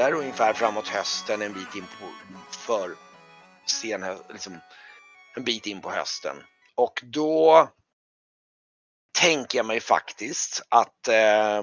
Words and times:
där 0.00 0.12
ungefär 0.12 0.52
framåt 0.52 0.88
hösten, 0.88 1.42
en 1.42 1.52
bit 1.52 1.74
in 1.74 1.86
på 2.00 2.06
för 2.50 2.96
sen, 3.66 4.18
liksom 4.32 4.60
en 5.36 5.44
bit 5.44 5.66
in 5.66 5.80
på 5.80 5.90
hösten. 5.90 6.36
Och 6.74 7.00
då 7.02 7.68
tänker 9.18 9.58
jag 9.58 9.66
mig 9.66 9.80
faktiskt 9.80 10.62
att 10.68 11.08
eh, 11.08 11.62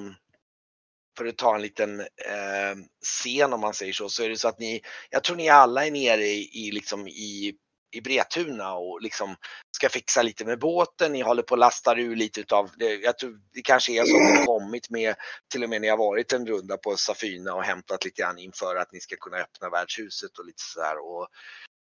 för 1.18 1.26
att 1.26 1.38
ta 1.38 1.56
en 1.56 1.62
liten 1.62 2.00
eh, 2.00 2.76
scen 3.06 3.54
om 3.54 3.62
man 3.62 3.74
säger 3.74 3.94
så, 3.94 4.10
så 4.10 4.24
är 4.24 4.30
det 4.30 4.38
så 4.38 4.48
att 4.48 4.60
ni, 4.60 4.82
jag 5.10 5.24
tror 5.24 5.36
ni 5.36 5.50
alla 5.50 5.86
är 5.86 5.92
nere 5.92 6.26
i, 6.26 6.68
i, 6.68 6.72
liksom 6.72 7.08
i, 7.08 7.54
i 7.92 8.02
Bretuna 8.02 8.74
och 8.74 9.02
liksom 9.02 9.36
ska 9.76 9.90
fixa 9.90 10.22
lite 10.22 10.46
med 10.46 10.60
båten. 10.60 11.12
Ni 11.12 11.22
håller 11.22 11.44
på 11.44 11.56
att 11.56 11.60
lasta 11.60 11.96
ur 11.96 12.16
lite 12.16 12.42
utav, 12.42 12.70
det, 12.78 12.96
jag 12.96 13.18
tror 13.18 13.40
det 13.54 13.62
kanske 13.62 13.92
är 13.92 14.06
så 14.06 14.16
att 14.16 14.40
ni 14.40 14.46
kommit 14.46 14.90
med, 14.90 15.16
till 15.52 15.64
och 15.64 15.70
med 15.70 15.82
när 15.82 15.88
jag 15.88 15.98
varit 15.98 16.34
en 16.34 16.48
runda 16.48 16.78
på 16.78 16.98
Safina 16.98 17.54
och 17.54 17.64
hämtat 17.64 18.06
lite 18.06 18.22
grann 18.22 18.38
inför 18.38 18.76
att 18.76 18.92
ni 18.92 19.00
ska 19.00 19.16
kunna 19.16 19.38
öppna 19.38 19.70
värdshuset 19.70 20.38
och 20.38 20.46
lite 20.46 20.64
sådär. 20.74 20.98
Och, 20.98 21.28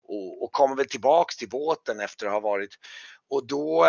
och, 0.07 0.43
och 0.43 0.51
kommer 0.51 0.75
väl 0.75 0.89
tillbaks 0.89 1.37
till 1.37 1.49
båten 1.49 1.99
efter 1.99 2.25
att 2.25 2.33
ha 2.33 2.39
varit 2.39 2.75
och 3.29 3.47
då, 3.47 3.87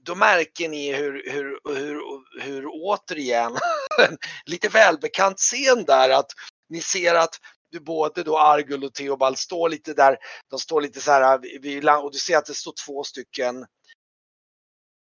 då 0.00 0.14
märker 0.14 0.68
ni 0.68 0.92
hur, 0.92 1.32
hur, 1.32 1.60
hur, 1.74 2.00
hur 2.42 2.66
återigen, 2.66 3.56
lite 4.46 4.68
välbekant 4.68 5.38
scen 5.38 5.84
där 5.84 6.10
att 6.10 6.30
ni 6.68 6.80
ser 6.80 7.14
att 7.14 7.40
både 7.80 8.22
då 8.22 8.38
Argul 8.38 8.84
och 8.84 8.94
Theobald 8.94 9.38
står 9.38 9.68
lite 9.68 9.94
där, 9.94 10.18
de 10.50 10.58
står 10.58 10.80
lite 10.80 11.00
så 11.00 11.10
här 11.10 11.34
äh, 11.34 11.60
vid, 11.60 11.88
och 11.88 12.12
du 12.12 12.18
ser 12.18 12.36
att 12.36 12.46
det 12.46 12.54
står 12.54 12.74
två 12.86 13.04
stycken 13.04 13.66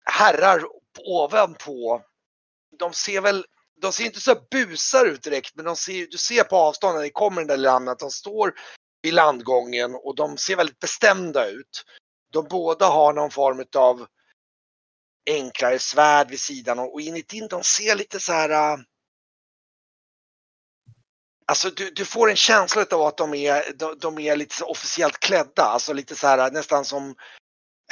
herrar 0.06 0.64
ovanpå. 0.98 2.02
De 2.80 2.94
ser 2.94 3.22
väl, 3.22 3.46
de 3.82 3.92
ser 3.92 4.06
inte 4.06 4.20
så 4.20 4.36
busar 4.52 5.06
ut 5.06 5.24
direkt 5.24 5.56
men 5.56 5.66
de 5.66 5.76
ser, 5.76 6.08
du 6.12 6.18
ser 6.18 6.44
på 6.44 6.56
avstånd 6.56 6.96
när 6.96 7.04
ni 7.04 7.10
kommer 7.10 7.42
den 7.42 7.48
där 7.48 7.58
landet 7.58 7.92
att 7.92 8.00
de 8.00 8.12
står 8.12 8.54
vid 9.02 9.14
landgången 9.14 9.96
och 9.96 10.16
de 10.16 10.38
ser 10.38 10.56
väldigt 10.56 10.80
bestämda 10.80 11.50
ut 11.50 11.84
de 12.32 12.48
båda 12.50 12.86
har 12.86 13.14
någon 13.14 13.32
form 13.32 13.66
av 13.76 14.08
enklare 15.26 15.80
svärd 15.80 16.30
vid 16.30 16.40
sidan 16.40 16.80
och 16.80 17.02
inuti 17.02 17.48
de 17.50 17.64
ser 17.64 17.96
lite 17.96 18.20
så 18.20 18.34
här. 18.34 18.50
Äh, 18.50 18.80
Alltså 21.50 21.70
du, 21.70 21.90
du 21.90 22.06
får 22.06 22.30
en 22.30 22.36
känsla 22.36 22.86
av 22.92 23.02
att 23.02 23.18
de 23.18 23.34
är, 23.34 23.74
de, 23.76 23.98
de 24.00 24.20
är 24.20 24.36
lite 24.36 24.64
officiellt 24.64 25.20
klädda, 25.20 25.64
alltså 25.64 25.94
lite 25.94 26.16
så 26.16 26.28
här 26.28 26.52
nästan 26.52 26.86
som 26.86 27.16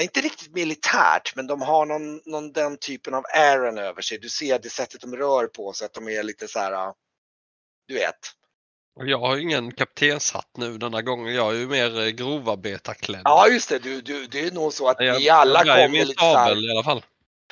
inte 0.02 0.22
riktigt 0.22 0.54
militärt, 0.54 1.36
men 1.36 1.48
de 1.48 1.62
har 1.62 1.86
någon, 1.86 2.22
någon 2.26 2.52
den 2.52 2.78
typen 2.78 3.14
av 3.14 3.24
ären 3.36 3.78
över 3.78 4.02
sig. 4.02 4.18
Du 4.18 4.30
ser 4.30 4.60
det 4.60 4.70
sättet 4.70 5.02
de 5.02 5.16
rör 5.16 5.48
på 5.48 5.74
sig, 5.74 5.86
att 5.86 5.94
de 5.94 6.10
är 6.10 6.24
lite 6.24 6.48
så 6.48 6.60
här, 6.60 6.94
du 7.88 7.94
vet, 7.94 8.16
jag 9.00 9.20
har 9.20 9.38
ingen 9.38 9.72
kaptenshatt 9.72 10.50
nu 10.58 10.78
denna 10.78 11.02
gången. 11.02 11.36
Jag 11.36 11.56
är 11.56 11.60
ju 11.60 11.68
mer 11.68 12.00
eh, 12.00 12.08
grovarbetarklädd. 12.08 13.22
Ja 13.24 13.48
just 13.48 13.70
det, 13.70 13.80
du, 13.80 14.02
du, 14.02 14.28
det 14.28 14.40
är 14.40 14.52
nog 14.52 14.74
så 14.74 14.88
att 14.88 14.98
jag, 15.00 15.20
ni 15.20 15.30
alla 15.30 15.60
kommer 15.60 16.06
lite 16.06 16.24
såhär... 16.24 16.68
i 16.68 16.72
alla 16.72 16.84
fall. 16.84 17.06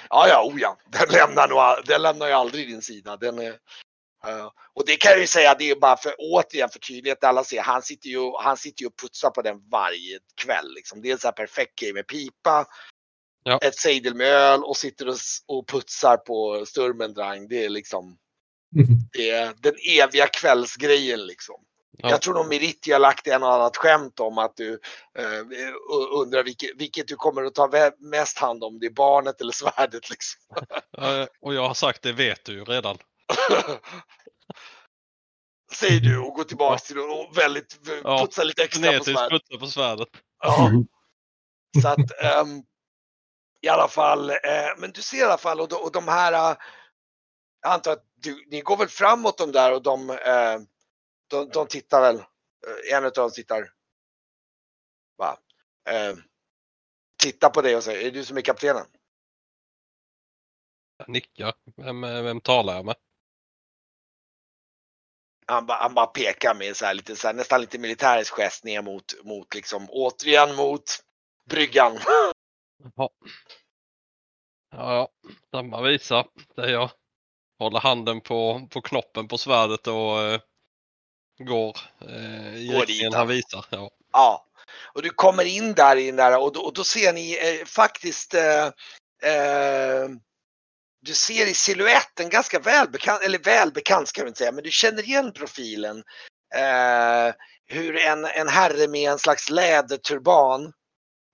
Ja, 0.10 0.28
ja, 0.28 0.44
oh 0.44 0.62
ja. 0.62 0.78
Den 0.86 1.10
lämnar, 1.10 1.48
nog, 1.48 1.86
den 1.86 2.02
lämnar 2.02 2.28
ju 2.28 2.34
aldrig 2.34 2.68
din 2.68 2.82
sida. 2.82 3.18
Den 3.18 3.40
är, 3.40 3.56
uh, 4.28 4.50
och 4.74 4.86
det 4.86 4.96
kan 4.96 5.12
jag 5.12 5.20
ju 5.20 5.28
säga, 5.28 5.56
det 5.60 5.70
är 5.70 5.76
bara 5.76 5.98
för 5.98 6.16
återigen 6.18 6.70
för 6.70 6.80
tydlighet. 6.80 7.24
Alla 7.24 7.44
ser, 7.44 7.62
han 7.62 7.82
sitter 7.82 8.10
ju, 8.10 8.32
han 8.40 8.58
sitter 8.58 8.82
ju 8.82 8.88
och 8.88 9.00
putsar 9.02 9.30
på 9.30 9.42
den 9.42 9.70
varje 9.70 10.20
kväll. 10.36 10.74
Liksom. 10.76 11.02
Det 11.02 11.10
är 11.10 11.14
en 11.14 11.20
sån 11.20 11.28
här 11.28 11.46
perfekt 11.46 11.80
grej 11.80 11.94
med 11.94 12.08
pipa, 12.08 12.66
ja. 13.44 13.60
ett 13.62 13.76
sejdel 13.76 14.16
med 14.16 14.28
öl 14.28 14.64
och 14.64 14.78
sitter 14.78 15.08
och, 15.08 15.18
och 15.48 15.68
putsar 15.68 16.18
på 16.18 16.66
Sturmendrang. 16.66 17.48
Det 17.48 17.66
är 17.66 17.70
liksom 17.70 18.18
det 19.12 19.30
är 19.30 19.54
den 19.62 19.74
eviga 20.00 20.28
kvällsgrejen 20.28 21.26
liksom. 21.26 21.56
Ja. 21.98 22.10
Jag 22.10 22.22
tror 22.22 22.34
nog 22.34 22.48
Meritti 22.48 22.92
har 22.92 23.00
lagt 23.00 23.28
en 23.28 23.44
och 23.44 23.54
annat 23.54 23.78
skämt 23.78 24.20
om 24.20 24.38
att 24.38 24.56
du 24.56 24.80
eh, 25.18 25.40
undrar 26.22 26.44
vilket, 26.44 26.70
vilket, 26.76 27.08
du 27.08 27.16
kommer 27.16 27.44
att 27.44 27.56
ta 27.56 27.92
mest 28.00 28.38
hand 28.38 28.64
om, 28.64 28.80
det 28.80 28.86
är 28.86 28.92
barnet 28.92 29.42
eller 29.42 29.52
svärdet 29.52 30.10
liksom. 30.10 30.42
och 31.42 31.54
jag 31.54 31.68
har 31.68 31.74
sagt 31.74 32.02
det 32.02 32.14
vet 32.14 32.46
du 32.46 32.54
ju 32.54 32.64
redan. 32.64 32.98
Säger 35.74 36.00
du 36.00 36.20
och 36.20 36.34
går 36.34 36.44
tillbaka 36.44 36.78
till 36.78 37.00
och 37.00 37.38
väldigt 37.38 37.80
ja, 38.04 38.20
putsar 38.26 38.46
lite 38.46 38.64
extra 38.64 38.98
på 38.98 39.04
svärdet. 39.04 39.60
på 39.60 39.68
svärdet. 39.68 40.10
Ja. 40.44 40.72
Så 41.82 41.88
att 41.88 42.42
um, 42.42 42.64
i 43.62 43.68
alla 43.68 43.88
fall, 43.88 44.30
uh, 44.30 44.78
men 44.78 44.92
du 44.92 45.02
ser 45.02 45.18
i 45.18 45.24
alla 45.24 45.38
fall 45.38 45.62
och, 45.62 45.86
och 45.86 45.92
de 45.92 46.08
här 46.08 46.52
uh, 46.52 46.58
jag 47.66 47.74
antar 47.74 47.92
att 47.92 48.06
du, 48.16 48.46
ni 48.48 48.62
går 48.62 48.78
väl 48.78 48.88
framåt 48.88 49.38
de 49.38 49.52
där 49.52 49.74
och 49.74 49.82
de, 49.82 50.10
eh, 50.10 50.60
de, 51.28 51.50
de 51.50 51.68
tittar 51.68 52.02
väl, 52.02 52.24
en 52.92 53.06
av 53.06 53.12
dem 53.12 53.32
tittar, 53.32 53.72
va, 55.18 55.38
tittar 57.24 57.50
på 57.50 57.62
dig 57.62 57.76
och 57.76 57.84
säger, 57.84 58.00
är 58.00 58.04
det 58.04 58.20
du 58.20 58.26
som 58.26 58.38
är 58.38 58.42
kaptenen? 58.42 58.86
Jag 60.98 61.10
nickar. 61.10 61.54
Vem, 61.76 62.02
vem 62.02 62.42
talar 62.42 62.76
jag 62.76 62.86
med? 62.86 62.96
Han, 65.48 65.66
han 65.70 65.94
bara 65.94 66.06
pekar 66.06 66.54
med 66.54 66.76
så 66.76 66.86
här, 66.86 66.94
lite, 66.94 67.16
så 67.16 67.28
här, 67.28 67.34
nästan 67.34 67.62
lite 67.62 67.78
militärisk 67.78 68.34
gest 68.34 68.64
ner 68.64 68.82
mot, 68.82 69.14
mot 69.24 69.56
liksom, 69.56 69.88
återigen 69.90 70.56
mot 70.56 70.84
bryggan. 71.50 72.00
Ja, 72.96 73.10
ja, 74.72 75.10
samma 75.52 75.82
visa. 75.82 76.26
Det 76.56 76.62
är 76.62 76.70
jag 76.70 76.92
håller 77.60 77.80
handen 77.80 78.22
på, 78.22 78.68
på 78.72 78.82
knoppen 78.82 79.28
på 79.28 79.38
svärdet 79.38 79.88
och 79.88 80.22
eh, 80.22 80.40
går 81.38 81.78
eh, 82.02 82.56
i 82.56 82.68
riktningen 82.68 83.14
han 83.14 83.28
visar. 83.28 83.66
Ja. 83.70 83.90
ja, 84.12 84.46
och 84.94 85.02
du 85.02 85.10
kommer 85.10 85.46
in 85.46 85.74
där 85.74 85.98
i 85.98 86.06
den 86.06 86.16
där 86.16 86.42
och 86.42 86.54
då, 86.54 86.62
och 86.62 86.74
då 86.74 86.84
ser 86.84 87.14
ni 87.14 87.34
eh, 87.34 87.66
faktiskt 87.66 88.34
eh, 88.34 88.66
eh, 89.32 90.10
du 91.06 91.14
ser 91.14 91.48
i 91.48 91.54
siluetten 91.54 92.30
ganska 92.30 92.60
välbekant, 92.60 93.22
eller 93.22 93.40
välbekant 93.40 94.08
ska 94.08 94.24
vi 94.24 94.28
inte 94.28 94.38
säga, 94.38 94.52
men 94.52 94.64
du 94.64 94.72
känner 94.72 95.04
igen 95.04 95.34
profilen. 95.34 95.98
Eh, 96.56 97.36
hur 97.66 97.98
en, 97.98 98.26
en 98.26 98.48
herre 98.48 98.88
med 98.88 99.12
en 99.12 99.20
slags 99.20 99.50
läderturban 99.50 100.74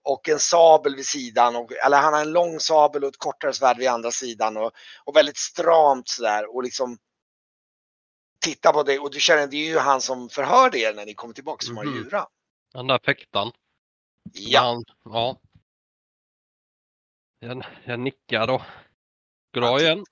och 0.03 0.29
en 0.29 0.39
sabel 0.39 0.95
vid 0.95 1.05
sidan. 1.05 1.55
Och, 1.55 1.71
eller 1.71 1.97
han 1.97 2.13
har 2.13 2.21
en 2.21 2.31
lång 2.31 2.59
sabel 2.59 3.03
och 3.03 3.09
ett 3.09 3.17
kortare 3.17 3.53
svärd 3.53 3.77
vid 3.77 3.87
andra 3.87 4.11
sidan 4.11 4.57
och, 4.57 4.71
och 5.05 5.15
väldigt 5.15 5.37
stramt 5.37 6.09
sådär 6.09 6.55
och 6.55 6.63
liksom 6.63 6.97
titta 8.45 8.73
på 8.73 8.83
det 8.83 8.99
och 8.99 9.11
du 9.11 9.19
känner 9.19 9.47
det 9.47 9.57
är 9.57 9.69
ju 9.69 9.77
han 9.77 10.01
som 10.01 10.29
förhörde 10.29 10.79
er 10.79 10.93
när 10.93 11.05
ni 11.05 11.13
kommer 11.13 11.33
tillbaka 11.33 11.65
som 11.65 11.77
har 11.77 11.83
mm. 11.83 11.95
Jura. 11.95 12.27
Den 12.73 12.87
där 12.87 12.99
fäktaren. 13.05 13.51
Ja. 14.33 14.61
Han, 14.61 14.83
ja. 15.03 15.39
Jag, 17.39 17.65
jag 17.85 17.99
nickar 17.99 18.47
då. 18.47 18.61
God 19.53 19.63
dag 19.63 19.81
igen. 19.81 20.05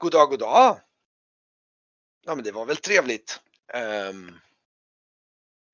God 0.00 0.12
dag, 0.12 0.30
god 0.30 0.38
dag. 0.38 0.80
Ja 2.26 2.34
men 2.34 2.44
det 2.44 2.52
var 2.52 2.66
väl 2.66 2.76
trevligt. 2.76 3.40
Um, 4.08 4.40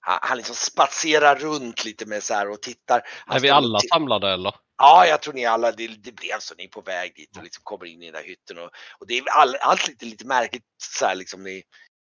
han 0.00 0.36
liksom 0.36 0.56
spatserar 0.56 1.36
runt 1.36 1.84
lite 1.84 2.06
med 2.06 2.22
så 2.22 2.34
här 2.34 2.50
och 2.50 2.62
tittar. 2.62 3.02
är 3.26 3.40
vi 3.40 3.50
alla 3.50 3.78
samlade 3.80 4.32
eller? 4.32 4.54
Ja, 4.78 5.06
jag 5.06 5.22
tror 5.22 5.34
ni 5.34 5.44
alla, 5.44 5.72
det, 5.72 5.86
det 5.86 6.12
blev 6.12 6.38
så. 6.38 6.54
Ni 6.54 6.64
är 6.64 6.68
på 6.68 6.80
väg 6.80 7.14
dit 7.16 7.36
och 7.36 7.42
liksom 7.42 7.60
kommer 7.64 7.84
in 7.84 8.02
i 8.02 8.04
den 8.04 8.14
där 8.14 8.28
hytten 8.28 8.58
och, 8.58 8.70
och 8.98 9.06
det 9.06 9.18
är 9.18 9.28
all, 9.28 9.56
allt 9.60 9.88
lite, 9.88 10.04
lite 10.04 10.26
märkligt 10.26 10.64
så 10.98 11.06
här 11.06 11.14
liksom. 11.14 11.42
Ni, 11.42 11.62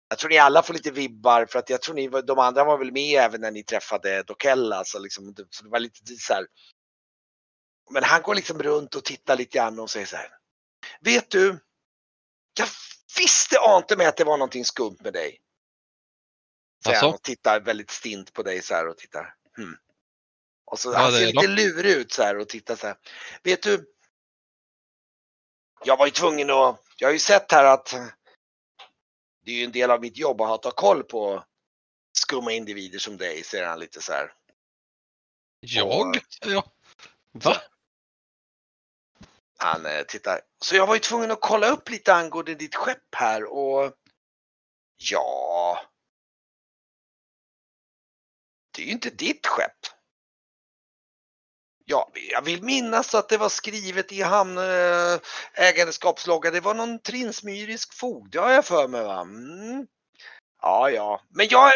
jag 0.09 0.19
tror 0.19 0.31
ni 0.31 0.39
alla 0.39 0.63
får 0.63 0.75
lite 0.75 0.91
vibbar 0.91 1.47
för 1.47 1.59
att 1.59 1.71
jag 1.71 1.83
tror 1.83 1.95
ni, 1.95 2.09
de 2.09 2.39
andra 2.39 2.65
var 2.65 2.79
väl 2.79 2.93
med 2.93 3.21
även 3.21 3.41
när 3.41 3.51
ni 3.51 3.65
träffade 3.65 4.23
Dokella 4.23 4.85
så 4.85 4.99
liksom, 4.99 5.35
så 5.51 5.65
det 5.65 5.71
var 5.71 5.81
lite 5.81 5.99
så 6.19 6.35
här. 6.35 6.47
Men 7.91 8.05
han 8.05 8.23
går 8.23 8.35
liksom 8.35 8.63
runt 8.63 8.95
och 8.95 9.05
tittar 9.05 9.37
lite 9.37 9.59
grann 9.59 9.79
och 9.79 9.91
säger 9.91 10.07
så 10.07 10.17
här. 10.17 10.42
Vet 11.00 11.31
du? 11.31 11.58
Jag 12.55 12.69
visste 13.19 13.58
ante 13.58 13.96
mig 13.96 14.06
att 14.06 14.17
det 14.17 14.25
var 14.25 14.37
någonting 14.37 14.64
skumt 14.64 14.96
med 15.00 15.12
dig. 15.12 15.40
Säger 16.84 17.00
han 17.00 17.14
och 17.14 17.23
tittar 17.23 17.61
väldigt 17.61 17.90
stint 17.90 18.32
på 18.32 18.43
dig 18.43 18.62
så 18.62 18.75
här 18.75 18.88
och 18.88 18.99
tittar. 18.99 19.34
Hmm. 19.56 19.76
Och 20.64 20.79
så, 20.79 20.93
ja, 20.93 20.99
han 20.99 21.12
ser 21.12 21.26
lite 21.26 21.46
lurig 21.46 21.93
ut 21.93 22.12
så 22.12 22.23
här 22.23 22.38
och 22.38 22.49
tittar 22.49 22.76
så 22.76 22.87
här. 22.87 22.96
Vet 23.43 23.62
du? 23.62 23.93
Jag 25.84 25.96
var 25.96 26.06
ju 26.06 26.12
tvungen 26.12 26.50
att, 26.50 26.81
jag 26.96 27.08
har 27.08 27.12
ju 27.12 27.19
sett 27.19 27.52
här 27.52 27.64
att 27.64 27.94
det 29.44 29.50
är 29.50 29.55
ju 29.55 29.64
en 29.64 29.73
del 29.73 29.90
av 29.90 30.00
mitt 30.00 30.17
jobb 30.17 30.40
att 30.40 30.62
ta 30.62 30.70
koll 30.70 31.02
på 31.02 31.44
skumma 32.19 32.52
individer 32.52 32.99
som 32.99 33.17
dig, 33.17 33.43
säger 33.43 33.67
han 33.67 33.81
lite 33.81 34.02
så 34.02 34.12
här. 34.12 34.32
Jag? 35.61 36.19
Ja. 36.40 36.73
Va? 37.32 37.56
Han 39.62 39.87
eh, 39.87 40.03
tittar. 40.03 40.41
Så 40.64 40.76
jag 40.76 40.87
var 40.87 40.94
ju 40.94 41.00
tvungen 41.00 41.31
att 41.31 41.41
kolla 41.41 41.69
upp 41.69 41.88
lite 41.88 42.14
angående 42.14 42.55
ditt 42.55 42.75
skepp 42.75 43.14
här 43.17 43.53
och 43.53 43.93
ja, 44.97 45.81
det 48.75 48.82
är 48.82 48.87
ju 48.87 48.93
inte 48.93 49.11
ditt 49.11 49.47
skepp. 49.47 49.79
Ja, 51.85 52.11
jag 52.14 52.43
vill 52.43 52.62
minnas 52.62 53.14
att 53.14 53.29
det 53.29 53.37
var 53.37 53.49
skrivet 53.49 54.12
i 54.12 54.23
hamnägandeskapslogga. 54.23 56.49
Eh, 56.49 56.53
det 56.53 56.61
var 56.61 56.75
någon 56.75 56.99
trinsmyrisk 56.99 57.94
fog. 57.94 58.31
Det 58.31 58.38
har 58.38 58.50
jag 58.50 58.65
för 58.65 58.88
mig 58.88 59.05
va? 59.05 59.20
Mm. 59.20 59.87
Ja, 60.62 60.91
ja, 60.91 61.20
men 61.29 61.47
jag. 61.50 61.73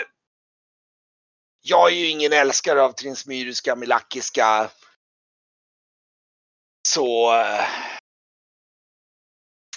Jag 1.61 1.93
är 1.93 1.97
ju 1.97 2.07
ingen 2.07 2.33
älskare 2.33 2.83
av 2.83 2.93
trinsmyriska, 2.93 3.77
milakiska. 3.77 4.71
Så. 6.87 7.35
Äh, 7.35 7.69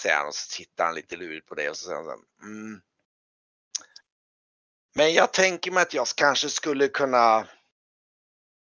säger 0.02 0.16
han 0.16 0.26
och 0.26 0.34
så 0.34 0.56
tittar 0.56 0.84
han 0.84 0.94
lite 0.94 1.16
lurigt 1.16 1.46
på 1.46 1.54
det 1.54 1.70
och 1.70 1.76
så 1.76 1.84
säger 1.84 1.96
han 1.96 2.24
mm. 2.42 2.80
Men 4.94 5.12
jag 5.12 5.32
tänker 5.32 5.70
mig 5.70 5.82
att 5.82 5.94
jag 5.94 6.06
kanske 6.16 6.48
skulle 6.48 6.88
kunna 6.88 7.48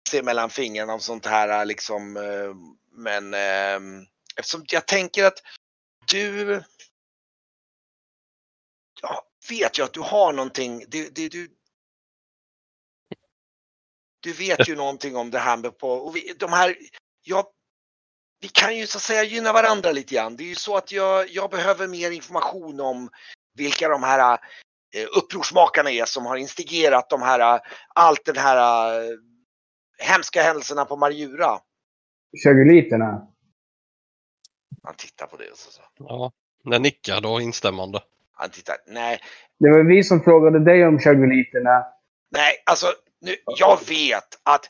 se 0.10 0.24
mellan 0.24 0.50
fingrarna 0.50 0.94
om 0.94 1.00
sånt 1.00 1.26
här 1.26 1.60
eh, 1.60 1.66
liksom. 1.66 2.18
Eh, 2.18 2.56
men 2.92 3.34
ehm, 3.34 4.06
eftersom 4.36 4.66
jag 4.68 4.88
tänker 4.88 5.26
att 5.26 5.42
du. 6.12 6.64
Jag 9.02 9.24
vet 9.50 9.80
ju 9.80 9.84
att 9.84 9.94
du 9.94 10.02
har 10.02 10.34
någonting. 10.34 10.86
Du, 10.88 11.10
du, 11.10 11.30
du, 11.30 11.56
du 14.20 14.34
vet 14.34 14.68
ju 14.70 14.76
någonting 14.76 15.16
om 15.16 15.32
det 15.32 15.40
här 15.40 15.58
med 15.58 15.78
på 15.78 15.92
och 15.92 16.16
vi, 16.16 16.34
de 16.34 16.54
här. 16.54 16.78
Jag, 17.22 17.46
vi 18.42 18.48
kan 18.48 18.78
ju 18.78 18.88
så 18.88 18.98
att 18.98 19.02
säga 19.02 19.24
gynna 19.24 19.54
varandra 19.54 19.92
lite 19.92 20.16
grann. 20.16 20.36
Det 20.36 20.44
är 20.44 20.48
ju 20.48 20.56
så 20.56 20.78
att 20.78 20.92
jag, 20.92 21.30
jag 21.30 21.50
behöver 21.50 21.88
mer 21.88 22.12
information 22.12 22.80
om 22.80 23.10
vilka 23.56 23.90
de 23.90 24.04
här 24.04 24.40
eh, 24.96 25.08
upprorsmakarna 25.18 25.92
är 25.92 26.06
som 26.06 26.26
har 26.26 26.38
instigerat 26.38 27.10
de 27.10 27.22
här, 27.22 27.62
allt 27.96 28.26
den 28.26 28.38
här 28.38 29.02
hemska 30.00 30.42
händelserna 30.42 30.86
på 30.86 30.96
Marjura. 30.96 31.60
Chaguliterna. 32.44 33.28
Han 34.84 34.96
tittar 34.96 35.28
på 35.28 35.38
det 35.38 35.52
och 35.52 35.58
så. 35.58 35.82
Ja, 35.98 36.32
den 36.64 36.82
nickar 36.82 37.22
då 37.22 37.42
instämmande. 37.42 38.02
Han 38.34 38.50
tittar, 38.50 38.76
nej. 38.88 39.20
Det 39.60 39.70
var 39.70 39.84
vi 39.84 40.04
som 40.04 40.24
frågade 40.24 40.66
dig 40.66 40.86
om 40.86 41.00
chaguliterna. 41.00 41.86
Nej, 42.32 42.54
alltså 42.66 42.88
nu, 43.22 43.36
jag 43.58 43.80
vet 43.88 44.40
att 44.44 44.70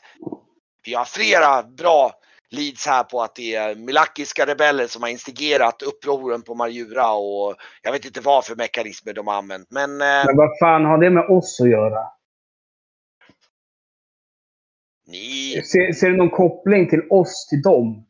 vi 0.84 0.94
har 0.94 1.04
flera 1.04 1.62
bra 1.62 2.20
leads 2.50 2.86
här 2.86 3.04
på 3.04 3.22
att 3.22 3.34
det 3.34 3.54
är 3.54 3.74
milakiska 3.74 4.46
rebeller 4.46 4.86
som 4.86 5.02
har 5.02 5.10
instigerat 5.10 5.82
upproren 5.82 6.42
på 6.42 6.54
Marjura 6.54 7.12
och 7.12 7.56
jag 7.82 7.92
vet 7.92 8.04
inte 8.04 8.20
vad 8.20 8.44
för 8.44 8.56
mekanismer 8.56 9.12
de 9.12 9.26
har 9.26 9.34
använt. 9.34 9.70
Men, 9.70 9.90
eh, 9.90 10.24
men 10.26 10.36
vad 10.36 10.58
fan 10.60 10.84
har 10.84 10.98
det 10.98 11.10
med 11.10 11.24
oss 11.24 11.60
att 11.60 11.70
göra? 11.70 12.06
Ni... 15.06 15.62
Ser, 15.62 15.92
ser 15.92 16.10
du 16.10 16.16
någon 16.16 16.30
koppling 16.30 16.88
till 16.88 17.02
oss, 17.10 17.46
till 17.48 17.62
dem? 17.62 18.06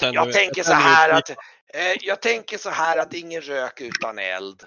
Ja, 0.00 0.10
jag 0.12 0.32
tänker 0.32 0.62
så 0.62 0.72
här 0.72 1.10
att 1.10 1.30
eh, 1.74 1.96
jag 2.00 2.22
tänker 2.22 2.58
så 2.58 2.70
här 2.70 2.98
att 2.98 3.14
ingen 3.14 3.40
rök 3.40 3.80
utan 3.80 4.18
eld. 4.18 4.62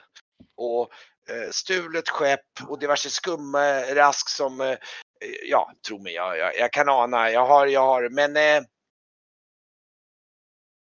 Och 0.57 0.89
eh, 1.29 1.49
stulet 1.51 2.09
skepp 2.09 2.39
och 2.67 2.79
diverse 2.79 3.09
skumrask 3.09 4.29
som, 4.29 4.77
ja, 5.43 5.73
tro 5.87 5.99
mig, 5.99 6.13
jag, 6.13 6.37
jag, 6.37 6.57
jag, 6.57 6.73
kan 6.73 6.89
ana, 6.89 7.31
jag 7.31 7.45
har, 7.45 7.67
jag 7.67 7.81
har, 7.81 8.09
men... 8.09 8.37
Eh, 8.37 8.63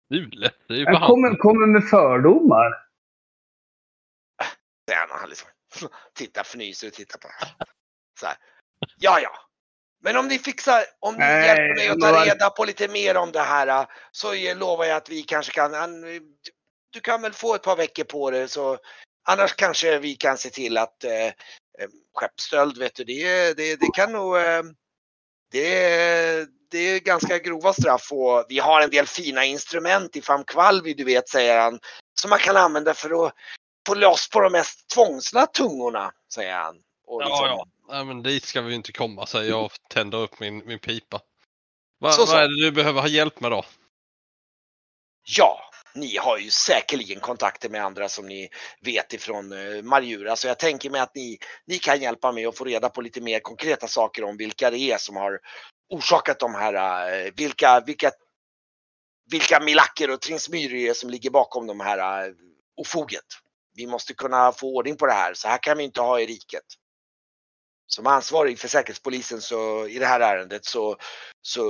Stulet? 0.05 0.55
Det 0.67 0.73
är 0.73 0.77
ju 0.77 0.83
jag 0.83 1.07
kommer, 1.07 1.37
kommer 1.37 1.67
med 1.67 1.89
fördomar. 1.89 2.87
Det 4.87 4.93
är 4.93 5.07
han 5.09 5.29
liksom. 5.29 5.49
Tittar, 6.13 6.41
fnyser 6.41 6.87
och 6.87 6.93
tittar 6.93 7.19
på. 7.19 7.27
Så 8.19 8.25
här. 8.25 8.35
Ja, 8.97 9.19
ja. 9.19 9.31
Men 10.03 10.17
om 10.17 10.27
ni 10.27 10.39
fixar, 10.39 10.83
om 10.99 11.13
ni 11.13 11.19
Nej, 11.19 11.47
hjälper 11.47 11.75
mig 11.75 11.89
att 11.89 11.99
ta 11.99 12.25
reda 12.25 12.49
på 12.49 12.65
lite 12.65 12.87
mer 12.87 13.17
om 13.17 13.31
det 13.31 13.39
här 13.39 13.87
så 14.11 14.33
lovar 14.55 14.85
jag 14.85 14.97
att 14.97 15.09
vi 15.09 15.23
kanske 15.23 15.51
kan, 15.51 16.01
du 16.93 16.99
kan 16.99 17.21
väl 17.21 17.33
få 17.33 17.55
ett 17.55 17.63
par 17.63 17.75
veckor 17.75 18.03
på 18.03 18.31
det 18.31 18.47
så 18.47 18.77
annars 19.23 19.53
kanske 19.53 19.99
vi 19.99 20.15
kan 20.15 20.37
se 20.37 20.49
till 20.49 20.77
att 20.77 21.03
eh, 21.03 21.11
eh 21.11 21.33
skeppsstöld, 22.13 22.77
vet 22.77 22.95
du, 22.95 23.03
det, 23.03 23.53
det, 23.57 23.75
det 23.75 23.89
kan 23.93 24.11
nog, 24.11 24.37
eh, 24.37 24.63
det, 25.51 26.49
det 26.71 26.77
är 26.77 26.99
ganska 26.99 27.39
grova 27.39 27.73
straff 27.73 28.11
och 28.11 28.45
vi 28.49 28.59
har 28.59 28.81
en 28.81 28.89
del 28.89 29.07
fina 29.07 29.45
instrument 29.45 30.15
i 30.15 30.21
Famkvalvi, 30.21 30.93
du 30.93 31.03
vet, 31.03 31.29
säger 31.29 31.59
han, 31.59 31.79
som 32.19 32.29
man 32.29 32.39
kan 32.39 32.57
använda 32.57 32.93
för 32.93 33.25
att 33.25 33.33
få 33.87 33.93
loss 33.93 34.29
på 34.29 34.39
de 34.39 34.51
mest 34.51 34.89
tvångsna 34.89 35.45
tungorna, 35.45 36.11
säger 36.33 36.55
han. 36.55 36.75
Och 37.07 37.21
liksom, 37.21 37.45
ja, 37.45 37.47
ja. 37.47 37.67
Nej, 37.93 38.05
men 38.05 38.23
dit 38.23 38.43
ska 38.43 38.61
vi 38.61 38.75
inte 38.75 38.91
komma, 38.91 39.25
säger 39.25 39.49
jag 39.49 39.65
och 39.65 39.71
tänder 39.89 40.17
upp 40.17 40.39
min, 40.39 40.65
min 40.65 40.79
pipa. 40.79 41.21
Va, 41.99 42.11
så, 42.11 42.25
så. 42.25 42.33
Vad 42.33 42.43
är 42.43 42.47
det 42.47 42.61
du 42.61 42.71
behöver 42.71 43.01
ha 43.01 43.07
hjälp 43.07 43.39
med 43.39 43.51
då? 43.51 43.65
Ja, 45.37 45.70
ni 45.95 46.17
har 46.17 46.37
ju 46.37 46.51
säkerligen 46.51 47.19
kontakter 47.19 47.69
med 47.69 47.85
andra 47.85 48.09
som 48.09 48.25
ni 48.25 48.49
vet 48.81 49.13
ifrån 49.13 49.51
eh, 49.51 49.81
Marjura, 49.81 50.35
så 50.35 50.47
jag 50.47 50.59
tänker 50.59 50.89
mig 50.89 51.01
att 51.01 51.15
ni, 51.15 51.39
ni 51.65 51.79
kan 51.79 52.01
hjälpa 52.01 52.31
mig 52.31 52.45
att 52.45 52.57
få 52.57 52.63
reda 52.63 52.89
på 52.89 53.01
lite 53.01 53.21
mer 53.21 53.39
konkreta 53.39 53.87
saker 53.87 54.23
om 54.23 54.37
vilka 54.37 54.69
det 54.69 54.77
är 54.77 54.97
som 54.97 55.15
har 55.15 55.39
orsakat 55.89 56.39
de 56.39 56.55
här, 56.55 56.73
eh, 57.13 57.31
vilka, 57.35 57.79
vilka, 57.79 58.11
vilka 59.31 59.59
milacker 59.59 60.09
och 60.09 60.21
trinsmyrier 60.21 60.93
som 60.93 61.09
ligger 61.09 61.29
bakom 61.29 61.67
de 61.67 61.79
här 61.79 62.27
eh, 62.27 62.33
ofoget. 62.81 63.25
Vi 63.75 63.87
måste 63.87 64.13
kunna 64.13 64.51
få 64.51 64.75
ordning 64.75 64.97
på 64.97 65.05
det 65.05 65.13
här, 65.13 65.33
så 65.33 65.47
här 65.47 65.57
kan 65.57 65.77
vi 65.77 65.83
inte 65.83 66.01
ha 66.01 66.19
i 66.19 66.25
riket. 66.25 66.65
Som 67.87 68.07
ansvarig 68.07 68.59
för 68.59 68.67
Säkerhetspolisen 68.67 69.41
så, 69.41 69.87
i 69.87 69.99
det 69.99 70.05
här 70.05 70.19
ärendet 70.19 70.65
så, 70.65 70.97
så 71.41 71.63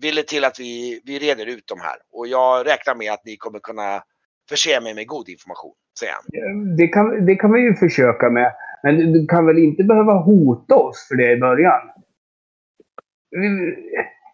vill 0.00 0.14
det 0.14 0.22
till 0.22 0.44
att 0.44 0.60
vi, 0.60 1.00
vi 1.04 1.18
reder 1.18 1.46
ut 1.46 1.66
de 1.66 1.80
här. 1.80 1.96
Och 2.12 2.26
jag 2.26 2.66
räknar 2.66 2.94
med 2.94 3.12
att 3.12 3.24
ni 3.24 3.36
kommer 3.36 3.58
kunna 3.58 4.02
förse 4.48 4.80
mig 4.80 4.94
med 4.94 5.06
god 5.06 5.28
information, 5.28 5.74
säger 5.98 6.12
han. 6.12 6.76
Det 6.76 6.88
kan, 6.88 7.26
det 7.26 7.34
kan 7.34 7.52
vi 7.52 7.60
ju 7.60 7.74
försöka 7.74 8.30
med. 8.30 8.52
Men 8.82 9.12
du 9.12 9.26
kan 9.26 9.46
väl 9.46 9.58
inte 9.58 9.84
behöva 9.84 10.12
hota 10.12 10.74
oss 10.74 11.08
för 11.08 11.16
det 11.16 11.32
i 11.32 11.40
början? 11.40 11.90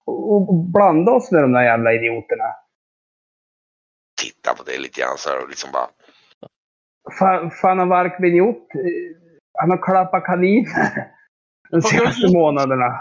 Och 0.04 0.54
blanda 0.54 1.12
oss 1.12 1.32
med 1.32 1.42
de 1.42 1.52
där 1.52 1.62
jävla 1.62 1.92
idioterna. 1.92 2.44
Titta 4.20 4.54
på 4.54 4.62
det 4.62 4.78
lite 4.78 5.00
grann 5.00 5.18
så 5.18 5.30
här 5.30 5.42
och 5.42 5.48
liksom 5.48 5.70
bara... 5.72 5.88
Fanavark 7.60 8.20
Vinjot 8.20 8.68
han 9.58 9.70
har 9.70 9.82
klappat 9.82 10.24
kaniner 10.24 11.12
de 11.70 11.82
senaste 11.82 12.32
månaderna. 12.32 13.00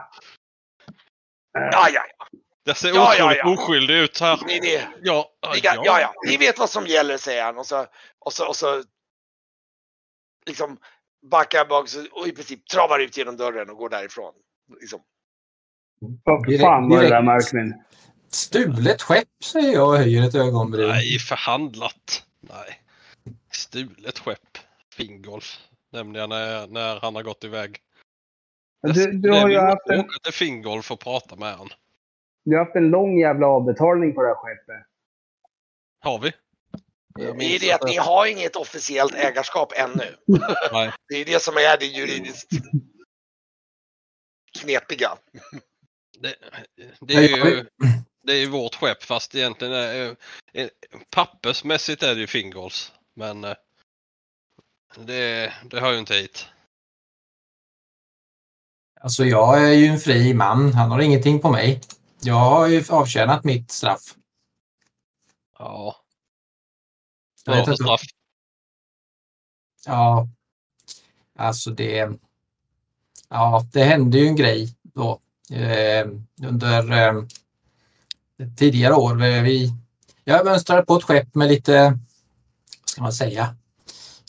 Ja, 1.54 1.88
ja. 1.94 2.02
Jag 2.68 2.78
ser 2.78 2.88
ja, 2.88 3.14
otroligt 3.14 3.20
ja, 3.20 3.36
ja. 3.36 3.54
oskyldig 3.54 3.96
ut 3.96 4.20
här. 4.20 4.40
Ni, 4.48 4.60
ni, 4.60 4.82
ja, 5.04 5.32
ja. 5.42 5.56
ja, 5.64 6.00
ja. 6.00 6.14
Ni 6.26 6.38
vet 6.38 6.60
vad 6.60 6.70
som 6.70 6.88
gäller, 6.88 7.18
säger 7.18 7.44
han. 7.44 7.58
Och 7.58 7.66
så, 7.66 7.86
och 8.20 8.34
så, 8.34 8.48
och 8.48 8.56
så 8.56 8.84
liksom 10.46 10.78
backar 11.32 11.66
bak 11.66 11.90
och 12.12 12.28
i 12.28 12.32
princip 12.32 12.68
travar 12.68 13.00
ut 13.00 13.18
genom 13.18 13.38
dörren 13.38 13.70
och 13.70 13.78
går 13.78 13.90
därifrån. 13.90 14.34
Liksom. 14.80 15.02
Vad 16.24 16.60
fan 16.60 16.90
var 16.90 17.02
det 17.02 17.10
där 17.10 17.22
Markmin? 17.22 17.74
Stulet 18.30 19.02
skepp 19.02 19.44
säger 19.44 19.74
jag 19.74 19.90
och 19.90 19.98
höjer 19.98 20.28
ett 20.28 20.36
ögonbryn. 20.36 20.90
Nej, 20.90 21.20
förhandlat. 21.20 22.24
Nej. 22.40 22.82
Stulet 23.52 24.20
skepp. 24.20 24.58
Fingolf 24.94 25.60
nämnde 25.92 26.20
jag 26.20 26.30
när, 26.30 26.68
när 26.68 27.00
han 27.00 27.16
har 27.16 27.24
gått 27.24 27.44
iväg. 27.44 27.78
Du, 28.82 29.12
du 29.12 29.32
har 29.32 29.50
ju 29.50 29.60
haft 29.60 29.88
en... 29.90 30.06
till 30.24 30.34
Fingolf 30.34 30.92
och 30.92 31.00
prata 31.00 31.36
med 31.36 31.58
han. 31.58 31.70
Du 32.46 32.58
har 32.58 32.66
haft 32.66 32.76
en 32.76 32.90
lång 32.90 33.20
jävla 33.20 33.48
avbetalning 33.48 34.14
på 34.14 34.22
det 34.22 34.28
här 34.28 34.36
skeppet. 34.36 34.88
Har 36.00 36.20
vi? 36.20 36.32
Det 37.16 37.56
är 37.56 37.60
det 37.60 37.74
att 37.74 37.84
ni 37.84 37.98
har 37.98 38.26
inget 38.26 38.56
officiellt 38.56 39.16
ägarskap 39.16 39.74
ännu. 39.76 40.16
Nej. 40.72 40.92
Det 41.08 41.16
är 41.16 41.26
det 41.26 41.42
som 41.42 41.54
är 41.54 41.78
det 41.80 41.86
juridiskt 41.86 42.50
knepiga. 44.60 45.10
Det, 46.20 46.36
det 47.00 47.14
är 47.14 47.22
ju 47.22 47.66
det 48.24 48.34
är 48.34 48.48
vårt 48.48 48.76
skepp 48.76 49.04
fast 49.04 49.36
egentligen 49.36 49.74
är, 49.74 50.16
pappersmässigt 51.10 52.04
är 52.04 52.16
det 52.16 52.22
ju 52.22 52.28
Fingolfs. 52.28 52.94
Men 53.16 53.44
eh, 53.44 53.56
det, 54.98 55.54
det 55.64 55.80
hör 55.80 55.92
ju 55.92 56.00
inte 56.00 56.14
hit. 56.14 56.48
Alltså 59.02 59.24
jag 59.24 59.64
är 59.70 59.74
ju 59.74 59.86
en 59.86 60.00
fri 60.00 60.34
man. 60.34 60.74
Han 60.74 60.92
har 60.92 61.00
ingenting 61.00 61.40
på 61.40 61.52
mig. 61.52 61.82
Jag 62.22 62.36
har 62.36 62.68
ju 62.68 62.84
avtjänat 62.90 63.44
mitt 63.44 63.72
straff. 63.72 64.16
Ja. 65.60 65.96
Vad 67.46 67.66
för 67.66 67.74
straff? 67.74 68.02
Ja. 69.86 70.28
Alltså 71.36 71.72
det... 71.72 72.10
Ja, 73.30 73.66
det 73.74 73.84
hände 73.84 74.18
ju 74.18 74.28
en 74.28 74.36
grej 74.36 74.76
då. 74.84 75.22
Eh, 75.52 76.08
under 76.44 76.92
eh, 76.92 77.24
tidigare 78.58 78.94
år. 78.94 79.16
Vi, 79.42 79.74
jag 80.24 80.46
mönstrade 80.46 80.86
på 80.86 80.96
ett 80.96 81.04
skepp 81.04 81.36
med 81.36 81.48
lite, 81.48 82.00
vad 82.82 82.90
ska 82.90 83.02
man 83.02 83.14
säga, 83.14 83.56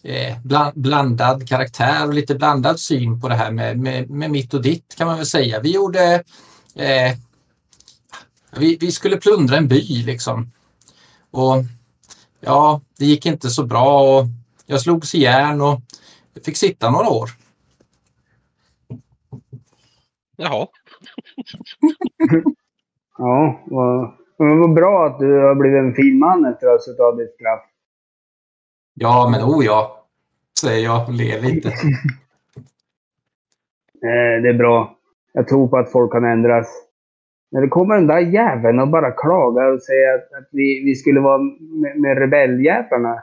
eh, 0.03 0.39
bland, 0.45 0.81
blandad 0.81 1.49
karaktär 1.49 2.07
och 2.07 2.15
lite 2.15 2.35
blandad 2.35 2.81
syn 2.81 3.21
på 3.21 3.29
det 3.29 3.35
här 3.35 3.51
med, 3.51 3.79
med, 3.79 4.11
med 4.11 4.31
mitt 4.31 4.55
och 4.55 4.63
ditt 4.63 4.95
kan 4.97 5.07
man 5.07 5.17
väl 5.17 5.27
säga. 5.27 5.61
Vi 5.61 5.73
gjorde 5.73 6.25
eh, 6.75 7.17
vi, 8.59 8.79
vi 8.81 8.93
skulle 8.93 9.17
plundra 9.17 9.57
en 9.57 9.69
by 9.69 10.03
liksom. 10.07 10.53
Och 11.31 11.57
ja, 12.41 12.81
det 12.99 13.05
gick 13.05 13.27
inte 13.27 13.51
så 13.51 13.67
bra 13.67 14.19
och 14.19 14.27
jag 14.67 14.81
slogs 14.81 15.15
i 15.15 15.19
järn 15.19 15.61
och 15.61 15.81
fick 16.45 16.57
sitta 16.57 16.91
några 16.91 17.09
år. 17.09 17.31
Jaha. 20.37 20.67
Ja, 23.19 23.63
vad, 23.67 24.13
men 24.39 24.61
vad 24.61 24.75
bra 24.75 25.07
att 25.07 25.19
du 25.19 25.41
har 25.41 25.55
blivit 25.55 25.79
en 25.79 25.95
fin 25.95 26.19
man 26.19 26.45
efter 26.45 26.67
att 26.67 26.73
ha 26.73 26.79
suttit 26.79 27.01
av 27.01 27.17
ditt 27.17 27.35
straff. 27.35 27.61
Ja, 28.95 29.29
men 29.33 29.45
oh 29.45 29.65
ja, 29.65 30.07
säger 30.61 30.85
jag 30.85 31.09
och 31.09 31.15
ler 31.15 31.41
lite. 31.41 31.73
Eh, 33.97 34.43
det 34.43 34.49
är 34.49 34.59
bra. 34.59 34.97
Jag 35.33 35.49
tror 35.49 35.69
på 35.69 35.77
att 35.77 35.93
folk 35.93 36.13
kan 36.13 36.25
ändras. 36.25 36.86
När 37.57 37.63
det 37.63 37.69
kommer 37.69 37.95
den 37.95 38.07
där 38.07 38.19
jäveln 38.21 38.79
och 38.81 38.89
bara 38.89 39.11
klagar 39.11 39.73
och 39.73 39.83
säger 39.83 40.15
att, 40.15 40.33
att 40.39 40.49
vi, 40.53 40.83
vi 40.85 40.95
skulle 40.95 41.21
vara 41.21 41.39
med, 41.83 42.01
med 42.01 42.19
rebelljävlarna. 42.19 43.23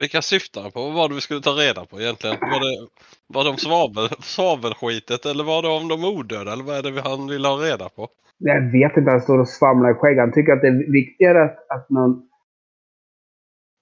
Vilka 0.00 0.22
syftar 0.22 0.62
han 0.62 0.70
på? 0.70 0.80
Vad 0.80 0.94
var 0.94 1.08
det 1.08 1.14
vi 1.14 1.20
skulle 1.20 1.40
ta 1.40 1.50
reda 1.50 1.84
på 1.86 2.00
egentligen? 2.00 2.36
Var 2.40 2.60
det, 2.66 2.88
var 3.34 3.44
det 3.44 3.50
om 3.50 3.56
svavel, 3.56 4.08
svavelskitet 4.20 5.26
eller 5.26 5.44
var 5.44 5.62
det 5.62 5.68
om 5.68 5.88
de 5.88 6.04
odöda? 6.04 6.52
Eller 6.52 6.64
vad 6.64 6.76
är 6.78 6.82
det 6.82 6.90
vi- 6.90 7.00
han 7.10 7.26
vill 7.26 7.44
ha 7.44 7.54
reda 7.56 7.88
på? 7.88 8.08
Jag 8.38 8.72
vet 8.72 8.96
inte, 8.96 9.10
han 9.10 9.20
står 9.20 9.38
och 9.38 9.48
svamlar 9.48 9.90
i 9.90 9.94
skägg. 9.94 10.18
Han 10.18 10.32
tycker 10.32 10.52
att 10.52 10.60
det 10.60 10.68
är 10.68 10.92
viktigare 10.92 11.44
att, 11.44 11.58
att, 11.70 11.90
någon, 11.90 12.22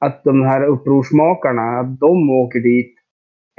att 0.04 0.24
de 0.24 0.42
här 0.42 0.64
upprorsmakarna, 0.64 1.80
att 1.80 2.00
de 2.00 2.30
åker 2.30 2.60
dit, 2.60 2.94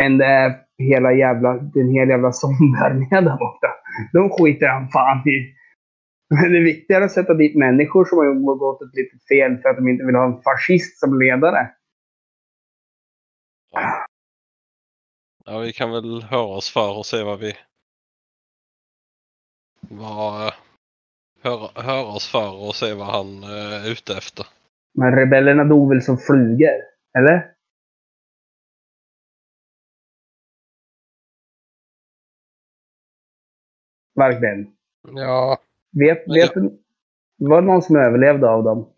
än 0.01 0.17
det 0.17 0.25
är 0.25 0.55
hela 0.77 1.13
jävla, 1.13 1.53
den 1.53 1.89
hela 1.89 2.11
jävla 2.11 2.31
zombiearmén 2.41 3.23
där 3.25 3.37
borta. 3.37 3.67
De 4.13 4.29
skiter 4.29 4.67
han 4.67 4.89
fan 4.89 5.29
i. 5.29 5.55
Men 6.29 6.51
det 6.51 6.57
är 6.57 6.63
viktigare 6.63 7.05
att 7.05 7.11
sätta 7.11 7.33
dit 7.33 7.55
människor 7.55 8.05
som 8.05 8.17
har 8.17 8.55
gått 8.55 8.81
ett 8.81 8.95
litet 8.95 9.27
fel 9.27 9.57
för 9.57 9.69
att 9.69 9.75
de 9.75 9.87
inte 9.87 10.05
vill 10.05 10.15
ha 10.15 10.25
en 10.25 10.41
fascist 10.41 10.99
som 10.99 11.19
ledare. 11.19 11.71
Ja, 15.45 15.59
vi 15.59 15.73
kan 15.73 15.91
väl 15.91 16.23
höra 16.23 16.55
oss 16.57 16.69
för 16.69 16.97
och 16.97 17.05
se 17.05 17.23
vad 17.23 17.39
vi... 17.39 17.53
Vad... 19.89 20.53
Höra, 21.41 21.81
höra 21.81 22.05
oss 22.05 22.31
för 22.31 22.67
och 22.67 22.75
se 22.75 22.93
vad 22.93 23.07
han 23.07 23.43
eh, 23.43 23.85
är 23.85 23.91
ute 23.91 24.17
efter. 24.17 24.45
Men 24.93 25.15
rebellerna 25.15 25.63
dog 25.63 25.89
väl 25.89 26.01
som 26.01 26.17
flugor? 26.17 26.81
Eller? 27.17 27.54
Verkligen. 34.15 34.75
Ja. 35.01 35.57
Vet, 35.91 36.23
Ja. 36.25 36.33
vet 36.33 36.53
du, 36.53 36.81
var 37.37 37.61
det 37.61 37.67
någon 37.67 37.81
som 37.81 37.95
överlevde 37.95 38.49
av 38.49 38.63
dem? 38.63 38.93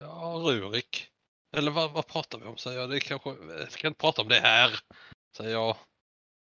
Ja, 0.00 0.42
Rurik. 0.46 1.08
Eller 1.56 1.70
vad, 1.70 1.92
vad 1.92 2.06
pratar 2.06 2.38
vi 2.38 2.44
om 2.46 2.56
säger 2.56 2.80
jag? 2.80 2.90
Det 2.90 3.00
kanske... 3.00 3.30
Vi 3.32 3.66
ska 3.70 3.88
inte 3.88 3.98
prata 4.00 4.22
om 4.22 4.28
det 4.28 4.40
här. 4.40 4.70
Säger 5.36 5.50
jag. 5.50 5.76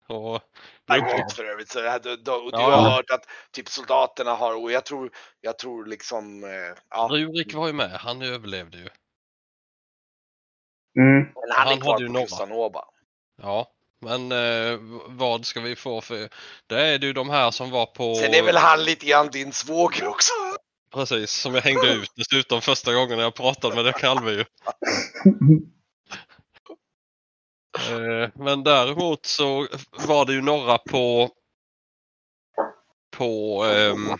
Och... 0.07 0.41
Gott 0.87 1.33
för 1.33 1.43
övrigt. 1.43 1.69
Så 1.69 1.81
det 1.81 1.89
här, 1.89 1.99
du, 1.99 2.17
du, 2.17 2.31
och 2.31 2.51
du 2.51 2.57
Ja. 2.57 2.71
har 2.75 2.89
hört 2.91 3.09
att 3.09 3.25
typ 3.51 3.67
soldaterna 3.67 4.31
har, 4.33 4.63
och 4.63 4.71
jag 4.71 4.85
tror, 4.85 5.11
jag 5.41 5.57
tror 5.59 5.85
liksom, 5.85 6.43
eh, 6.43 6.77
ja. 6.89 7.07
Rurik 7.11 7.53
var 7.53 7.67
ju 7.67 7.73
med. 7.73 7.91
Han 7.91 8.21
överlevde 8.21 8.77
ju. 8.77 8.89
Mm. 10.99 11.17
Men 11.23 11.51
han, 11.57 11.67
Han 11.67 11.77
är 11.77 11.81
kvar 11.81 11.97
på 11.97 12.03
några. 12.03 12.21
Kustanova. 12.21 12.81
Ja. 13.41 13.71
Men 14.01 14.31
eh, 14.31 14.79
vad 15.07 15.45
ska 15.45 15.61
vi 15.61 15.75
få 15.75 16.01
för... 16.01 16.29
Det 16.67 16.81
är 16.81 16.99
ju 16.99 17.13
de 17.13 17.29
här 17.29 17.51
som 17.51 17.69
var 17.69 17.85
på... 17.85 18.15
Sen 18.15 18.33
är 18.33 18.43
väl 18.43 18.57
han 18.57 18.83
lite 18.83 19.05
grann 19.05 19.29
din 19.29 19.51
svåger 19.51 20.07
också. 20.07 20.33
Precis, 20.93 21.31
som 21.31 21.55
jag 21.55 21.61
hängde 21.61 21.93
ut 21.93 22.11
dessutom 22.15 22.61
första 22.61 22.93
gången 22.93 23.19
jag 23.19 23.35
pratade 23.35 23.75
med 23.75 23.85
det 23.85 23.93
Kalve 23.93 24.31
ju. 24.31 24.45
Eh, 27.89 28.29
Men 28.35 28.63
däremot 28.63 29.25
så 29.25 29.67
var 30.07 30.25
det 30.25 30.33
ju 30.33 30.41
några 30.41 30.77
på 30.77 31.29
på 33.17 33.63
ehm, 33.63 34.17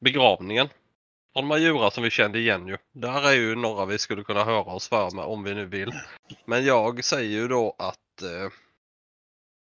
begravningen. 0.00 0.68
Från 1.34 1.46
Majura 1.46 1.90
som 1.90 2.02
vi 2.02 2.10
kände 2.10 2.38
igen 2.38 2.66
ju. 2.68 2.76
Där 2.92 3.28
är 3.28 3.34
ju 3.34 3.54
några 3.54 3.84
vi 3.86 3.98
skulle 3.98 4.24
kunna 4.24 4.44
höra 4.44 4.74
oss 4.74 4.88
för 4.88 5.10
med 5.16 5.24
om 5.24 5.44
vi 5.44 5.54
nu 5.54 5.66
vill. 5.66 5.92
Men 6.46 6.64
jag 6.64 7.04
säger 7.04 7.30
ju 7.30 7.48
då 7.48 7.76
att 7.78 8.22
eh, 8.22 8.50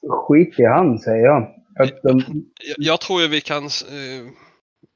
Skit 0.09 0.59
i 0.59 0.63
han, 0.63 0.99
säger 0.99 1.25
jag. 1.25 1.53
De, 2.03 2.19
jag, 2.67 2.75
jag 2.77 3.01
tror 3.01 3.21
ju 3.21 3.27
vi 3.27 3.41
kan 3.41 3.63
eh, 3.63 4.31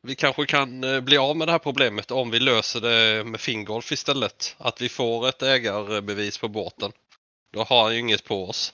vi 0.03 0.15
kanske 0.15 0.45
kan 0.45 0.83
eh, 0.83 1.01
bli 1.01 1.17
av 1.17 1.37
med 1.37 1.47
det 1.47 1.51
här 1.51 1.59
problemet 1.59 2.11
om 2.11 2.31
vi 2.31 2.39
löser 2.39 2.81
det 2.81 3.23
med 3.23 3.39
Fingolf 3.39 3.91
istället. 3.91 4.55
Att 4.57 4.81
vi 4.81 4.89
får 4.89 5.29
ett 5.29 5.43
ägarbevis 5.43 6.37
på 6.37 6.47
båten. 6.47 6.91
Då 7.53 7.63
har 7.63 7.83
han 7.83 7.93
ju 7.93 7.99
inget 7.99 8.27
på 8.27 8.49
oss. 8.49 8.73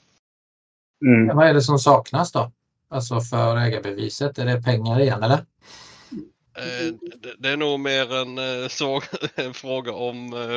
mm. 1.05 1.35
Vad 1.35 1.47
är 1.47 1.53
det 1.53 1.61
som 1.61 1.79
saknas 1.79 2.31
då? 2.31 2.51
Alltså 2.89 3.21
för 3.21 3.57
ägarbeviset? 3.57 4.37
Är 4.37 4.45
det 4.45 4.61
pengar 4.61 4.99
igen 4.99 5.23
eller? 5.23 5.39
Eh, 6.57 6.93
det, 7.17 7.35
det 7.37 7.49
är 7.49 7.57
nog 7.57 7.79
mer 7.79 8.13
en, 8.13 8.37
eh, 8.37 8.67
så, 8.67 9.01
en 9.35 9.53
fråga 9.53 9.93
om 9.93 10.33
eh, 10.33 10.55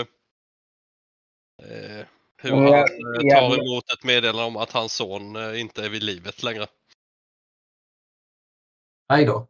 eh, 1.71 2.07
hur 2.43 2.50
Ja, 2.50 2.57
han 2.57 2.75
eh, 2.75 3.26
jävlar. 3.26 3.57
tar 3.57 3.65
emot 3.65 3.91
ett 3.93 4.05
meddelande 4.05 4.43
om 4.43 4.57
att 4.57 4.73
hans 4.73 4.93
son 4.93 5.57
inte 5.57 5.85
är 5.85 5.88
vid 5.88 6.03
livet 6.03 6.43
längre. 6.43 6.67
Nej 9.09 9.25
då. 9.25 9.49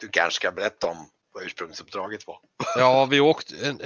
Du 0.00 0.08
kanske 0.08 0.36
ska 0.36 0.52
berätta 0.52 0.86
om 0.86 1.10
vad 1.32 1.42
ursprungsuppdraget 1.44 2.26
var. 2.26 2.40
Ja, 2.76 3.06
vi 3.06 3.20
åkte... 3.20 3.66
En, 3.68 3.80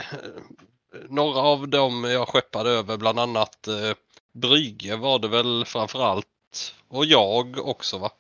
några 1.09 1.41
av 1.41 1.69
dem 1.69 2.05
jag 2.05 2.29
skeppade 2.29 2.71
över, 2.71 2.97
bland 2.97 3.21
annat 3.21 3.67
eh, 3.67 3.93
Brygge 4.33 4.97
var 4.97 5.19
det 5.19 5.29
väl 5.29 5.65
framförallt. 5.67 6.27
Och 6.89 7.05
jag 7.05 7.59
också 7.59 7.99
va? 7.99 8.11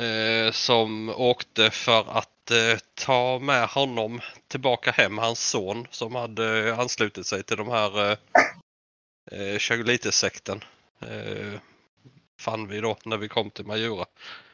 Eh, 0.00 0.52
som 0.52 1.08
åkte 1.08 1.70
för 1.70 2.18
att 2.18 2.50
eh, 2.50 2.78
ta 2.94 3.38
med 3.38 3.68
honom 3.68 4.20
tillbaka 4.48 4.90
hem, 4.90 5.18
hans 5.18 5.48
son 5.50 5.86
som 5.90 6.14
hade 6.14 6.76
anslutit 6.76 7.26
sig 7.26 7.42
till 7.42 7.56
de 7.56 7.68
här 7.68 8.10
eh, 8.10 8.16
eh, 9.32 9.58
Chagolites-sekten. 9.58 10.64
Eh, 11.00 11.60
fann 12.40 12.68
vi 12.68 12.80
då 12.80 12.96
när 13.04 13.16
vi 13.16 13.28
kom 13.28 13.50
till 13.50 13.66
Majura. 13.66 14.04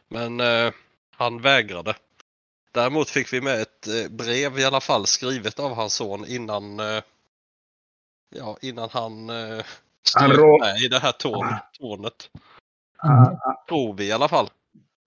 Men 0.08 0.40
eh, 0.40 0.72
han 1.10 1.40
vägrade. 1.40 1.94
Däremot 2.72 3.10
fick 3.10 3.32
vi 3.32 3.40
med 3.40 3.60
ett 3.60 3.86
eh, 3.86 4.10
brev 4.10 4.58
i 4.58 4.64
alla 4.64 4.80
fall 4.80 5.06
skrivet 5.06 5.58
av 5.60 5.74
hans 5.74 5.94
son 5.94 6.26
innan 6.26 6.80
eh, 6.80 7.02
ja, 8.34 8.56
innan 8.62 8.88
han 8.92 9.30
eh, 9.30 9.64
stod 10.02 10.60
med 10.60 10.76
i 10.84 10.88
det 10.88 10.98
här 10.98 11.12
torn, 11.12 11.54
tornet. 11.78 12.30
Ah, 12.98 13.64
Tror 13.68 13.94
vi 13.94 14.06
i 14.06 14.12
alla 14.12 14.28
fall. 14.28 14.50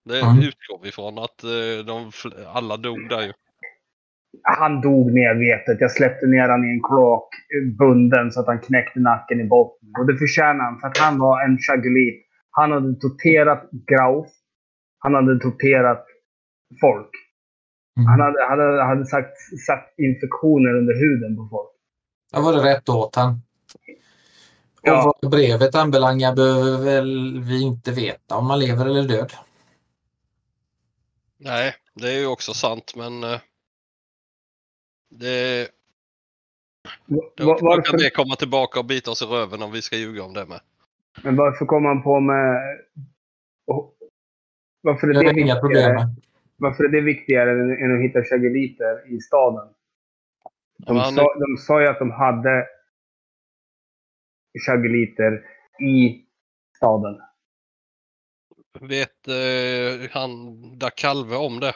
Det 0.04 0.20
Mm. 0.20 0.38
utgår 0.38 0.78
vi 0.82 0.88
ifrån 0.88 1.18
att 1.18 1.44
eh, 1.44 1.84
de 1.86 2.10
alla 2.54 2.76
dog 2.76 3.08
där 3.08 3.22
ju. 3.22 3.32
Han 4.42 4.80
dog 4.80 5.12
medvetet. 5.12 5.80
Jag 5.80 5.90
släppte 5.90 6.26
ner 6.26 6.48
honom 6.48 6.64
i 6.64 6.70
en 6.72 6.82
kloak 6.82 7.28
eh, 7.54 7.76
bunden 7.78 8.32
så 8.32 8.40
att 8.40 8.46
han 8.46 8.60
knäckte 8.60 9.00
nacken 9.00 9.40
i 9.40 9.44
botten. 9.44 9.88
Och 10.00 10.06
det 10.06 10.16
förtjänar 10.18 10.64
han 10.64 10.80
för 10.80 10.86
att 10.88 10.98
han 10.98 11.18
var 11.18 11.44
en 11.44 11.58
chagulit. 11.58 12.26
Han 12.50 12.72
hade 12.72 12.94
torterat 13.00 13.68
Grauf. 13.86 14.26
Han 14.98 15.14
hade 15.14 15.38
torterat 15.40 16.04
folk. 16.80 17.10
Mm. 17.98 18.06
Han 18.06 18.20
hade, 18.20 18.44
hade, 18.48 18.82
hade 18.84 19.06
sagt, 19.06 19.36
satt 19.66 19.94
infektioner 19.98 20.74
under 20.74 20.94
huden 20.94 21.36
på 21.36 21.48
folk. 21.50 21.70
Jag 22.32 22.42
var 22.42 22.52
det 22.52 22.74
rätt 22.74 22.88
åt 22.88 23.16
han. 23.16 23.42
Ja. 24.82 25.08
Och 25.08 25.14
vad 25.22 25.30
brevet 25.30 25.74
anbelangar 25.74 26.34
behöver 26.36 26.84
väl 26.84 27.40
vi 27.40 27.62
inte 27.62 27.92
veta 27.92 28.36
om 28.36 28.46
man 28.46 28.58
lever 28.58 28.86
eller 28.86 29.02
död. 29.02 29.32
Nej, 31.42 31.74
det 31.94 32.08
är 32.08 32.18
ju 32.20 32.26
också 32.26 32.54
sant 32.54 32.92
men 32.96 33.24
eh, 33.24 33.40
det, 35.10 35.68
då, 37.06 37.16
va- 37.16 37.32
då 37.36 37.54
kan 37.58 37.66
varför, 37.66 37.98
det 37.98 38.10
komma 38.10 38.36
tillbaka 38.36 38.78
och 38.78 38.84
bita 38.86 39.10
oss 39.10 39.22
i 39.22 39.24
röven 39.24 39.62
om 39.62 39.72
vi 39.72 39.82
ska 39.82 39.96
ljuga 39.96 40.22
om 40.22 40.34
det 40.34 40.46
med. 40.46 40.60
men 41.24 41.36
varför 41.36 41.66
kom 41.66 41.84
han 41.84 42.02
på 42.02 42.20
med... 42.20 42.78
och- 43.66 43.96
Varför 44.82 45.08
är 45.08 45.12
det 45.12 45.26
har 45.26 45.38
inga 45.38 45.60
problem 45.60 45.96
varför 46.56 46.84
är 46.84 46.88
det 46.88 47.00
viktigare 47.00 47.50
än, 47.50 47.84
än 47.84 47.96
att 47.96 48.02
hitta 48.04 48.24
chaguliter 48.24 49.12
i 49.14 49.20
staden? 49.20 49.74
De, 50.78 50.96
Ja, 50.96 51.02
han- 51.02 51.14
sa, 51.14 51.34
de 51.38 51.56
sa 51.56 51.80
ju 51.80 51.86
att 51.86 51.98
de 51.98 52.10
hade 52.10 52.66
chaguliter 54.66 55.46
i 55.80 56.24
staden. 56.76 57.20
Vet 58.80 59.28
eh, 59.28 60.10
han 60.12 60.60
där 60.78 60.90
Kalve 60.90 61.36
om 61.36 61.60
det? 61.60 61.74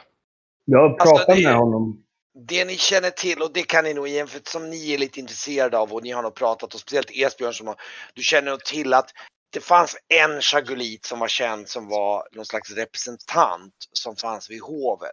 Jag 0.65 0.79
har 0.79 0.89
Alltså, 0.89 1.15
pratat 1.15 1.35
det- 1.35 1.43
med 1.43 1.55
honom. 1.55 2.03
det 2.47 2.65
ni 2.65 2.77
känner 2.77 3.09
till 3.09 3.41
och 3.41 3.53
det 3.53 3.63
kan 3.63 3.83
ni 3.83 3.93
nog 3.93 4.07
igen 4.07 4.27
för 4.27 4.41
som 4.43 4.69
ni 4.69 4.93
är 4.93 4.97
lite 4.97 5.19
intresserade 5.19 5.77
av 5.77 5.93
och 5.93 6.03
ni 6.03 6.11
har 6.11 6.23
nog 6.23 6.35
pratat 6.35 6.73
och 6.73 6.79
speciellt 6.79 7.11
Esbjörn 7.11 7.53
som 7.53 7.67
har, 7.67 7.75
du 8.13 8.21
känner 8.21 8.51
nog 8.51 8.63
till 8.65 8.93
att 8.93 9.09
det 9.53 9.59
fanns 9.59 9.97
en 10.07 10.41
chagolit 10.41 11.05
som 11.05 11.19
var 11.19 11.27
känd 11.27 11.69
som 11.69 11.87
var 11.87 12.27
någon 12.31 12.45
slags 12.45 12.71
representant 12.71 13.73
som 13.93 14.15
fanns 14.15 14.49
vid 14.49 14.61
hovet. 14.61 15.11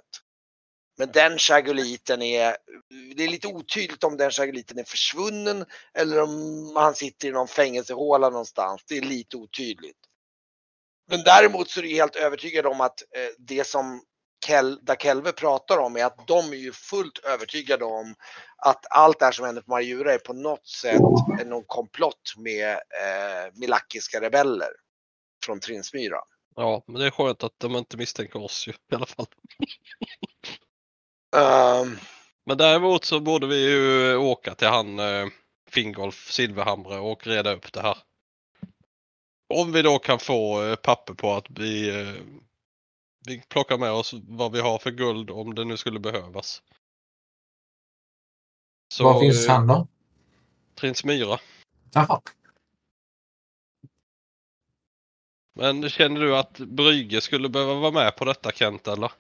Men 0.99 1.13
den 1.13 1.39
chagoliten 1.39 2.23
är, 2.23 2.57
det 3.17 3.25
är 3.25 3.29
lite 3.29 3.49
otydligt 3.49 4.05
om 4.05 4.17
den 4.17 4.31
chagoliten 4.31 4.79
är 4.79 4.85
försvunnen 4.85 5.65
eller 5.99 6.23
om 6.23 6.73
han 6.77 6.95
sitter 6.95 7.29
i 7.29 7.31
någon 7.33 7.49
fängelsehåla 7.49 8.31
någonstans. 8.31 8.83
Det 8.89 8.97
är 8.97 9.03
lite 9.03 9.37
otydligt. 9.37 9.97
Men 11.13 11.23
däremot 11.25 11.71
så 11.71 11.81
är 11.81 11.85
jag 11.85 11.91
helt 11.91 12.17
övertygad 12.17 12.67
om 12.67 12.81
att 12.81 13.03
eh, 13.03 13.29
det 13.39 13.67
som 13.67 14.03
Kel, 14.47 14.81
Kelve 14.99 15.33
pratar 15.33 15.79
om 15.79 15.97
är 15.97 16.05
att 16.05 16.27
de 16.27 16.53
är 16.53 16.57
ju 16.57 16.73
fullt 16.73 17.19
övertygade 17.19 17.85
om 17.85 18.15
att 18.57 18.87
allt 18.91 19.19
det 19.19 19.25
här 19.25 19.33
som 19.33 19.47
händer 19.47 19.63
på 19.63 19.71
Marjura 19.71 20.15
är 20.15 20.19
på 20.19 20.33
något 20.33 20.67
sätt 20.67 21.01
någon 21.47 21.65
komplott 21.67 22.35
med 22.37 22.71
eh, 22.73 23.53
milakiska 23.55 24.21
rebeller 24.21 24.69
från 25.45 25.61
Trinsmyra. 25.61 26.19
Ja, 26.57 26.85
men 26.87 27.01
det 27.01 27.07
är 27.07 27.11
skönt 27.11 27.45
att 27.45 27.59
de 27.59 27.77
inte 27.77 27.97
misstänker 27.97 28.43
oss 28.43 28.69
ju 28.69 28.73
i 28.73 28.95
alla 28.95 29.07
fall. 29.07 29.27
Um, 31.37 31.99
Men 32.47 32.59
däremot 32.59 33.05
så 33.05 33.21
borde 33.21 33.47
vi 33.47 33.71
ju 33.71 34.17
åka 34.17 34.55
till 34.55 34.69
han 34.69 34.99
eh, 34.99 35.27
Fingolf 35.71 36.31
Silverhamre 36.31 36.99
och 36.99 37.27
reda 37.27 37.53
upp 37.53 37.73
det 37.73 37.83
här. 37.83 37.97
Om 39.53 39.73
vi 39.73 39.83
då 39.83 39.99
kan 39.99 40.19
få 40.19 40.65
eh, 40.65 40.77
papper 40.77 41.15
på 41.15 41.33
att 41.33 41.47
vi, 41.51 42.01
eh, 42.01 42.15
vi 43.27 43.43
plockar 43.49 43.79
med 43.79 43.91
oss 43.91 44.15
vad 44.29 44.53
vi 44.53 44.61
har 44.61 44.79
för 44.79 44.91
guld 44.91 45.31
om 45.31 45.55
det 45.55 45.65
nu 45.65 45.77
skulle 45.77 46.01
behövas. 46.01 46.63
Så, 48.95 49.05
Var 49.05 49.21
finns 49.21 49.49
eh, 49.49 49.55
han 49.55 49.67
då? 49.67 49.87
Trinsmyra. 50.75 51.39
Jaha. 51.95 52.21
Men 55.55 55.89
känner 55.89 56.21
du 56.21 56.37
att 56.37 56.59
Brygge 56.59 57.21
skulle 57.21 57.49
behöva 57.49 57.75
vara 57.75 57.93
med 57.93 58.17
på 58.17 58.25
detta 58.25 58.53
Kent 58.53 58.89
eller? 58.89 59.13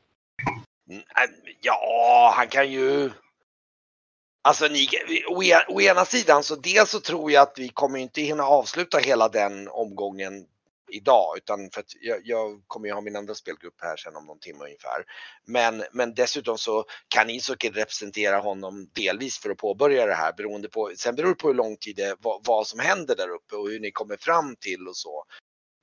Mm, 0.90 1.02
Ja, 1.60 2.34
han 2.36 2.48
kan 2.48 2.72
ju. 2.72 3.10
Alltså 4.44 4.68
ni, 4.68 4.88
å, 5.28 5.42
e, 5.42 5.64
å 5.68 5.80
ena 5.80 6.04
sidan 6.04 6.42
så 6.42 6.56
dels 6.56 6.90
så 6.90 7.00
tror 7.00 7.30
jag 7.32 7.42
att 7.42 7.58
vi 7.58 7.68
kommer 7.68 7.98
inte 7.98 8.20
hinna 8.20 8.44
avsluta 8.44 8.98
hela 8.98 9.28
den 9.28 9.68
omgången 9.68 10.46
idag 10.92 11.36
utan 11.36 11.70
för 11.70 11.80
att 11.80 11.92
jag, 12.00 12.20
jag 12.24 12.62
kommer 12.66 12.88
ju 12.88 12.94
ha 12.94 13.00
min 13.00 13.16
andra 13.16 13.34
spelgrupp 13.34 13.74
här 13.82 13.96
sen 13.96 14.16
om 14.16 14.26
någon 14.26 14.38
timme 14.38 14.64
ungefär. 14.64 15.04
Men, 15.46 15.84
men 15.92 16.14
dessutom 16.14 16.58
så 16.58 16.84
kan 17.08 17.30
Isoki 17.30 17.70
representera 17.70 18.38
honom 18.38 18.90
delvis 18.92 19.38
för 19.38 19.50
att 19.50 19.58
påbörja 19.58 20.06
det 20.06 20.14
här 20.14 20.32
beroende 20.32 20.68
på, 20.68 20.92
sen 20.96 21.14
beror 21.14 21.28
det 21.28 21.34
på 21.34 21.48
hur 21.48 21.54
lång 21.54 21.76
tid 21.76 21.96
det, 21.96 22.16
vad, 22.20 22.46
vad 22.46 22.66
som 22.66 22.80
händer 22.80 23.16
där 23.16 23.28
uppe 23.28 23.56
och 23.56 23.68
hur 23.68 23.80
ni 23.80 23.90
kommer 23.90 24.16
fram 24.16 24.56
till 24.56 24.88
och 24.88 24.96
så. 24.96 25.24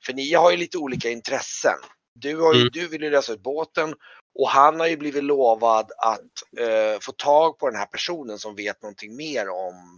För 0.05 0.13
ni 0.13 0.33
har 0.33 0.51
ju 0.51 0.57
lite 0.57 0.77
olika 0.77 1.09
intressen. 1.09 1.79
Du, 2.21 2.35
har 2.41 2.53
ju, 2.53 2.59
Mm. 2.59 2.69
du 2.73 2.87
vill 2.87 3.01
ju 3.03 3.09
lösa 3.09 3.33
ut 3.33 3.43
båten 3.43 3.95
och 4.39 4.49
han 4.49 4.79
har 4.79 4.87
ju 4.87 4.97
blivit 4.97 5.23
lovad 5.23 5.91
att 5.97 6.59
eh, 6.59 6.99
få 7.01 7.11
tag 7.11 7.59
på 7.59 7.69
den 7.69 7.79
här 7.79 7.85
personen 7.85 8.39
som 8.39 8.55
vet 8.55 8.81
någonting 8.81 9.15
mer 9.15 9.49
om, 9.49 9.97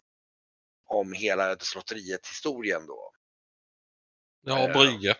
om 0.90 1.14
hela 1.14 1.50
Ödeslotteriet 1.50 2.28
historien 2.28 2.86
då. 2.88 3.12
Ja, 4.46 4.60
Eh, 4.60 4.74
Brygge. 4.74 5.18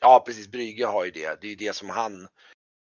Ja 0.00 0.22
precis, 0.26 0.48
Brygge 0.48 0.86
har 0.86 1.04
ju 1.04 1.10
det. 1.10 1.40
Det 1.40 1.46
är 1.46 1.50
ju 1.50 1.56
det 1.56 1.76
som 1.76 1.90
han 1.90 2.28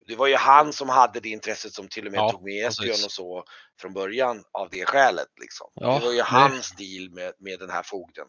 det 0.06 0.16
var 0.16 0.26
ju 0.26 0.36
han 0.36 0.72
som 0.72 0.88
hade 0.88 1.20
det 1.20 1.28
intresset 1.28 1.72
som 1.72 1.88
till 1.88 2.06
och 2.06 2.12
med 2.12 2.18
Ja, 2.18 2.30
tog 2.30 2.42
med 2.42 2.66
Esbjörn 2.66 3.04
och 3.04 3.12
så 3.12 3.44
från 3.80 3.92
början 3.92 4.44
av 4.52 4.68
det 4.70 4.84
skälet. 4.86 5.28
Liksom. 5.40 5.70
Ja, 5.74 5.98
det 5.98 6.06
var 6.06 6.12
ju 6.12 6.22
hans 6.22 6.70
deal 6.76 7.10
med, 7.10 7.32
med 7.38 7.58
den 7.58 7.70
här 7.70 7.82
fogden. 7.82 8.26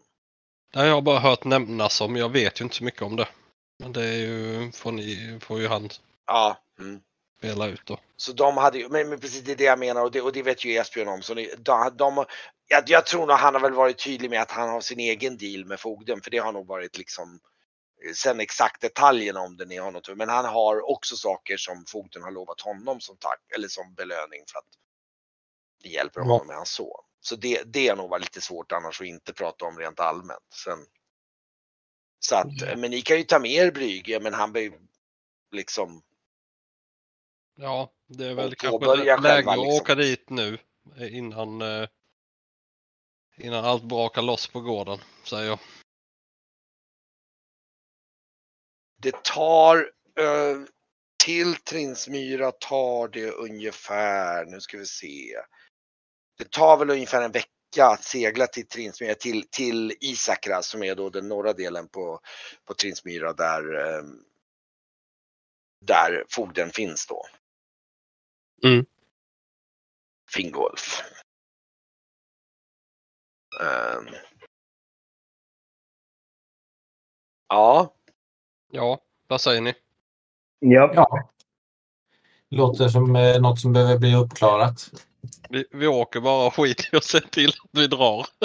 Det 0.73 0.79
har 0.79 0.85
jag 0.85 1.03
bara 1.03 1.19
hört 1.19 1.43
nämnas 1.43 2.01
om. 2.01 2.15
Jag 2.15 2.29
vet 2.29 2.61
ju 2.61 2.63
inte 2.63 2.75
så 2.75 2.83
mycket 2.83 3.01
om 3.01 3.15
det. 3.15 3.27
Men 3.79 3.93
det 3.93 4.03
är 4.05 4.17
ju, 4.17 4.71
får, 4.71 4.91
ni, 4.91 5.39
får 5.41 5.59
ju 5.59 5.67
han 5.67 5.89
Ja, 6.27 6.57
mm. 6.79 7.01
spela 7.37 7.67
ut 7.67 7.85
då. 7.85 7.99
Så 8.17 8.33
de 8.33 8.57
hade 8.57 8.77
ju, 8.77 8.89
men, 8.89 9.09
men 9.09 9.19
precis 9.19 9.43
det 9.43 9.51
är 9.51 9.55
det 9.55 9.63
jag 9.63 9.79
menar 9.79 10.03
och 10.03 10.11
det, 10.11 10.21
och 10.21 10.31
det 10.31 10.43
vet 10.43 10.65
ju 10.65 10.75
Esbjörn 10.77 11.07
om. 11.07 11.21
Så 11.21 11.33
ni, 11.33 11.53
de, 11.57 11.91
de, 11.97 12.25
jag, 12.67 12.83
jag 12.87 13.05
tror 13.05 13.27
nog 13.27 13.35
han 13.37 13.53
har 13.53 13.61
väl 13.61 13.73
varit 13.73 14.03
tydlig 14.03 14.29
med 14.29 14.41
att 14.41 14.51
han 14.51 14.69
har 14.69 14.81
sin 14.81 14.99
egen 14.99 15.37
deal 15.37 15.65
med 15.65 15.79
fogden 15.79 16.21
för 16.21 16.31
det 16.31 16.37
har 16.37 16.51
nog 16.51 16.67
varit 16.67 16.97
liksom 16.97 17.39
Sen 18.15 18.39
exakt 18.39 18.81
detaljerna 18.81 19.41
om 19.41 19.57
det 19.57 19.65
ni 19.65 19.77
har 19.77 19.91
något, 19.91 20.17
men 20.17 20.29
han 20.29 20.45
har 20.45 20.89
också 20.91 21.15
saker 21.15 21.57
som 21.57 21.85
fogden 21.87 22.23
har 22.23 22.31
lovat 22.31 22.61
honom 22.61 22.99
som 23.01 23.17
tack 23.17 23.41
eller 23.55 23.67
som 23.67 23.93
belöning 23.93 24.43
för 24.51 24.59
att 24.59 24.65
det 25.83 25.89
hjälper 25.89 26.19
Ja. 26.19 26.25
honom 26.25 26.47
med 26.47 26.55
hans 26.55 26.71
son. 26.71 27.03
Så 27.21 27.35
det, 27.35 27.63
det 27.65 27.87
är 27.87 27.95
nog 27.95 28.09
varit 28.09 28.23
lite 28.23 28.41
svårt 28.41 28.71
annars 28.71 29.01
att 29.01 29.07
inte 29.07 29.33
prata 29.33 29.65
om 29.65 29.77
rent 29.79 29.99
allmänt. 29.99 30.53
Sen, 30.63 30.85
så 32.19 32.35
att, 32.35 32.61
Ja. 32.61 32.75
men 32.77 32.91
ni 32.91 33.01
kan 33.01 33.17
ju 33.17 33.23
ta 33.23 33.39
med 33.39 33.51
er 33.51 33.71
Brygge, 33.71 34.19
men 34.19 34.33
han 34.33 34.51
blir 34.51 34.73
liksom 35.51 36.01
Ja, 37.55 37.93
det 38.07 38.25
är 38.25 38.33
väl 38.35 38.55
kanske 38.55 38.95
läge 38.95 39.21
själva, 39.21 39.51
att 39.51 39.57
liksom. 39.59 39.75
åka 39.81 39.95
dit 39.95 40.29
nu 40.29 40.57
eh, 40.97 41.15
innan, 41.17 41.61
eh, 41.61 41.87
innan 43.37 43.65
allt 43.65 43.83
brakar 43.83 44.21
loss 44.21 44.47
på 44.47 44.61
gården, 44.61 44.99
säger 45.23 45.47
jag. 45.47 45.59
Det 49.01 49.23
tar 49.23 49.77
eh, 50.19 50.63
till 51.25 51.55
Trinsmyra 51.55 52.51
tar 52.51 53.07
det 53.07 53.31
ungefär, 53.31 54.45
nu 54.45 54.61
ska 54.61 54.77
vi 54.77 54.85
se. 54.85 55.35
Det 56.37 56.51
tar 56.51 56.77
väl 56.77 56.89
ungefär 56.89 57.21
en 57.21 57.31
vecka 57.31 57.49
att 57.77 58.03
segla 58.03 58.47
till 58.47 58.67
Trinsmyra, 58.67 59.15
till, 59.15 59.47
till 59.49 59.93
Isakra 60.01 60.61
som 60.61 60.83
är 60.83 60.95
då 60.95 61.09
den 61.09 61.27
norra 61.27 61.53
delen 61.53 61.87
på, 61.87 62.19
på 62.65 62.73
Trinsmyra 62.73 63.33
där, 63.33 63.75
eh, 63.75 64.03
där 65.85 66.25
fogden 66.29 66.69
finns 66.69 67.07
då. 67.07 67.25
Mm. 68.63 68.85
Fingolf. 70.35 71.01
Ehm. 73.61 74.05
ja, 77.47 77.95
Ja, 78.71 78.99
vad 79.27 79.41
säger 79.41 79.61
ni? 79.61 79.73
Ja. 80.59 80.91
Ja. 80.95 81.29
Låter 82.51 82.87
som 82.89 83.15
eh, 83.15 83.41
något 83.41 83.59
som 83.59 83.73
behöver 83.73 83.97
bli 83.97 84.15
uppklarat. 84.15 84.89
Vi, 85.49 85.65
vi 85.71 85.87
åker 85.87 86.19
bara 86.19 86.47
och 86.47 86.55
skiter 86.55 86.93
i 86.93 86.97
att 86.97 87.03
se 87.03 87.19
till 87.19 87.49
att 87.49 87.79
vi 87.79 87.87
drar. 87.87 88.25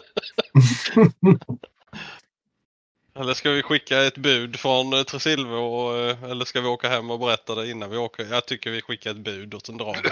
Eller 3.16 3.34
ska 3.34 3.50
vi 3.50 3.62
skicka 3.62 4.02
ett 4.02 4.18
bud 4.18 4.56
från 4.56 4.92
eh, 4.92 5.02
Tresilve 5.02 5.56
och, 5.56 5.96
eh, 5.96 6.22
eller 6.22 6.44
ska 6.44 6.60
vi 6.60 6.68
åka 6.68 6.88
hem 6.88 7.10
och 7.10 7.18
berätta 7.18 7.54
det 7.54 7.70
innan 7.70 7.90
vi 7.90 7.96
åker? 7.96 8.26
Jag 8.30 8.46
tycker 8.46 8.70
vi 8.70 8.82
skickar 8.82 9.10
ett 9.10 9.16
bud 9.16 9.54
och 9.54 9.66
sen 9.66 9.76
drar 9.76 9.96
vi. 10.02 10.10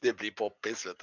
det 0.08 0.16
blir 0.16 0.30
poppis 0.30 0.86
vet 0.86 1.02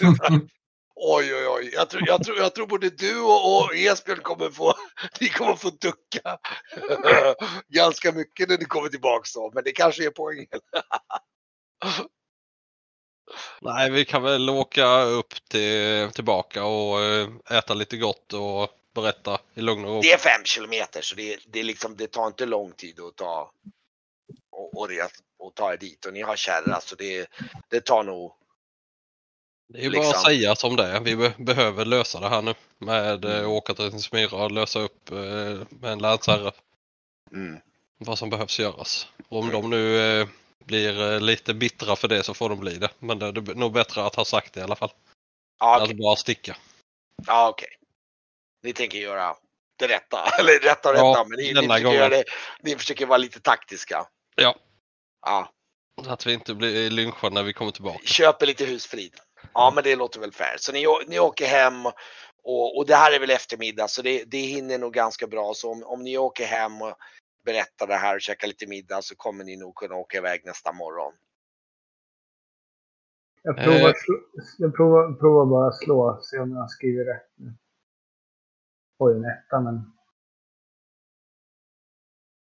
du. 0.00 0.48
Oj, 1.04 1.34
oj, 1.34 1.48
oj. 1.48 1.70
Jag 1.72 1.90
tror, 1.90 2.02
jag 2.06 2.24
tror, 2.24 2.38
jag 2.38 2.54
tror 2.54 2.66
både 2.66 2.90
du 2.90 3.20
och, 3.20 3.56
och 3.56 3.74
Esbjörn 3.76 4.22
kommer 4.22 4.50
få, 4.50 4.74
ni 5.20 5.28
kommer 5.28 5.56
få 5.56 5.70
ducka 5.70 6.38
ganska 7.68 8.12
mycket 8.12 8.48
när 8.48 8.58
ni 8.58 8.64
kommer 8.64 8.88
tillbaks 8.88 9.34
då, 9.34 9.50
men 9.54 9.64
det 9.64 9.72
kanske 9.72 10.06
är 10.06 10.10
poängen. 10.10 10.46
Nej, 13.60 13.90
vi 13.90 14.04
kan 14.04 14.22
väl 14.22 14.50
åka 14.50 15.02
upp 15.02 15.34
till, 15.48 16.10
tillbaka 16.14 16.64
och 16.64 17.02
eh, 17.02 17.28
äta 17.50 17.74
lite 17.74 17.96
gott 17.96 18.32
och 18.32 18.70
berätta 18.94 19.40
i 19.54 19.60
lugn 19.60 19.84
och 19.84 19.94
ro. 19.94 20.00
Det 20.00 20.12
är 20.12 20.18
fem 20.18 20.44
kilometer 20.44 21.02
så 21.02 21.14
det, 21.14 21.38
det, 21.46 21.60
är 21.60 21.64
liksom, 21.64 21.96
det 21.96 22.06
tar 22.06 22.26
inte 22.26 22.46
lång 22.46 22.72
tid 22.72 23.00
att 23.00 23.16
ta 23.16 23.52
och, 24.50 24.80
och, 24.80 24.88
och 25.38 25.54
ta 25.54 25.72
er 25.72 25.76
dit 25.76 26.06
och 26.06 26.12
ni 26.12 26.22
har 26.22 26.36
kärra 26.36 26.80
så 26.80 26.94
det, 26.94 27.26
det 27.68 27.80
tar 27.80 28.04
nog 28.04 28.41
Det 29.72 29.84
är 29.84 29.90
bara 29.90 30.00
att 30.00 30.06
liksom. 30.06 30.22
säga 30.24 30.54
som 30.54 30.76
det 30.76 30.84
är. 30.86 31.00
Vi 31.00 31.16
be 31.16 31.34
behöver 31.38 31.84
lösa 31.84 32.20
det 32.20 32.28
här 32.28 32.42
nu 32.42 32.54
med 32.78 33.24
Mm. 33.24 33.36
mm. 33.38 33.50
åka 33.50 33.74
till 33.74 34.02
Smyra 34.02 34.36
och 34.44 34.50
lösa 34.52 34.80
upp 34.80 35.10
eh, 35.10 35.16
med 35.68 35.92
en 35.92 35.98
länsherre 35.98 36.52
mm, 37.32 37.60
vad 37.98 38.18
som 38.18 38.30
behövs 38.30 38.58
göras. 38.60 39.08
Och 39.28 39.38
om 39.38 39.48
Mm. 39.50 39.60
de 39.62 39.70
nu 39.70 40.00
eh, 40.20 40.28
blir 40.64 41.12
eh, 41.12 41.20
lite 41.20 41.54
bittra 41.54 41.96
för 41.96 42.08
det 42.08 42.22
så 42.22 42.34
får 42.34 42.48
de 42.48 42.60
bli 42.60 42.74
det. 42.74 42.88
Men 42.98 43.18
det, 43.18 43.26
är 43.26 43.54
nog 43.54 43.72
bättre 43.72 44.04
att 44.04 44.14
ha 44.14 44.24
sagt 44.24 44.52
det 44.52 44.60
i 44.60 44.62
alla 44.62 44.76
fall. 44.76 44.92
ja, 45.60 45.76
Att 45.76 45.82
okej. 45.82 45.94
bara 45.94 46.16
sticka. 46.16 46.56
Ja, 47.26 47.48
okej. 47.48 47.68
Ni 48.62 48.72
tänker 48.72 48.98
göra 48.98 49.36
det 49.76 49.88
rätta, 49.88 50.24
eller 50.38 50.58
rätta 50.60 50.88
och 50.88 50.94
rätta, 50.94 51.04
Ja, 51.06 51.26
men 51.28 51.36
ni, 51.38 51.52
ni, 51.52 51.54
försöker 51.68 51.92
göra 51.92 52.08
det, 52.08 52.24
ni 52.62 52.76
försöker 52.76 53.06
vara 53.06 53.18
lite 53.18 53.40
taktiska. 53.40 54.06
Ja. 54.34 54.56
Ja, 55.26 55.52
Så 56.04 56.10
att 56.10 56.26
vi 56.26 56.32
inte 56.32 56.54
blir 56.54 56.90
lynchade 56.90 57.34
när 57.34 57.42
vi 57.42 57.52
kommer 57.52 57.70
tillbaka. 57.72 57.98
köper 58.04 58.46
lite 58.46 58.64
husfrid. 58.64 59.14
Ja, 59.54 59.72
men 59.74 59.84
det 59.84 59.96
låter 59.96 60.20
väl 60.20 60.32
fair. 60.32 60.56
Så 60.58 60.72
ni, 60.72 60.86
ni 61.08 61.20
åker 61.20 61.46
hem 61.46 61.86
och, 62.42 62.76
och 62.78 62.86
det 62.86 62.94
här 62.94 63.12
är 63.12 63.20
väl 63.20 63.30
eftermiddag 63.30 63.88
så 63.88 64.02
det, 64.02 64.24
det 64.24 64.38
hinner 64.38 64.78
nog 64.78 64.92
ganska 64.92 65.26
bra. 65.26 65.52
Så 65.54 65.70
om, 65.72 65.82
om 65.84 66.02
ni 66.02 66.18
åker 66.18 66.44
hem 66.46 66.82
och 66.82 66.94
berättar 67.44 67.86
det 67.86 67.94
här 67.94 68.14
och 68.14 68.20
käkar 68.20 68.48
lite 68.48 68.66
middag 68.66 69.02
så 69.02 69.16
kommer 69.16 69.44
ni 69.44 69.56
nog 69.56 69.74
kunna 69.74 69.94
åka 69.94 70.18
iväg 70.18 70.42
nästa 70.44 70.72
morgon. 70.72 71.12
Jag 73.42 73.56
provar, 73.56 73.88
Eh. 73.88 73.94
jag 74.58 74.76
provar, 74.76 75.12
provar 75.12 75.46
bara 75.46 75.72
slå, 75.72 76.20
se 76.22 76.38
om 76.38 76.52
jag 76.52 76.70
skriver 76.70 77.04
rätt 77.04 77.28
nu. 77.34 77.54
Oj, 78.98 79.14
en 79.16 79.24
etta, 79.24 79.60
men... 79.60 79.92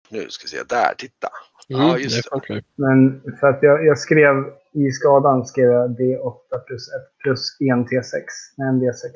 Nu 0.09 0.29
ska 0.29 0.45
vi 0.45 0.49
se, 0.49 0.63
där, 0.63 0.95
titta. 0.99 1.29
Mm, 1.69 1.83
Ja, 1.83 1.99
just 1.99 2.31
det 2.31 2.41
det. 2.49 2.65
Men 2.75 3.23
för 3.41 3.47
att 3.47 3.63
jag, 3.63 3.87
jag 3.87 3.99
skrev 3.99 4.60
i 4.73 4.93
skadan 4.93 5.47
skrev 5.47 5.71
jag 5.71 5.91
D8 5.91 6.59
plus 6.67 6.89
1 6.89 7.19
plus 7.19 7.57
1 7.61 7.67
T6. 7.67 8.25
Nej, 8.57 8.69
en 8.69 8.81
D6. 8.81 9.13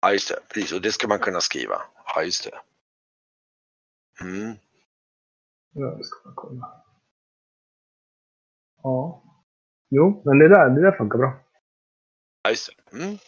Ja, 0.00 0.12
just 0.12 0.28
det. 0.28 0.40
Precis, 0.48 0.72
och 0.72 0.82
det 0.82 0.92
ska 0.92 1.08
man 1.08 1.18
kunna 1.18 1.40
skriva. 1.40 1.82
Ja, 2.06 2.22
just 2.22 2.44
det. 2.44 2.60
Mm. 4.20 4.54
Ja, 5.72 5.96
jag 5.96 6.04
ska 6.04 6.20
bara 6.24 6.34
kolla. 6.34 6.84
Ja. 8.82 9.22
Jo, 9.90 10.22
men 10.24 10.38
det 10.38 10.48
där, 10.48 10.70
det 10.70 10.82
där 10.82 10.98
funkar 10.98 11.18
bra. 11.18 11.32
Ja, 12.42 12.50
just 12.50 12.70
det. 12.90 12.96
Mm. 12.98 13.18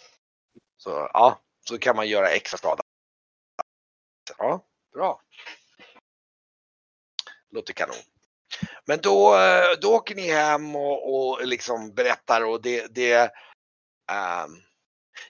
Så, 0.76 0.90
ja, 0.90 1.40
så 1.68 1.78
kan 1.78 1.96
man 1.96 2.08
göra 2.08 2.28
extra 2.28 2.58
skada. 2.58 2.82
Ja, 4.38 4.64
bra. 4.92 5.20
Låter 7.50 7.72
kanon. 7.72 7.96
Men 8.86 8.98
då, 9.02 9.36
eh, 9.36 9.78
då 9.80 9.94
åker 9.94 10.14
ni 10.14 10.30
hem 10.30 10.76
och, 10.76 11.14
och 11.14 11.46
liksom 11.46 11.94
berättar 11.94 12.44
och 12.44 12.62
det, 12.62 12.94
det 12.94 13.30
ehm, 14.12 14.62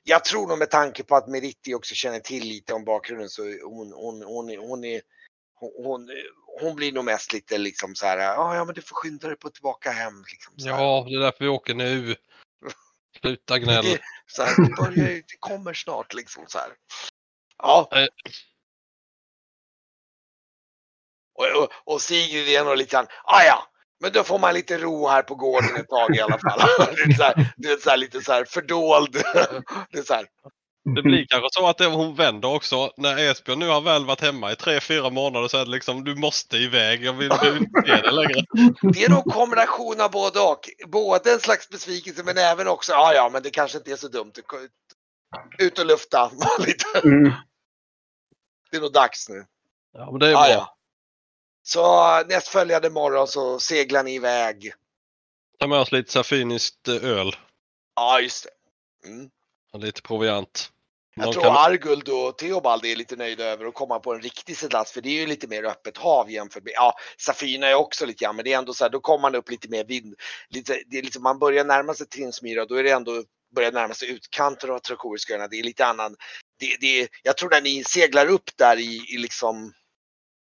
jag 0.02 0.24
tror 0.24 0.48
nog 0.48 0.58
med 0.58 0.70
tanke 0.70 1.04
på 1.04 1.16
att 1.16 1.28
Meritti 1.28 1.74
också 1.74 1.94
känner 1.94 2.20
till 2.20 2.44
lite 2.44 2.74
om 2.74 2.84
bakgrunden 2.84 3.28
så 3.28 3.42
hon, 3.42 3.92
hon, 3.92 4.22
hon, 4.22 4.56
hon, 4.58 4.84
är, 4.84 5.00
hon, 5.54 6.10
hon, 6.60 6.76
blir 6.76 6.92
nog 6.92 7.04
mest 7.04 7.32
lite 7.32 7.58
liksom 7.58 7.94
så 7.94 8.06
här, 8.06 8.18
"Ja, 8.18 8.56
ja 8.56 8.64
men 8.64 8.74
du 8.74 8.82
får 8.82 8.96
skynda 8.96 9.28
dig 9.28 9.36
på 9.36 9.50
tillbaka 9.50 9.90
hem. 9.90 10.24
Liksom. 10.32 10.54
Ja, 10.56 11.06
det 11.08 11.14
är 11.14 11.20
därför 11.20 11.44
vi 11.44 11.48
åker 11.48 11.74
nu. 11.74 12.16
Sluta 13.20 13.58
gnäll. 13.58 13.84
Det, 13.84 14.00
så 14.26 14.42
här, 14.42 14.68
det, 14.68 14.74
börjar, 14.74 15.08
det 15.08 15.36
kommer 15.40 15.74
snart 15.74 16.14
liksom 16.14 16.44
så 16.48 16.58
här. 16.58 16.70
Ja. 17.58 17.88
Och, 21.38 21.62
och, 21.62 21.94
och 21.94 22.00
Sigrid 22.00 22.48
är 22.48 22.64
nog 22.64 22.76
lite 22.76 22.90
grann, 22.96 23.06
ah, 23.24 23.42
ja, 23.42 23.62
men 24.00 24.12
då 24.12 24.24
får 24.24 24.38
man 24.38 24.54
lite 24.54 24.78
ro 24.78 25.08
här 25.08 25.22
på 25.22 25.34
gården 25.34 25.76
ett 25.76 25.88
tag 25.88 26.16
i 26.16 26.20
alla 26.20 26.38
fall. 26.38 26.60
det 26.96 27.02
är, 27.02 27.16
så 27.16 27.22
här, 27.22 27.54
det 27.56 27.68
är 27.68 27.76
så 27.76 27.90
här, 27.90 27.96
lite 27.96 28.20
så 28.20 28.32
här 28.32 28.44
fördold. 28.44 29.12
det 29.92 29.98
är 29.98 30.02
så 30.02 30.14
här, 30.14 30.26
Det 30.94 31.02
blir 31.02 31.26
kanske 31.28 31.48
så 31.52 31.66
att 31.66 31.80
hon 31.80 32.14
vänder 32.14 32.54
också. 32.54 32.90
När 32.96 33.18
Esbjörn 33.18 33.58
nu 33.58 33.68
har 33.68 33.80
väl 33.80 34.06
varit 34.06 34.20
hemma 34.20 34.52
i 34.52 34.56
tre, 34.56 34.80
fyra 34.80 35.10
månader 35.10 35.48
så 35.48 35.56
är 35.58 35.64
det 35.64 35.70
liksom 35.70 36.04
du 36.04 36.14
måste 36.14 36.56
iväg. 36.56 37.04
Jag 37.04 37.12
vill 37.12 37.32
inte 37.32 37.58
se 37.86 37.96
det 38.02 38.10
längre. 38.10 38.44
det 38.92 39.04
är 39.04 39.10
nog 39.10 39.24
kombination 39.24 40.00
av 40.00 40.10
både 40.10 40.40
och. 40.40 40.68
Både 40.86 41.32
en 41.32 41.40
slags 41.40 41.68
besvikelse 41.68 42.22
men 42.24 42.38
även 42.38 42.68
också, 42.68 42.92
ja 42.92 42.98
ah, 42.98 43.12
ja 43.14 43.30
men 43.32 43.42
det 43.42 43.50
kanske 43.50 43.78
inte 43.78 43.92
är 43.92 43.96
så 43.96 44.08
dumt. 44.08 44.32
Ut 45.58 45.78
och 45.78 45.86
lufta 45.86 46.30
lite. 46.58 47.08
Mm. 47.08 47.32
Det 48.70 48.76
är 48.76 48.80
nog 48.80 48.92
dags 48.92 49.28
nu. 49.28 49.44
Ja, 49.92 50.10
men 50.10 50.20
det 50.20 50.26
är 50.26 50.30
Ja, 50.30 50.38
bra. 50.38 50.48
ja. 50.50 50.75
Så 51.68 52.22
nästföljande 52.24 52.90
morgon 52.90 53.28
så 53.28 53.58
seglar 53.60 54.02
ni 54.02 54.14
iväg. 54.14 54.72
Ta 55.58 55.66
med 55.66 55.78
oss 55.78 55.92
lite 55.92 56.12
så 56.12 56.18
här 56.18 56.22
finiskt 56.24 56.88
eh, 56.88 57.04
öl 57.04 57.36
Ja, 57.96 58.20
just 58.20 58.44
det. 58.44 59.08
Mm. 59.08 59.30
och 59.72 59.80
lite 59.80 60.02
proviant. 60.02 60.72
Jag 61.14 61.32
tror 61.32 61.42
kan- 61.42 61.56
Arguld 61.56 62.08
och 62.08 62.38
Theobald 62.38 62.84
är 62.84 62.96
lite 62.96 63.16
nöjda 63.16 63.44
över 63.44 63.66
att 63.66 63.74
komma 63.74 63.98
på 63.98 64.14
en 64.14 64.22
riktig 64.22 64.56
seglats 64.56 64.92
för 64.92 65.00
det 65.00 65.08
är 65.08 65.20
ju 65.20 65.26
lite 65.26 65.46
mer 65.48 65.64
öppet 65.64 65.96
hav 65.96 66.30
jämfört 66.30 66.64
med, 66.64 66.72
ja 66.74 66.94
Safina 67.18 67.66
är 67.66 67.74
också 67.74 68.06
lite 68.06 68.24
grann 68.24 68.36
men 68.36 68.44
det 68.44 68.52
är 68.52 68.58
ändå 68.58 68.74
så 68.74 68.84
här, 68.84 68.90
då 68.90 69.00
kommer 69.00 69.22
man 69.22 69.34
upp 69.34 69.50
lite 69.50 69.68
mer 69.68 69.84
vind. 69.84 70.14
Lite, 70.48 70.82
det 70.86 70.98
är 70.98 71.02
liksom, 71.02 71.22
man 71.22 71.38
börjar 71.38 71.64
närma 71.64 71.94
sig 71.94 72.06
Trinsmyra 72.06 72.64
då 72.64 72.74
är 72.74 72.82
det 72.82 72.90
ändå 72.90 73.22
börjar 73.54 73.72
närma 73.72 73.94
sig 73.94 74.10
utkanten 74.10 74.70
av 74.70 74.78
Trakoriska 74.78 75.32
öarna. 75.32 75.48
Det 75.48 75.58
är 75.58 75.62
lite 75.62 75.86
annan, 75.86 76.16
det, 76.60 76.76
det 76.80 77.08
jag 77.22 77.36
tror 77.36 77.50
när 77.50 77.60
ni 77.60 77.84
seglar 77.84 78.26
upp 78.26 78.50
där 78.56 78.76
i, 78.78 79.14
i 79.14 79.16
liksom, 79.18 79.72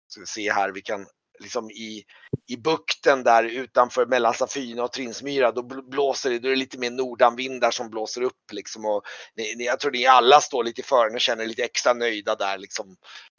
ska 0.07 0.25
se 0.25 0.51
här, 0.51 0.71
vi 0.71 0.81
kan 0.81 1.07
liksom 1.39 1.71
i, 1.71 2.03
i 2.47 2.57
bukten 2.57 3.23
där 3.23 3.43
utanför 3.43 4.05
mellan 4.05 4.33
Safina 4.33 4.83
och 4.83 4.91
Trinsmyra, 4.91 5.51
då 5.51 5.61
bl- 5.61 5.89
blåser 5.89 6.29
det, 6.29 6.39
då 6.39 6.47
är 6.47 6.49
det 6.49 6.55
lite 6.57 6.77
mer 6.77 6.91
nordanvindar 6.91 7.71
som 7.71 7.89
blåser 7.89 8.21
upp 8.21 8.51
liksom 8.51 8.85
och 8.85 9.03
ni, 9.35 9.55
ni, 9.55 9.65
jag 9.65 9.79
tror 9.79 9.91
ni 9.91 10.05
alla 10.05 10.41
står 10.41 10.63
lite 10.63 10.81
i 10.81 10.83
fören 10.83 11.13
och 11.15 11.21
känner 11.21 11.43
er 11.43 11.47
lite 11.47 11.63
extra 11.63 11.93
nöjda 11.93 12.35
där 12.35 12.57
liksom. 12.57 12.95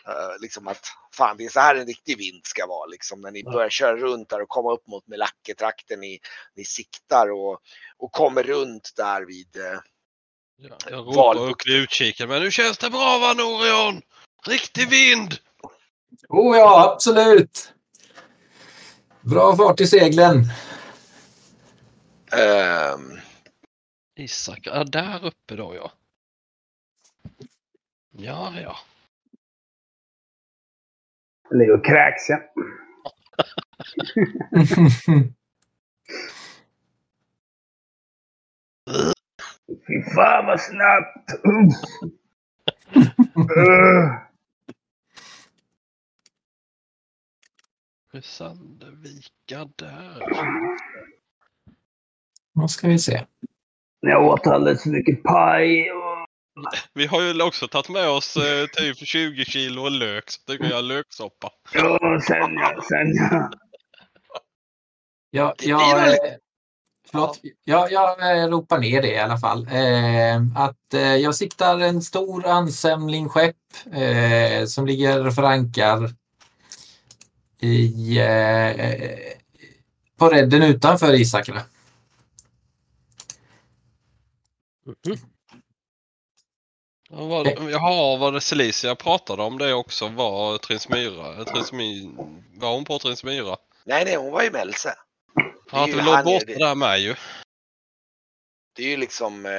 eh, 0.07 0.41
liksom 0.41 0.69
att 0.69 0.87
fan 1.15 1.37
det 1.37 1.45
är 1.45 1.49
så 1.49 1.61
här 1.61 1.75
en 1.75 1.87
riktig 1.87 2.19
vind 2.19 2.41
ska 2.47 2.67
vara 2.67 2.87
liksom 2.87 3.21
när 3.21 3.31
ni 3.31 3.43
Ja. 3.45 3.51
börjar 3.53 3.71
köra 3.71 3.97
runt 3.97 4.29
där 4.29 4.43
och 4.43 4.49
komma 4.49 4.73
upp 4.73 4.87
mot 4.87 5.07
Melacketrakten. 5.07 6.01
Ni, 6.01 6.19
ni 6.57 6.65
siktar 6.65 7.31
och, 7.31 7.61
och 7.99 8.13
kommer 8.13 8.43
runt 8.43 8.93
där 8.97 9.27
vid 9.27 9.57
eh, 9.57 9.81
Ja, 10.61 10.77
jag 10.91 11.07
ropar 11.07 11.51
upp 11.51 11.67
i 11.67 11.75
utkiken. 11.77 12.29
Men 12.29 12.43
nu 12.43 12.51
känns 12.51 12.79
det 12.79 12.91
bra 12.91 13.19
va 13.19 13.35
Norion? 13.35 14.03
Riktig 14.47 14.91
vind! 14.91 15.39
Oh 16.29 16.57
ja, 16.57 16.93
absolut! 16.95 17.75
Bra 19.21 19.57
fart 19.57 19.81
i 19.81 19.87
seglen. 19.87 20.45
ehm, 22.33 23.19
Isak, 24.17 24.61
ja, 24.63 24.85
där 24.85 25.25
uppe 25.25 25.57
då 25.57 25.75
ja. 25.75 25.93
Ja, 28.11 28.61
ja. 28.61 28.77
Ligger 31.51 31.73
och 31.75 31.85
kräks 31.85 32.29
ja. 32.29 32.39
Fy 39.87 40.03
fan 40.15 40.47
vad 40.47 40.61
snabbt! 40.61 41.31
Sandvika 48.23 49.69
där. 49.77 50.23
Då 52.55 52.69
ska 52.69 52.89
vi 52.89 52.99
se. 52.99 53.25
Jag 54.01 54.25
åt 54.25 54.47
alldeles 54.47 54.83
för 54.83 54.91
mycket 54.91 55.23
paj. 55.23 55.91
Vi 56.95 57.07
har 57.07 57.23
ju 57.23 57.43
också 57.43 57.69
tagit 57.69 57.89
med 57.89 58.09
oss 58.09 58.37
eh, 58.37 58.67
typ 58.67 58.97
20 58.97 59.45
kilo 59.45 59.89
lök 59.89 60.31
så 60.31 60.41
det 60.47 60.59
kan 60.59 60.69
göra 60.69 60.81
löksoppa. 60.81 61.51
Ja, 61.75 62.21
sen 62.27 62.55
ja, 62.55 62.83
sen 62.89 63.15
ja. 63.15 63.51
Ja, 65.31 65.55
jag, 65.59 66.09
eh, 66.09 66.15
förlåt, 67.11 67.41
ja, 67.65 67.89
jag 67.91 68.53
ropar 68.53 68.79
ner 68.79 69.03
det 69.03 69.13
i 69.13 69.19
alla 69.19 69.39
fall. 69.39 69.69
Eh, 69.73 70.63
att 70.65 70.95
eh, 70.95 71.17
jag 71.17 71.35
siktar 71.35 71.79
en 71.81 72.03
stor 72.03 72.47
ansamling 72.47 73.29
skepp 73.29 73.57
eh, 73.93 74.65
som 74.67 74.87
ligger 74.87 75.31
för 75.31 75.43
ankar 75.43 76.11
i, 77.61 78.19
eh, 78.19 79.33
på 80.17 80.29
redden 80.29 80.63
utanför. 80.63 81.15
Ja, 87.11 87.25
var, 87.25 87.71
jaha, 87.71 88.17
var 88.19 88.33
det 88.33 88.41
Celicia 88.41 88.95
pratade 88.95 89.43
om 89.43 89.59
det 89.59 89.75
också? 89.75 90.09
Var 90.09 90.59
Trinsmyra? 90.59 91.45
Trinsmy, 91.45 92.11
var 92.55 92.73
hon 92.75 92.85
på 92.85 92.99
Trinsmyra? 92.99 93.57
nej, 93.85 94.05
nej, 94.05 94.17
hon 94.17 94.33
var 94.33 94.43
i 94.43 94.51
Mälse. 94.51 94.95
Ja, 95.73 95.83
att 95.83 95.89
ju 95.89 95.95
vi 95.95 96.03
låg 96.03 96.25
borta 96.25 96.45
det- 96.47 96.59
där 96.59 96.75
med 96.75 97.01
ju. 97.01 97.15
Det 98.77 98.83
är 98.83 98.89
ju 98.89 98.97
liksom, 98.97 99.47
eh, 99.47 99.51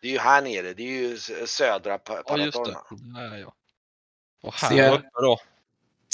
det 0.00 0.08
är 0.08 0.10
ju 0.12 0.18
här 0.18 0.42
nere, 0.42 0.74
det 0.74 0.82
är 0.82 0.86
ju 1.08 1.18
södra 1.46 1.98
pa- 1.98 2.22
Ja, 2.26 2.38
just 2.38 2.64
det. 2.64 2.76
Där 2.90 3.36
ja. 3.38 3.54
Och 4.42 4.54
här 4.54 4.68
Ser- 4.68 4.92
uppe 4.94 5.08
då. 5.22 5.38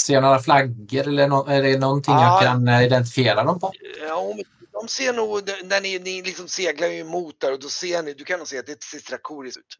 Ser 0.01 0.13
jag 0.13 0.23
några 0.23 0.39
flaggor 0.39 1.07
eller 1.07 1.27
nå- 1.27 1.45
är 1.47 1.61
det 1.61 1.77
någonting 1.77 2.13
Ja. 2.13 2.21
jag 2.23 2.41
kan 2.51 2.67
eh, 2.67 2.83
identifiera 2.83 3.43
dem 3.43 3.59
på? 3.59 3.71
Ja, 4.07 4.33
de 4.71 4.87
ser 4.87 5.13
nog, 5.13 5.41
när 5.63 5.81
ni, 5.81 5.99
ni 5.99 6.21
liksom 6.21 6.47
seglar 6.47 6.87
ju 6.87 6.99
emot 6.99 7.39
där 7.39 7.51
och 7.53 7.59
då 7.59 7.69
ser 7.69 8.03
ni, 8.03 8.13
du 8.13 8.23
kan 8.23 8.39
nog 8.39 8.47
se 8.47 8.57
att 8.59 8.65
det 8.65 8.83
ser 8.83 8.99
trakoriskt 8.99 9.57
ut. 9.57 9.75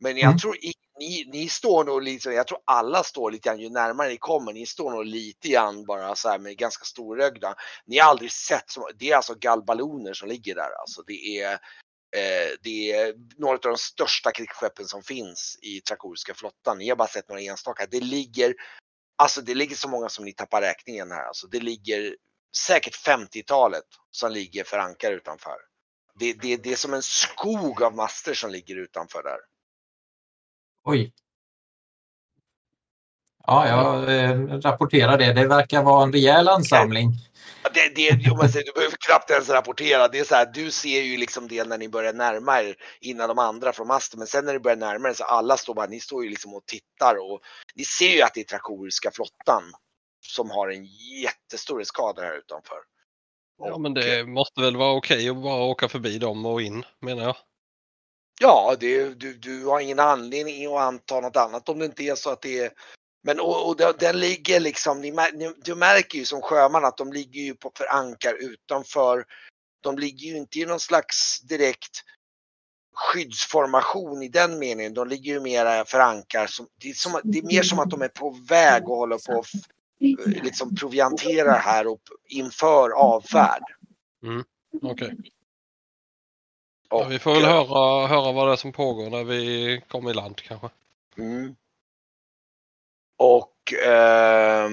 Men 0.00 0.16
jag 0.16 0.26
Mm. 0.26 0.38
tror 0.38 0.56
ni, 0.98 1.24
ni 1.32 1.48
står 1.48 1.84
nog 1.84 2.02
lite, 2.02 2.30
jag 2.30 2.46
tror 2.46 2.58
alla 2.64 3.02
står 3.02 3.30
lite 3.30 3.48
grann 3.48 3.60
ju 3.60 3.70
närmare 3.70 4.08
ni 4.08 4.16
kommer, 4.16 4.52
ni 4.52 4.66
står 4.66 4.90
nog 4.90 5.04
lite 5.04 5.48
grann 5.48 5.84
bara 5.84 6.14
så 6.14 6.28
här 6.28 6.38
med 6.38 6.56
ganska 6.58 6.84
storögda. 6.84 7.54
Ni 7.86 7.98
har 7.98 8.10
aldrig 8.10 8.32
sett, 8.32 8.70
så, 8.70 8.88
det 8.98 9.10
är 9.10 9.16
alltså 9.16 9.34
galbaloner 9.34 10.12
som 10.12 10.28
ligger 10.28 10.54
där 10.54 10.80
alltså. 10.80 11.02
Det 11.06 11.40
är, 11.40 11.52
eh, 12.16 12.48
det 12.62 12.92
är 12.92 13.14
några 13.38 13.54
av 13.54 13.60
de 13.62 13.76
största 13.76 14.30
krigsskeppen 14.32 14.86
som 14.86 15.02
finns 15.02 15.58
i 15.62 15.80
Trakoriska 15.80 16.34
flottan. 16.34 16.78
Ni 16.78 16.88
har 16.88 16.96
bara 16.96 17.08
sett 17.08 17.28
några 17.28 17.42
enstaka. 17.42 17.86
Det 17.90 18.00
ligger, 18.00 18.54
alltså 19.20 19.40
det 19.40 19.54
ligger 19.54 19.76
så 19.76 19.88
många 19.88 20.08
som 20.08 20.24
ni 20.24 20.32
tappar 20.32 20.60
räkningen 20.60 21.10
här 21.10 21.24
alltså. 21.24 21.46
Det 21.46 21.60
ligger 21.60 22.16
säkert 22.66 23.06
50-talet 23.06 23.84
som 24.10 24.32
ligger 24.32 24.64
för 24.64 24.78
ankar 24.78 25.12
utanför. 25.12 25.56
Det, 26.14 26.32
det, 26.32 26.56
det 26.56 26.72
är 26.72 26.76
som 26.76 26.94
en 26.94 27.02
skog 27.02 27.82
av 27.82 27.94
master 27.94 28.34
som 28.34 28.50
ligger 28.50 28.76
utanför 28.76 29.22
där. 29.22 29.38
Oj. 30.84 31.12
Ja, 33.46 33.68
jag 33.68 34.16
eh, 34.16 34.60
rapporterar 34.60 35.18
det. 35.18 35.32
Det 35.32 35.46
verkar 35.46 35.82
vara 35.82 36.02
en 36.02 36.12
rejäl 36.12 36.48
ansamling. 36.48 37.08
Okay. 37.08 37.29
Det, 37.74 37.88
det, 37.94 38.36
man 38.36 38.48
säger, 38.48 38.66
du 38.66 38.72
behöver 38.72 38.96
knappt 38.96 39.30
ens 39.30 39.48
rapportera. 39.48 40.08
Det 40.08 40.18
är 40.18 40.24
så 40.24 40.34
här, 40.34 40.46
du 40.46 40.70
ser 40.70 41.02
ju 41.02 41.16
liksom 41.16 41.48
det 41.48 41.64
när 41.64 41.78
ni 41.78 41.88
börjar 41.88 42.12
närma 42.12 42.62
er 42.62 42.76
innan 43.00 43.28
de 43.28 43.38
andra 43.38 43.72
från 43.72 43.86
masten. 43.86 44.18
Men 44.18 44.26
sen 44.26 44.44
när 44.44 44.52
ni 44.52 44.58
börjar 44.58 44.76
närma 44.76 45.08
er 45.08 45.14
så 45.14 45.24
alla 45.24 45.56
står 45.56 45.74
bara, 45.74 45.86
ni 45.86 46.00
står 46.00 46.24
ju 46.24 46.30
liksom 46.30 46.54
och 46.54 46.66
tittar 46.66 47.16
och 47.16 47.40
ni 47.74 47.84
ser 47.84 48.10
ju 48.16 48.22
att 48.22 48.34
det 48.34 48.40
är 48.40 48.44
trakoriska 48.44 49.10
flottan 49.10 49.62
som 50.26 50.50
har 50.50 50.68
en 50.68 50.84
jättestor 51.22 51.82
skada 51.82 52.22
här 52.22 52.38
utanför. 52.38 52.78
Ja 53.58 53.78
men 53.78 53.94
det 53.94 54.26
måste 54.26 54.60
väl 54.60 54.76
vara 54.76 54.96
okej 54.96 55.28
att 55.28 55.36
bara 55.36 55.62
åka 55.62 55.88
förbi 55.88 56.18
dem 56.18 56.46
och 56.46 56.62
in 56.62 56.84
menar 57.00 57.22
jag. 57.22 57.36
Ja, 58.40 58.76
det, 58.80 59.14
du, 59.14 59.34
du 59.34 59.64
har 59.64 59.80
ingen 59.80 59.98
anledning 59.98 60.66
att 60.66 60.80
anta 60.80 61.20
något 61.20 61.36
annat 61.36 61.68
om 61.68 61.78
det 61.78 61.84
inte 61.84 62.02
är 62.02 62.14
så 62.14 62.30
att 62.30 62.42
det 62.42 62.58
är 62.58 62.70
men 63.22 63.40
och, 63.40 63.68
och 63.68 63.76
den, 63.76 63.94
den 63.98 64.20
ligger 64.20 64.60
liksom, 64.60 65.00
ni, 65.00 65.10
ni, 65.10 65.52
du 65.64 65.74
märker 65.74 66.18
ju 66.18 66.24
som 66.24 66.42
sjöman 66.42 66.84
att 66.84 66.96
de 66.96 67.12
ligger 67.12 67.40
ju 67.40 67.54
på 67.54 67.72
för 67.74 67.92
ankar 67.92 68.34
utanför. 68.34 69.24
De 69.80 69.98
ligger 69.98 70.28
ju 70.28 70.36
inte 70.36 70.58
i 70.58 70.66
någon 70.66 70.80
slags 70.80 71.40
direkt 71.40 72.02
skyddsformation 72.94 74.22
i 74.22 74.28
den 74.28 74.58
meningen. 74.58 74.94
De 74.94 75.08
ligger 75.08 75.32
ju 75.32 75.40
mera 75.40 75.84
för 75.84 76.00
ankar. 76.00 76.46
Som, 76.46 76.66
det, 76.80 76.90
är 76.90 76.94
som, 76.94 77.20
det 77.24 77.38
är 77.38 77.42
mer 77.42 77.62
som 77.62 77.78
att 77.78 77.90
de 77.90 78.02
är 78.02 78.08
på 78.08 78.30
väg 78.48 78.88
och 78.88 78.96
håller 78.96 79.18
på 79.26 79.38
att 79.38 79.46
liksom 80.26 80.76
provianterar 80.76 81.58
här 81.58 81.86
och 81.86 82.00
inför 82.28 82.90
avfärd. 82.90 83.62
Okej. 84.82 85.16
Ja, 86.90 87.04
Och, 87.04 87.12
vi 87.12 87.18
får 87.18 87.34
väl 87.34 87.44
höra, 87.44 88.06
höra 88.06 88.32
vad 88.32 88.48
det 88.48 88.52
är 88.52 88.56
som 88.56 88.72
pågår 88.72 89.10
när 89.10 89.24
vi 89.24 89.82
kommer 89.88 90.10
i 90.10 90.14
land 90.14 90.36
kanske. 90.36 90.68
Mm. 91.16 91.54
Och 93.22 93.72
eh, 93.72 94.70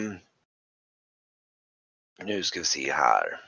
nu 2.23 2.43
ska 2.43 2.59
vi 2.59 2.65
se 2.65 2.91
här. 2.91 3.39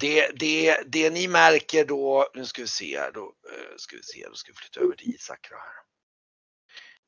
Det, 0.00 0.30
det, 0.34 0.82
det 0.86 1.10
ni 1.10 1.28
märker 1.28 1.84
då, 1.84 2.30
nu 2.34 2.46
ska 2.46 2.62
vi 2.62 2.68
se 2.68 2.98
här, 2.98 3.12
då 3.12 3.24
eh, 3.24 3.76
ska 3.76 3.96
vi 3.96 4.02
se, 4.02 4.26
då 4.28 4.34
ska 4.34 4.52
vi 4.52 4.56
flytta 4.56 4.80
över 4.80 4.96
till 4.96 5.14
Isakra 5.14 5.56
här. 5.56 5.84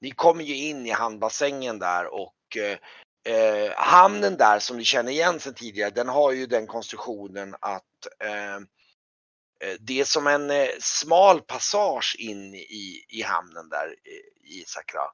Ni 0.01 0.11
kommer 0.11 0.45
ju 0.45 0.57
in 0.57 0.87
i 0.87 0.91
hamnbassängen 0.91 1.79
där 1.79 2.07
och 2.07 2.57
eh, 2.57 2.79
eh, 3.25 3.73
hamnen 3.77 4.37
där 4.37 4.59
som 4.59 4.77
ni 4.77 4.85
känner 4.85 5.13
igen 5.13 5.41
sedan 5.41 5.55
tidigare, 5.55 5.91
den 5.91 6.09
har 6.09 6.33
ju 6.33 6.47
den 6.47 6.67
konstruktionen 6.67 7.57
att 7.61 8.07
eh, 8.21 8.55
eh, 8.55 9.77
det 9.81 10.01
är 10.01 10.05
som 10.05 10.27
en 10.27 10.51
eh, 10.51 10.69
smal 10.81 11.41
passage 11.41 12.17
in 12.19 12.55
i, 12.55 13.05
i 13.09 13.23
hamnen 13.23 13.69
där 13.69 13.95
i, 14.05 14.61
i 14.61 14.65
Sakra. 14.67 15.11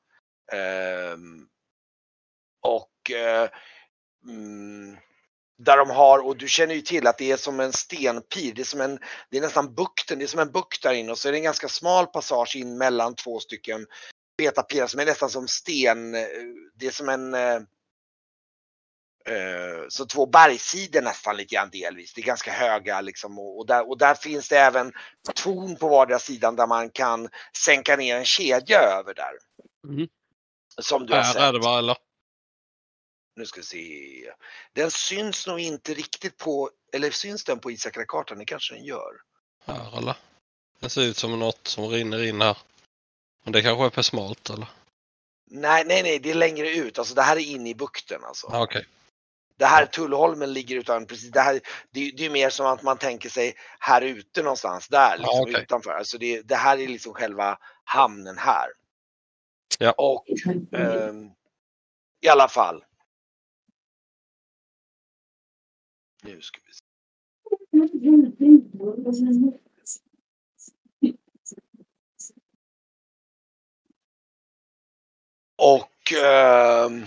Ehm, 0.53 1.47
och 2.61 3.11
eh, 3.11 3.49
mm, 4.27 4.97
där 5.59 5.77
de 5.77 5.91
har, 5.91 6.19
och 6.19 6.37
du 6.37 6.49
känner 6.49 6.75
ju 6.75 6.81
till 6.81 7.07
att 7.07 7.19
det 7.19 7.31
är 7.31 7.37
som 7.37 7.61
en 7.61 7.73
stenpir, 7.73 8.53
det 8.55 8.63
är 8.63 8.65
som 8.65 8.81
en, 8.81 8.99
det 9.31 9.37
är 9.37 9.41
nästan 9.41 9.75
bukten, 9.75 10.19
det 10.19 10.25
är 10.25 10.27
som 10.27 10.41
en 10.41 10.53
bukt 10.53 10.83
där 10.83 10.93
inne 10.93 11.13
och 11.13 11.19
så 11.19 11.29
är 11.29 11.33
det 11.33 11.39
en 11.39 11.45
ganska 11.45 11.69
smal 11.69 12.07
passage 12.07 12.57
in 12.57 12.79
mellan 12.79 13.15
två 13.15 13.41
stycken 13.41 13.87
betapirar 14.39 14.87
som 14.87 15.01
är 15.01 15.07
nästan 15.07 15.31
som 15.31 15.49
sten, 15.49 16.15
eh, 16.15 16.27
det 16.75 16.87
är 16.87 16.91
som 16.91 17.09
en 17.09 17.35
eh, 17.35 17.61
så 19.89 20.07
två 20.07 20.27
bergssidor 20.27 21.03
nästan 21.03 21.37
lite 21.37 21.55
grann 21.55 21.71
delvis. 21.71 22.15
Det 22.15 22.21
är 22.21 22.25
ganska 22.25 22.53
höga 22.53 23.01
liksom 23.01 23.39
och, 23.39 23.67
där, 23.67 23.89
och 23.89 23.99
där 23.99 24.15
finns 24.15 24.49
det 24.49 24.59
även 24.59 24.93
torn 25.35 25.77
på 25.77 25.89
vardera 25.89 26.19
sidan 26.19 26.57
där 26.57 26.67
man 26.67 26.91
kan 26.91 27.29
sänka 27.57 27.97
ner 27.97 28.17
en 28.17 28.25
kedja 28.25 28.79
över 28.79 29.15
där. 29.15 29.33
Mhm. 29.87 30.09
Som 30.83 31.07
du 31.07 31.13
har 31.13 31.21
Här 31.23 31.33
sett. 31.33 31.43
är 31.43 31.53
det 31.53 31.59
va 31.59 31.79
eller? 31.79 31.97
Nu 33.37 33.47
ska 33.47 33.61
vi 33.61 33.67
se. 33.67 34.33
Den 34.73 34.91
syns 34.91 35.47
nog 35.47 35.61
inte 35.61 35.95
riktigt 35.95 36.37
på, 36.37 36.71
eller 36.93 37.11
syns 37.11 37.45
den 37.45 37.59
på 37.59 37.71
Isakra-kartan? 37.71 38.39
Det 38.39 38.45
kanske 38.45 38.75
den 38.75 38.85
gör. 38.85 39.13
Här 39.65 39.99
eller? 39.99 40.17
Det 40.81 40.91
ser 40.91 41.03
ut 41.03 41.17
som 41.17 41.39
något 41.39 41.67
som 41.67 41.89
rinner 41.89 42.23
in 42.25 42.41
här. 42.41 42.59
Men 43.43 43.53
det 43.53 43.63
kanske 43.63 43.87
är 43.87 43.91
för 43.91 44.03
smalt 44.03 44.51
eller? 44.51 44.67
Nej, 45.51 45.85
nej, 45.87 46.03
nej, 46.03 46.19
det 46.19 46.31
är 46.31 46.35
längre 46.35 46.71
ut. 46.71 46.99
Alltså 46.99 47.15
det 47.15 47.23
här 47.23 47.37
är 47.37 47.41
inne 47.41 47.71
i 47.71 47.75
bukten 47.75 48.25
alltså. 48.25 48.49
Ja, 48.53 48.63
Okej. 48.63 48.87
Det 49.61 49.67
här 49.67 49.87
Tullholmen 49.87 50.53
ligger 50.53 50.77
utan 50.77 51.07
precis, 51.07 51.31
det 51.31 51.41
här, 51.41 51.61
det, 51.91 52.11
det 52.17 52.27
är 52.27 52.31
mer 52.31 52.51
som 52.51 52.67
att 52.67 52.83
man 52.83 52.99
tänker 52.99 53.29
sig 53.29 53.55
här 53.79 54.03
ute 54.03 54.43
någonstans 54.43 54.89
där 54.89 55.19
liksom 55.19 55.35
Ja, 55.37 55.43
okej. 55.43 55.63
utanför. 55.63 55.91
Alltså 55.91 56.19
det, 56.19 56.43
det 56.43 56.55
här 56.55 56.79
är 56.79 56.89
liksom 56.89 57.15
själva 57.15 57.59
hamnen 57.85 58.39
här. 58.39 58.67
Ja. 59.79 59.93
Och 59.93 60.25
ehm, 60.73 61.31
i 62.21 62.29
alla 62.29 62.49
fall. 62.49 62.85
Nu 66.23 66.41
ska 66.41 66.61
vi 66.67 66.73
se. 66.73 66.81
Och 75.57 76.13
ehm, 76.25 77.07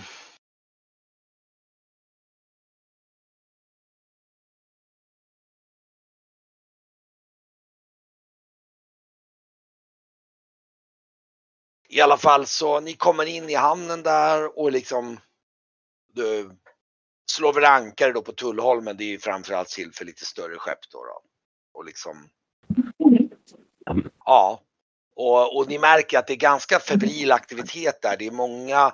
I 11.94 12.00
alla 12.00 12.16
fall 12.16 12.46
så 12.46 12.80
ni 12.80 12.94
kommer 12.94 13.26
in 13.26 13.50
i 13.50 13.54
hamnen 13.54 14.02
där 14.02 14.58
och 14.58 14.72
liksom 14.72 15.20
du, 16.12 16.50
slår 17.32 17.52
väl 17.52 17.64
ankare 17.64 18.12
då 18.12 18.22
på 18.22 18.32
Tullholmen. 18.32 18.96
Det 18.96 19.04
är 19.04 19.08
ju 19.08 19.18
framförallt 19.18 19.68
till 19.68 19.92
för 19.92 20.04
lite 20.04 20.24
större 20.24 20.58
skepp 20.58 20.78
då. 20.92 21.04
då. 21.04 21.22
Och 21.72 21.84
liksom. 21.84 22.28
Ja. 24.24 24.60
Och, 25.16 25.56
och 25.56 25.68
ni 25.68 25.78
märker 25.78 26.18
att 26.18 26.26
det 26.26 26.32
är 26.32 26.36
ganska 26.36 26.78
febril 26.78 27.32
aktivitet 27.32 28.02
där. 28.02 28.16
Det 28.16 28.26
är 28.26 28.30
många 28.30 28.92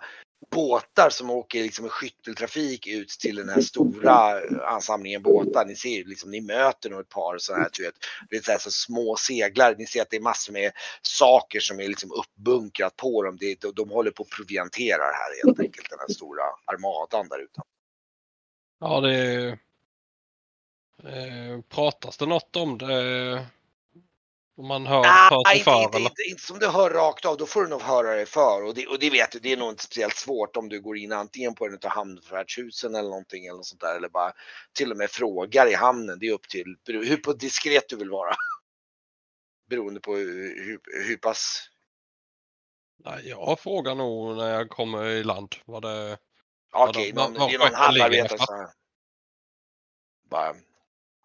båtar 0.51 1.11
som 1.11 1.31
åker 1.31 1.63
liksom 1.63 1.87
i 1.87 1.89
skytteltrafik 1.89 2.87
ut 2.87 3.09
till 3.09 3.37
den 3.37 3.49
här 3.49 3.61
stora 3.61 4.41
ansamlingen 4.67 5.23
båtar. 5.23 5.65
Ni 5.67 5.77
ser 5.77 5.89
ju 5.89 6.05
liksom, 6.05 6.31
ni 6.31 6.41
möter 6.41 6.91
nog 6.91 7.01
ett 7.01 7.09
par 7.09 7.39
sådana 7.39 7.63
här, 7.63 7.71
du 7.73 7.83
vet, 7.83 7.95
det 8.31 8.37
är 8.37 8.43
så, 8.43 8.51
här, 8.51 8.59
så 8.59 8.71
små 8.71 9.17
seglar. 9.17 9.75
Ni 9.79 9.87
ser 9.87 10.03
att 10.03 10.11
det 10.11 10.17
är 10.17 10.21
massor 10.21 10.53
med 10.53 10.73
saker 11.03 11.61
som 11.61 11.81
är 11.81 11.89
liksom 11.89 12.13
uppbunkrat 12.13 12.97
på 12.97 13.23
dem. 13.23 13.37
Det, 13.41 13.61
de, 13.61 13.73
de 13.73 13.91
håller 13.91 14.11
på 14.11 14.23
att 14.23 14.31
proviantera 14.31 15.03
här 15.03 15.45
helt 15.45 15.61
enkelt, 15.61 15.91
den 15.91 15.99
här 15.99 16.15
stora 16.15 16.43
armadan 16.65 17.29
där 17.29 17.39
ute. 17.39 17.61
Ja 18.81 19.01
det 19.01 19.17
är... 19.17 19.59
Eh, 21.05 21.61
pratas 21.69 22.17
det 22.17 22.27
något 22.27 22.57
om 22.57 22.79
det? 22.79 23.47
Om 24.61 24.67
man 24.67 24.87
hör, 24.87 25.03
sig 25.45 25.59
inte, 25.59 25.65
för 25.65 25.83
inte, 25.83 25.97
eller? 25.97 26.11
inte, 26.11 26.23
inte 26.23 26.43
som 26.43 26.59
du 26.59 26.69
hör 26.69 26.91
rakt 26.91 27.25
av, 27.25 27.37
då 27.37 27.47
får 27.47 27.63
du 27.63 27.69
nog 27.69 27.83
höra 27.83 28.15
dig 28.15 28.27
för. 28.27 28.63
Och 28.65 28.75
det, 28.75 28.87
och 28.87 28.99
det 28.99 29.11
vet 29.11 29.33
du, 29.33 29.39
det 29.39 29.53
är 29.53 29.57
nog 29.57 29.71
inte 29.71 29.85
speciellt 29.85 30.17
svårt 30.17 30.57
om 30.57 30.69
du 30.69 30.81
går 30.81 30.97
in 30.97 31.13
antingen 31.13 31.55
på 31.55 31.67
en 31.67 31.79
av 31.85 31.91
hamnfärdshusen 31.91 32.95
eller 32.95 33.09
någonting 33.09 33.47
eller 33.47 33.57
något 33.57 33.67
sånt 33.67 33.81
där. 33.81 33.97
Eller 33.97 34.09
bara 34.09 34.33
till 34.73 34.91
och 34.91 34.97
med 34.97 35.11
frågar 35.11 35.67
i 35.67 35.75
hamnen. 35.75 36.19
Det 36.19 36.27
är 36.27 36.33
upp 36.33 36.49
till 36.49 36.77
hur 36.87 37.17
på 37.17 37.33
diskret 37.33 37.89
du 37.89 37.97
vill 37.97 38.11
vara. 38.11 38.35
Beroende 39.71 40.01
på 40.01 40.17
hur, 40.17 40.65
hur, 40.65 40.81
hur 41.07 41.17
pass... 41.17 41.69
Nej, 43.05 43.29
jag 43.29 43.61
frågar 43.61 43.95
nog 43.95 44.37
när 44.37 44.49
jag 44.51 44.69
kommer 44.69 45.05
i 45.07 45.25
land 45.25 45.55
vad 45.65 45.83
det 45.83 46.19
Okej, 46.73 47.13
någon, 47.13 47.35
var 47.35 47.49
det 47.49 47.55
är 47.55 47.59
någon 47.59 47.75
hamnarbetare. 47.75 48.69
Bara, 50.31 50.55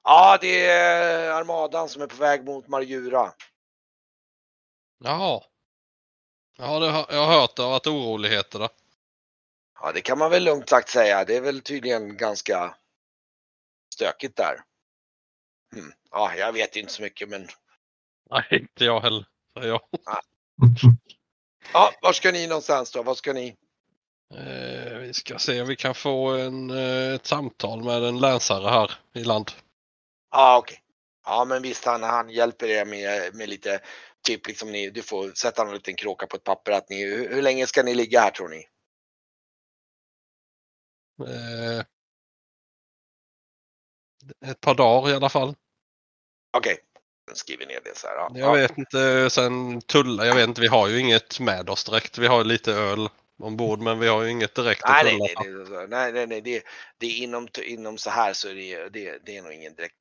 Ja, 0.08 0.38
det 0.42 0.66
är 0.66 1.32
armadan 1.32 1.90
som 1.90 2.02
är 2.02 2.08
på 2.08 2.16
väg 2.16 2.46
mot 2.46 2.68
Marjura. 2.68 3.34
Jaha. 5.04 5.44
Ja, 6.58 6.80
det 6.80 6.86
jag 7.16 7.26
har 7.26 7.42
hört 7.42 7.56
det 7.56 7.62
har 7.62 7.70
varit 7.70 7.88
oroligheter 7.88 8.60
där. 8.60 8.70
Ja, 9.82 9.92
det 9.92 10.02
kan 10.02 10.18
man 10.18 10.32
väl 10.32 10.44
lugnt 10.44 10.70
sagt 10.70 10.90
säga. 10.90 11.26
Det 11.26 11.36
är 11.36 11.42
väl 11.42 11.62
tydligen 11.62 12.18
ganska 12.18 12.76
stökigt 13.94 14.38
där. 14.38 14.62
Hmm. 15.74 15.92
Ja, 16.12 16.36
jag 16.36 16.54
vet 16.54 16.76
inte 16.76 16.94
så 16.94 17.02
mycket, 17.02 17.30
men 17.30 17.48
Nej, 18.32 18.46
inte 18.52 18.86
jag 18.86 19.02
heller. 19.02 19.26
säger 19.54 19.68
jag. 19.68 19.82
ja, 21.74 21.94
var 22.02 22.14
ska 22.14 22.32
ni 22.32 22.48
någonstans 22.48 22.92
då? 22.92 23.04
Vad 23.04 23.18
ska 23.18 23.34
ni? 23.34 23.56
Eh, 24.34 24.98
vi 24.98 25.14
ska 25.14 25.40
se 25.40 25.62
om 25.62 25.68
vi 25.68 25.76
kan 25.76 25.96
få 25.96 26.28
en, 26.30 26.70
eh, 26.70 27.14
ett 27.14 27.26
samtal 27.26 27.84
med 27.84 28.04
en 28.04 28.20
länsare 28.20 28.70
här 28.70 28.92
i 29.14 29.24
land. 29.24 29.52
Ja, 30.36 30.58
okej. 30.58 30.78
Ja, 31.26 31.46
men 31.46 31.62
visst, 31.62 31.86
han, 31.86 32.04
han 32.04 32.30
hjälper 32.30 32.68
er 32.68 32.86
med, 32.86 33.36
med 33.36 33.50
lite, 33.50 33.80
typ 34.28 34.48
liksom 34.48 34.72
ni, 34.72 34.90
du 34.90 35.02
får 35.02 35.32
sätta 35.32 35.62
en 35.62 35.74
liten 35.74 35.96
kråka 35.96 36.28
på 36.28 36.36
ett 36.36 36.44
papper 36.44 36.72
att 36.72 36.90
ni, 36.90 37.06
hur, 37.06 37.30
hur 37.30 37.42
länge 37.42 37.68
ska 37.68 37.84
ni 37.84 37.96
ligga 37.96 38.22
här 38.22 38.32
tror 38.32 38.50
ni? 38.50 38.68
Eh, 41.28 41.80
ett 44.52 44.62
par 44.62 44.76
dagar 44.76 45.10
i 45.10 45.14
alla 45.14 45.30
fall. 45.30 45.56
Okej. 46.58 46.78
skriver 47.34 47.66
ner 47.66 47.82
det 47.84 47.98
så 47.98 48.08
här. 48.08 48.16
Ja, 48.16 48.32
Jag 48.34 48.54
vet 48.54 48.78
inte, 48.78 49.30
sen 49.30 49.82
tullar, 49.82 50.26
jag 50.26 50.36
vet 50.36 50.48
inte, 50.48 50.62
vi 50.62 50.68
har 50.68 50.88
ju 50.88 51.00
inget 51.00 51.40
med 51.40 51.70
oss 51.70 51.84
direkt. 51.84 52.18
Vi 52.18 52.28
har 52.28 52.44
lite 52.44 52.74
öl 52.74 53.10
ombord 53.40 53.80
men 53.80 54.00
vi 54.00 54.08
har 54.08 54.24
ju 54.24 54.30
inget 54.30 54.56
direkt 54.56 54.84
att 54.84 54.90
Nej, 54.90 55.12
tulla 55.12 55.26
nej, 55.26 55.88
nej, 55.88 56.12
nej, 56.12 56.28
nej, 56.28 56.42
det, 56.42 56.64
det 56.98 57.06
är 57.06 57.24
inom, 57.24 57.48
inom 57.64 57.98
så 57.98 58.10
här 58.10 58.34
så 58.34 58.50
är 58.50 58.56
det, 58.56 58.90
det, 58.90 59.20
det 59.26 59.38
är 59.38 59.42
nog 59.42 59.54
ingen 59.54 59.76
direkt. 59.76 59.96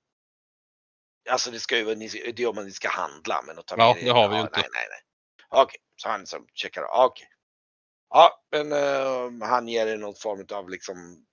Alltså 1.31 1.51
det 1.51 1.61
ska 1.61 1.79
ju 1.79 1.95
ni- 1.95 2.33
det 2.37 2.43
är 2.43 2.47
om 2.47 2.55
man 2.55 2.71
ska 2.73 2.89
handla 2.89 3.43
men 3.47 3.59
att 3.59 3.67
ta 3.67 3.75
Ja, 3.79 3.95
med 3.95 4.05
det 4.05 4.11
har 4.11 4.29
vi 4.29 4.35
ju 4.37 4.41
inte. 4.41 4.61
Nej, 4.61 4.69
nej, 4.73 4.87
nej. 4.91 5.01
Okej, 5.63 5.81
så 5.97 6.09
han 6.09 6.27
som 6.27 6.47
checkar, 6.55 6.83
okej. 6.93 7.29
Ja, 8.11 8.43
men 8.51 8.73
eh, 8.73 9.49
han 9.49 9.69
ger 9.69 9.87
er 9.87 9.97
någon 9.97 10.15
form 10.15 10.47
av 10.53 10.71
liksom 10.71 11.27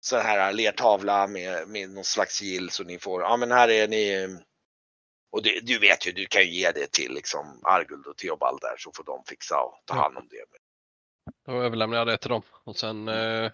så 0.00 0.16
här 0.16 0.52
lertavla 0.52 1.26
med, 1.26 1.68
med 1.68 1.90
någon 1.90 2.04
slags 2.04 2.34
sigill 2.34 2.70
så 2.70 2.84
ni 2.84 2.98
får, 2.98 3.22
ja 3.22 3.36
men 3.36 3.50
här 3.50 3.68
är 3.70 3.88
ni 3.88 4.28
och 5.32 5.42
det, 5.42 5.60
du 5.60 5.78
vet 5.78 6.06
ju, 6.06 6.12
du 6.12 6.26
kan 6.26 6.42
ju 6.42 6.50
ge 6.50 6.70
det 6.70 6.92
till 6.92 7.14
liksom 7.14 7.60
Arguld 7.64 8.06
och 8.06 8.16
Theobald 8.16 8.60
där 8.60 8.74
så 8.78 8.92
får 8.92 9.04
de 9.04 9.24
fixa 9.24 9.60
och 9.62 9.82
ta 9.84 9.94
Ja. 9.96 10.02
hand 10.02 10.16
om 10.18 10.28
det. 10.28 10.44
Då 11.46 11.62
överlämnar 11.62 11.98
jag 11.98 12.06
det 12.06 12.16
till 12.18 12.30
dem. 12.30 12.42
Och 12.64 12.76
sen, 12.76 13.08
eh, 13.08 13.50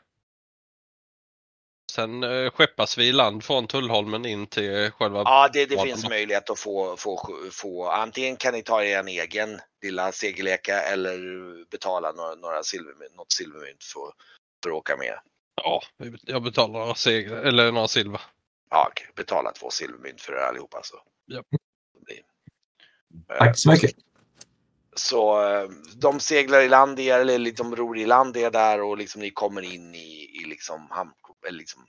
sen 1.96 2.22
eh, 2.22 2.50
skeppas 2.50 2.98
vi 2.98 3.08
i 3.08 3.12
land 3.12 3.44
från 3.44 3.66
Tullholmen 3.66 4.26
in 4.26 4.46
till 4.46 4.90
själva... 4.90 5.18
Ja, 5.24 5.50
det, 5.52 5.66
det 5.66 5.78
finns 5.78 6.08
möjlighet 6.08 6.50
att 6.50 6.58
få, 6.58 6.96
få, 6.96 7.28
få, 7.52 7.88
antingen 7.88 8.36
kan 8.36 8.54
ni 8.54 8.62
ta 8.62 8.84
er 8.84 8.98
en 8.98 9.08
egen 9.08 9.60
lilla 9.82 10.12
segelleka 10.12 10.82
eller 10.82 11.18
betala 11.70 12.12
några, 12.12 12.34
några 12.34 12.62
silvermynt, 12.62 13.16
något 13.16 13.32
silvermynt 13.32 13.84
för, 13.84 14.12
för 14.62 14.70
att 14.70 14.76
åka 14.76 14.96
med. 14.96 15.18
Ja, 15.62 15.82
jag 16.22 16.42
betalar 16.42 16.78
några, 16.78 16.92
seg- 16.92 17.46
eller 17.46 17.72
några 17.72 17.88
silver. 17.88 18.20
Ja, 18.70 18.92
betala 19.14 19.52
två 19.52 19.70
silvermynt 19.70 20.20
för 20.20 20.32
er 20.32 20.36
allihopa. 20.36 20.80
Så. 20.82 20.96
Ja. 21.26 21.42
Det 21.94 22.04
blir- 22.04 22.22
Tack 23.38 23.58
så 23.58 23.70
mycket. 23.70 23.90
Så 24.98 25.42
eh, 25.42 25.68
de 25.96 26.20
seglar 26.20 26.60
i 26.60 26.68
land 26.68 27.00
er, 27.00 27.18
eller 27.18 27.38
liksom 27.38 27.76
ror 27.76 27.98
i 27.98 28.06
land 28.06 28.36
er 28.36 28.50
där 28.50 28.82
och 28.82 28.98
liksom 28.98 29.20
ni 29.20 29.30
kommer 29.30 29.62
in 29.62 29.94
i, 29.94 30.40
i 30.42 30.44
liksom 30.44 30.90
hamn, 30.90 31.12
eller 31.48 31.58
liksom 31.58 31.86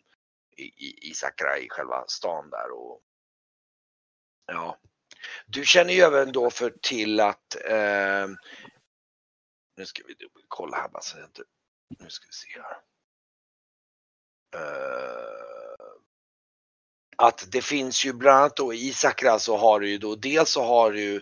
i, 0.57 0.63
i, 0.63 1.09
i 1.09 1.13
Sakra 1.13 1.57
i 1.57 1.69
själva 1.69 2.05
stan 2.07 2.49
där 2.49 2.71
och 2.71 3.01
ja. 4.45 4.77
Du 5.45 5.65
känner 5.65 5.93
ju 5.93 6.01
även 6.01 6.31
då 6.31 6.49
för 6.49 6.69
till 6.81 7.19
att 7.19 7.55
eh, 7.65 8.27
nu 9.77 9.85
ska 9.85 10.03
vi 10.07 10.15
kolla 10.47 10.77
här 10.77 10.89
bara 10.89 11.01
så 11.01 11.17
jag 11.17 11.27
inte, 11.27 11.43
nu 11.99 12.09
ska 12.09 12.25
vi 12.27 12.33
se 12.33 12.61
här. 12.61 12.77
Eh, 14.55 15.47
att 17.17 17.51
det 17.51 17.61
finns 17.61 18.05
ju 18.05 18.13
bland 18.13 18.37
annat 18.37 18.57
då 18.57 18.73
i 18.73 18.93
Sakra 18.93 19.39
så 19.39 19.57
har 19.57 19.79
du 19.79 19.89
ju 19.89 19.97
då 19.97 20.15
dels 20.15 20.51
så 20.51 20.63
har 20.63 20.91
du 20.91 21.01
ju 21.01 21.21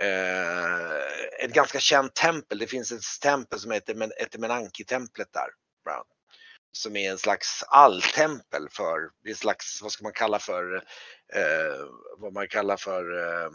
eh, 0.00 1.44
ett 1.44 1.52
ganska 1.52 1.80
känt 1.80 2.14
tempel. 2.14 2.58
Det 2.58 2.66
finns 2.66 2.92
ett 2.92 3.02
tempel 3.22 3.58
som 3.60 3.70
heter 3.70 3.94
Men- 3.94 4.12
Etemenanki-templet 4.12 5.32
där. 5.32 5.48
annat. 5.94 6.06
Som 6.72 6.96
är 6.96 7.10
en 7.10 7.18
slags 7.18 7.62
alltempel 7.62 8.68
för, 8.70 9.00
det 9.22 9.28
är 9.28 9.32
en 9.32 9.36
slags, 9.36 9.82
vad 9.82 9.92
ska 9.92 10.02
man 10.02 10.12
kalla 10.12 10.38
för, 10.38 10.74
eh, 11.34 11.86
vad 12.18 12.32
man 12.32 12.48
kallar 12.48 12.76
för 12.76 13.18
eh, 13.18 13.50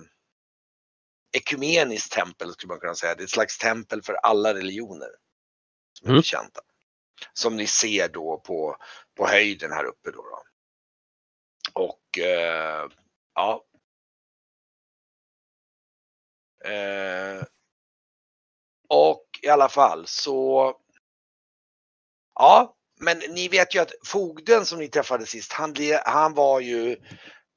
ekumeniskt 1.37 2.11
tempel 2.11 2.53
skulle 2.53 2.67
man 2.67 2.79
kunna 2.79 2.95
säga. 2.95 3.15
Det 3.15 3.21
är 3.21 3.25
ett 3.25 3.29
slags 3.31 3.57
tempel 3.57 4.01
för 4.03 4.13
alla 4.13 4.53
religioner. 4.53 5.09
Som 5.93 6.07
är 6.07 6.11
Mm. 6.11 6.23
kända. 6.23 6.61
Som 7.33 7.55
ni 7.57 7.67
ser 7.67 8.07
då 8.09 8.37
på, 8.45 8.77
på 9.17 9.27
höjden 9.27 9.71
här 9.71 9.83
uppe 9.85 10.11
då. 10.11 10.21
då. 10.21 10.43
Och 11.73 12.19
eh, 12.19 12.87
ja. 13.35 13.63
Eh, 16.65 17.43
och 18.89 19.25
i 19.41 19.49
alla 19.49 19.69
fall 19.69 20.07
så. 20.07 20.73
Ja, 22.35 22.75
men 22.99 23.17
ni 23.17 23.47
vet 23.47 23.75
ju 23.75 23.79
att 23.79 23.91
fogden 24.05 24.65
som 24.65 24.79
ni 24.79 24.87
träffade 24.87 25.25
sist, 25.25 25.53
han, 25.53 25.75
han 26.05 26.33
var 26.33 26.59
ju 26.59 26.97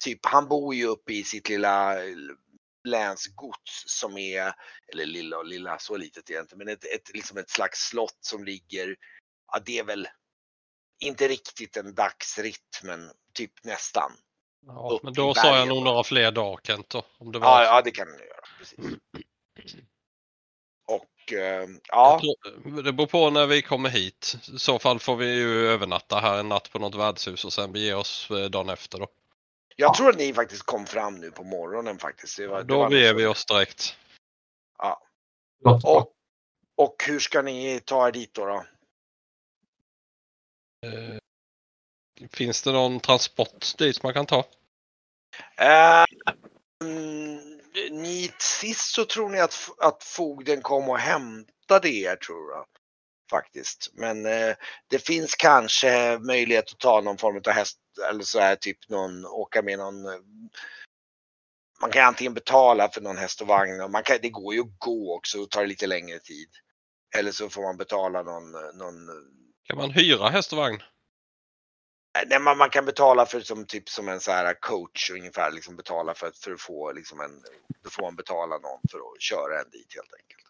typ, 0.04 0.26
han 0.26 0.48
bor 0.48 0.74
ju 0.74 0.86
uppe 0.86 1.12
i 1.12 1.24
sitt 1.24 1.48
lilla 1.48 1.94
länsgods 2.84 3.84
som 3.86 4.18
är, 4.18 4.52
eller 4.92 5.06
lilla 5.06 5.38
och 5.38 5.46
lilla, 5.46 5.78
så 5.78 5.96
litet 5.96 6.30
egentligen, 6.30 6.58
men 6.58 6.74
ett, 6.74 6.84
ett, 6.84 7.14
liksom 7.14 7.38
ett 7.38 7.50
slags 7.50 7.88
slott 7.88 8.18
som 8.20 8.44
ligger, 8.44 8.96
ja 9.52 9.58
det 9.64 9.78
är 9.78 9.84
väl 9.84 10.08
inte 11.00 11.28
riktigt 11.28 11.76
en 11.76 11.94
dagsritt 11.94 12.80
men 12.82 13.10
typ 13.34 13.64
nästan. 13.64 14.12
Ja, 14.66 15.00
men 15.02 15.12
då 15.12 15.34
sa 15.34 15.58
jag 15.58 15.68
nog 15.68 15.82
några 15.82 16.04
fler 16.04 16.30
dagar 16.30 16.60
Kent 16.64 16.88
då, 16.88 17.06
om 17.18 17.32
det 17.32 17.38
var. 17.38 17.62
Ja, 17.62 17.64
ja 17.64 17.82
det 17.82 17.90
kan 17.90 18.08
ni 18.08 18.18
göra. 18.18 18.43
Precis. 19.56 19.80
Och 20.86 21.32
eh, 21.32 21.68
ja, 21.88 22.20
det 22.84 22.92
beror 22.92 23.06
på 23.06 23.30
när 23.30 23.46
vi 23.46 23.62
kommer 23.62 23.88
hit. 23.88 24.36
I 24.54 24.58
så 24.58 24.78
fall 24.78 24.98
får 24.98 25.16
vi 25.16 25.34
ju 25.34 25.68
övernatta 25.68 26.20
här 26.20 26.40
en 26.40 26.48
natt 26.48 26.72
på 26.72 26.78
något 26.78 26.94
värdshus 26.94 27.44
och 27.44 27.52
sen 27.52 27.72
bege 27.72 27.94
oss 27.94 28.30
eh, 28.30 28.44
dagen 28.50 28.68
efter 28.68 28.98
då. 28.98 29.08
jag 29.76 29.94
tror 29.94 30.10
att 30.10 30.18
ni 30.18 30.34
faktiskt 30.34 30.62
kom 30.62 30.86
fram 30.86 31.14
nu 31.14 31.30
på 31.30 31.44
morgonen 31.44 31.98
faktiskt. 31.98 32.36
Det 32.36 32.46
var, 32.46 32.58
det 32.58 32.64
Då 32.64 32.78
var 32.78 32.90
beger 32.90 33.14
vi 33.14 33.26
oss 33.26 33.46
direkt. 33.46 33.96
Bra. 35.64 35.80
Och, 35.84 36.12
och 36.76 37.04
hur 37.06 37.20
ska 37.20 37.42
ni 37.42 37.80
ta 37.84 38.08
er 38.08 38.12
dit 38.12 38.34
då? 38.34 38.46
då? 38.46 38.64
Eh, 40.88 41.18
Finns 42.30 42.62
det 42.62 42.72
någon 42.72 43.00
transport 43.00 43.78
dit 43.78 44.02
man 44.02 44.12
kan 44.14 44.26
ta? 44.26 44.44
Eh, 45.56 46.04
mm, 46.82 47.53
ni, 47.90 48.32
sist 48.38 48.94
så 48.94 49.04
tror 49.04 49.28
ni 49.28 49.40
att, 49.40 49.68
att 49.78 50.04
fogden 50.04 50.62
kom 50.62 50.88
och 50.88 50.98
hämtade 50.98 51.88
er 51.88 52.16
tror 52.16 52.52
jag. 52.52 52.66
Faktiskt. 53.30 53.90
Men 53.94 54.26
eh, 54.26 54.54
det 54.90 54.98
finns 54.98 55.34
kanske 55.34 56.18
möjlighet 56.18 56.72
att 56.72 56.78
ta 56.78 57.00
någon 57.00 57.18
form 57.18 57.42
av 57.46 57.52
häst 57.52 57.78
eller 58.10 58.24
så 58.24 58.40
här 58.40 58.56
typ 58.56 58.88
någon, 58.88 59.26
åka 59.26 59.62
med 59.62 59.78
någon. 59.78 60.06
Eh, 60.06 60.20
man 61.80 61.90
kan 61.90 62.06
antingen 62.06 62.34
betala 62.34 62.88
för 62.88 63.00
någon 63.00 63.16
häst 63.16 63.40
och 63.40 63.46
vagn 63.46 63.80
och 63.80 63.90
man 63.90 64.02
kan, 64.02 64.18
det 64.22 64.30
går 64.30 64.54
ju 64.54 64.60
att 64.60 64.78
gå 64.78 65.16
också 65.16 65.42
och 65.42 65.50
tar 65.50 65.60
det 65.60 65.66
lite 65.66 65.86
längre 65.86 66.18
tid. 66.18 66.48
Eller 67.16 67.32
så 67.32 67.50
får 67.50 67.62
man 67.62 67.76
betala 67.76 68.22
någon, 68.22 68.54
eh, 68.54 68.74
någon 68.74 69.08
eh, 69.08 69.14
Kan 69.64 69.76
man 69.76 69.90
hyra 69.90 70.28
häst 70.28 70.52
och 70.52 70.58
vagn? 70.58 70.82
Nej, 72.26 72.38
man, 72.40 72.58
man 72.58 72.70
kan 72.70 72.84
betala 72.84 73.26
för 73.26 73.40
som 73.40 73.66
typ 73.66 73.88
som 73.88 74.08
en 74.08 74.20
så 74.20 74.30
här 74.32 74.54
coach 74.60 75.10
ungefär, 75.10 75.50
liksom 75.50 75.76
betala 75.76 76.14
för, 76.14 76.26
att- 76.26 76.38
för 76.38 76.52
att 76.52 76.60
få 76.60 76.92
liksom 76.92 77.20
en, 77.20 77.42
då 77.84 77.90
får 77.90 78.02
man 78.02 78.16
betala 78.16 78.58
någon 78.58 78.80
för 78.90 78.98
att 78.98 79.20
köra 79.22 79.60
en 79.60 79.70
dit 79.70 79.94
helt 79.94 80.12
enkelt. 80.14 80.40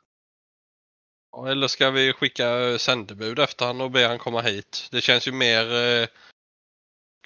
Ja, 1.33 1.51
Eller 1.51 1.69
ska 1.69 1.91
vi 1.91 2.12
skicka 2.12 2.49
eh, 2.61 2.77
sändebud 2.77 3.39
efter 3.39 3.67
han 3.67 3.81
och 3.81 3.91
be 3.91 4.07
han 4.07 4.19
komma 4.19 4.41
hit? 4.41 4.89
Det 4.91 5.01
känns 5.01 5.29
ju 5.29 5.33
mer 5.33 5.75
eh, 6.03 6.07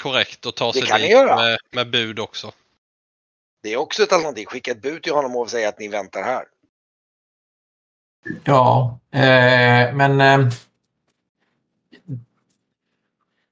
korrekt 0.03 0.47
att 0.47 0.57
ta 0.57 0.72
Det 0.72 0.86
sig 0.86 1.01
dit 1.01 1.11
göra. 1.11 1.36
med, 1.36 1.59
med 1.70 1.91
bud 1.91 2.18
också. 2.18 2.53
Det 3.62 3.72
är 3.72 3.76
också 3.76 4.03
ett 4.03 4.12
alternativ, 4.12 4.47
skicka 4.47 4.70
ett 4.70 4.82
bud 4.82 5.03
till 5.03 5.12
honom 5.12 5.36
och 5.36 5.51
säga 5.51 5.68
att 5.68 5.78
ni 5.78 5.89
väntar 5.89 6.22
här. 6.22 6.45
Ja, 8.45 8.99
eh, 9.12 9.95
men 9.95 10.20
eh, 10.20 10.53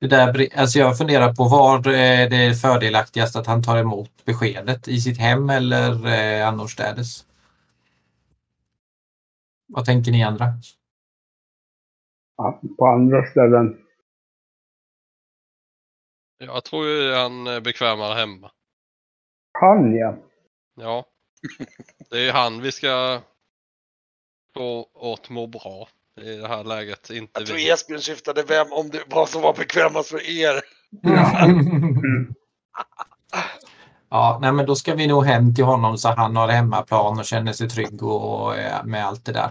det 0.00 0.06
där, 0.06 0.58
alltså 0.58 0.78
jag 0.78 0.98
funderar 0.98 1.34
på 1.34 1.44
var 1.44 1.88
är 1.88 2.30
det 2.30 2.54
fördelaktigast 2.54 3.36
att 3.36 3.46
han 3.46 3.62
tar 3.62 3.76
emot 3.78 4.24
beskedet 4.24 4.88
i 4.88 5.00
sitt 5.00 5.18
hem 5.18 5.50
eller 5.50 6.06
eh, 6.06 6.48
annorstädes? 6.48 7.26
Vad 9.68 9.84
tänker 9.84 10.12
ni 10.12 10.24
andra? 10.24 10.46
Ja, 12.36 12.60
på 12.78 12.86
andra 12.86 13.26
ställen. 13.26 13.82
Jag 16.38 16.64
tror 16.64 16.86
ju 16.86 17.14
han 17.14 17.46
är 17.46 17.60
bekvämare 17.60 18.14
hemma. 18.14 18.50
Han 19.52 19.96
ja. 19.96 20.16
Ja. 20.74 21.06
Det 22.10 22.28
är 22.28 22.32
han 22.32 22.62
vi 22.62 22.72
ska 22.72 23.20
få 24.54 24.86
åt 24.94 25.30
må 25.30 25.46
bra 25.46 25.88
i 26.20 26.36
det 26.36 26.48
här 26.48 26.64
läget. 26.64 27.10
Inte 27.10 27.40
Jag 27.40 27.46
tror 27.46 27.56
vi. 27.56 27.70
Esbjörn 27.70 28.00
syftade 28.00 28.42
vem, 28.42 28.72
om 28.72 28.90
det 28.90 29.02
vad 29.06 29.28
som 29.28 29.42
var 29.42 29.54
bekvämast 29.54 30.08
för 30.08 30.30
er. 30.30 30.62
Mm. 31.04 32.34
Ja, 34.08 34.38
nej 34.42 34.52
men 34.52 34.66
då 34.66 34.76
ska 34.76 34.94
vi 34.94 35.06
nog 35.06 35.24
hem 35.24 35.54
till 35.54 35.64
honom 35.64 35.98
så 35.98 36.08
han 36.08 36.36
har 36.36 36.48
hemmaplan 36.48 37.18
och 37.18 37.24
känner 37.24 37.52
sig 37.52 37.68
trygg 37.68 38.02
och 38.02 38.54
med 38.84 39.06
allt 39.06 39.24
det 39.24 39.32
där. 39.32 39.50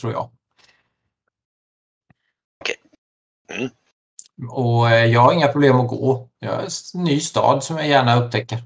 Tror 0.00 0.12
jag. 0.12 0.30
Okej. 2.60 2.76
Mm. 3.58 3.70
Och 4.50 4.90
eh, 4.90 5.06
jag 5.06 5.20
har 5.20 5.32
inga 5.32 5.48
problem 5.48 5.80
att 5.80 5.88
gå. 5.88 6.28
Jag 6.38 6.54
är 6.54 6.62
en 6.62 7.04
ny 7.04 7.20
stad 7.20 7.64
som 7.64 7.76
jag 7.76 7.88
gärna 7.88 8.24
upptäcker. 8.24 8.62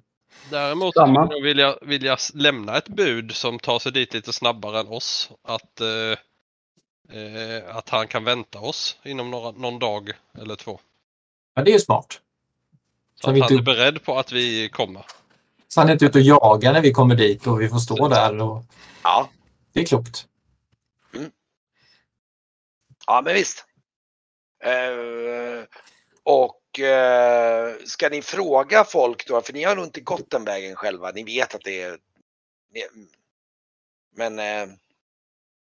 Däremot 0.50 0.94
Samma. 0.94 1.26
skulle 1.26 1.38
jag 1.38 1.44
vilja, 1.44 1.76
vilja 1.82 2.16
lämna 2.34 2.76
ett 2.76 2.88
bud 2.88 3.36
som 3.36 3.58
tar 3.58 3.78
sig 3.78 3.92
dit 3.92 4.14
lite 4.14 4.32
snabbare 4.32 4.80
än 4.80 4.88
oss. 4.88 5.30
Att, 5.44 5.80
eh, 5.80 6.18
eh, 7.12 7.76
att 7.76 7.88
han 7.88 8.08
kan 8.08 8.24
vänta 8.24 8.60
oss 8.60 8.98
inom 9.02 9.30
några, 9.30 9.50
någon 9.50 9.78
dag 9.78 10.12
eller 10.38 10.56
två. 10.56 10.80
Ja, 11.54 11.62
det 11.62 11.70
är 11.70 11.72
ju 11.72 11.80
smart. 11.80 12.20
Så 13.14 13.22
Så 13.22 13.30
att 13.30 13.36
vi 13.36 13.40
han 13.40 13.58
är 13.58 13.62
beredd 13.62 14.04
på 14.04 14.18
att 14.18 14.32
vi 14.32 14.68
kommer. 14.68 15.06
Så 15.68 15.80
han 15.80 15.88
är 15.88 15.92
inte 15.92 16.04
ute 16.04 16.18
och 16.18 16.24
jagar 16.24 16.72
när 16.72 16.80
vi 16.80 16.92
kommer 16.92 17.14
dit 17.14 17.46
och 17.46 17.60
vi 17.60 17.68
får 17.68 17.78
stå 17.78 18.08
där. 18.08 18.42
Och... 18.42 18.64
Ja. 19.02 19.28
Det 19.72 19.80
är 19.80 19.84
klokt. 19.84 20.26
Ja, 23.06 23.22
men 23.24 23.34
visst. 23.34 23.64
Eh, 24.64 25.64
och 26.22 26.80
eh, 26.80 27.74
ska 27.84 28.08
ni 28.08 28.22
fråga 28.22 28.84
folk 28.84 29.28
då, 29.28 29.40
för 29.40 29.52
ni 29.52 29.64
har 29.64 29.76
nog 29.76 29.84
inte 29.84 30.00
gått 30.00 30.30
den 30.30 30.44
vägen 30.44 30.76
själva, 30.76 31.10
ni 31.10 31.24
vet 31.24 31.54
att 31.54 31.64
det 31.64 31.82
är... 31.82 31.98
Men 34.16 34.38
eh, 34.38 34.66
Ja, 34.66 34.87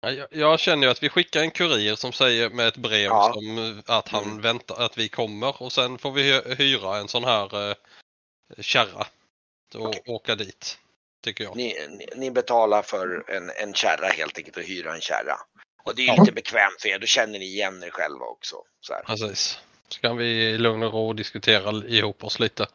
Jag, 0.01 0.26
jag 0.30 0.61
känner 0.61 0.86
ju 0.86 0.90
att 0.90 1.03
vi 1.03 1.09
skickar 1.09 1.40
en 1.40 1.51
kurir 1.51 1.94
som 1.94 2.12
säger 2.12 2.51
med 2.51 2.68
ett 2.68 2.76
brev 2.76 3.05
Ja. 3.05 3.32
som 3.34 3.82
att 3.86 4.09
han 4.09 4.24
Mm. 4.24 4.40
väntar 4.40 4.82
att 4.84 4.98
vi 4.98 5.09
kommer 5.09 5.62
och 5.62 5.72
sen 5.72 5.98
får 5.98 6.12
vi 6.12 6.22
hy- 6.32 6.55
hyra 6.55 6.96
en 6.96 7.09
sån 7.09 7.24
här 7.24 7.70
eh, 7.70 7.74
kärra 8.61 9.07
och 9.74 9.86
Okej. 9.88 10.03
åka 10.07 10.34
dit. 10.34 10.78
Tycker 11.24 11.44
jag. 11.44 11.57
ni, 11.57 11.86
ni, 11.88 12.07
ni 12.16 12.30
betalar 12.30 12.82
för 12.82 13.30
en, 13.30 13.51
en 13.51 13.74
kärra 13.74 14.07
helt 14.09 14.38
enkelt 14.38 14.57
och 14.57 14.62
hyra 14.62 14.94
en 14.94 15.01
kärra. 15.01 15.36
Och 15.82 15.94
det 15.96 16.03
är 16.03 16.05
ju 16.07 16.12
Ja. 16.12 16.20
lite 16.22 16.32
bekvämt 16.32 16.80
för 16.82 16.88
er, 16.88 16.98
då 16.98 17.07
känner 17.07 17.38
ni 17.38 17.44
igen 17.44 17.82
er 17.82 17.90
själva 17.90 18.24
också. 18.26 18.57
Så 18.80 18.92
här. 18.92 19.03
Precis. 19.03 19.59
Så 19.88 20.01
kan 20.01 20.16
vi 20.16 20.24
i 20.26 20.59
lugn 20.59 20.82
och 20.82 20.92
ro 20.92 21.12
diskutera 21.12 21.86
ihop 21.88 22.24
oss 22.24 22.38
lite. 22.40 22.66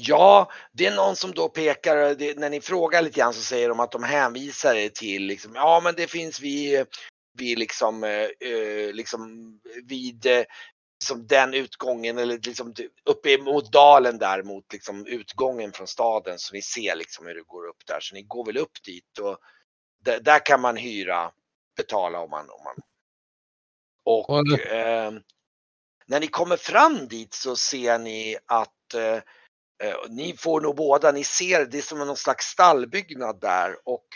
Ja, 0.00 0.52
det 0.72 0.86
är 0.86 0.96
någon 0.96 1.16
som 1.16 1.32
då 1.34 1.48
pekar, 1.48 2.14
det, 2.14 2.38
när 2.38 2.50
ni 2.50 2.60
frågar 2.60 3.02
lite 3.02 3.18
grann 3.20 3.34
så 3.34 3.42
säger 3.42 3.68
de 3.68 3.80
att 3.80 3.92
de 3.92 4.02
hänvisar 4.02 4.74
er 4.74 4.88
till 4.88 5.22
liksom, 5.26 5.54
ja 5.54 5.80
men 5.84 5.94
det 5.94 6.06
finns 6.06 6.40
vid, 6.40 6.86
vid 7.38 7.58
liksom, 7.58 8.04
eh, 8.04 8.28
eh, 8.50 8.92
liksom 8.92 9.52
vid 9.84 10.26
eh, 10.26 10.44
som 11.04 11.26
den 11.26 11.54
utgången 11.54 12.18
eller 12.18 12.38
liksom 12.46 12.74
uppe 13.04 13.38
mot 13.38 13.72
dalen 13.72 14.18
där 14.18 14.42
mot 14.42 14.72
liksom 14.72 15.06
utgången 15.06 15.72
från 15.72 15.86
staden 15.86 16.38
så 16.38 16.54
ni 16.54 16.62
ser 16.62 16.96
liksom 16.96 17.26
hur 17.26 17.34
det 17.34 17.42
går 17.46 17.68
upp 17.68 17.86
där. 17.86 18.00
Så 18.00 18.14
ni 18.14 18.22
går 18.22 18.46
väl 18.46 18.56
upp 18.58 18.82
dit 18.84 19.18
och 19.18 19.38
där, 20.04 20.20
där 20.20 20.46
kan 20.46 20.60
man 20.60 20.76
hyra, 20.76 21.30
betala 21.76 22.20
om 22.20 22.30
man, 22.30 22.50
om 22.50 22.64
man. 22.64 22.76
Och 24.04 24.30
Och- 24.30 24.60
eh, 24.60 25.12
när 26.06 26.20
ni 26.20 26.26
kommer 26.26 26.56
fram 26.56 27.08
dit 27.08 27.34
så 27.34 27.56
ser 27.56 27.98
ni 27.98 28.36
att 28.46 28.94
eh, 28.94 29.18
Eh, 29.82 29.96
Ni 30.08 30.36
får 30.36 30.60
nog 30.60 30.76
båda, 30.76 31.12
ni 31.12 31.24
ser 31.24 31.66
det 31.66 31.78
är 31.78 31.82
som 31.82 31.98
någon 31.98 32.16
slags 32.16 32.46
stallbyggnad 32.46 33.40
där 33.40 33.76
och 33.84 34.06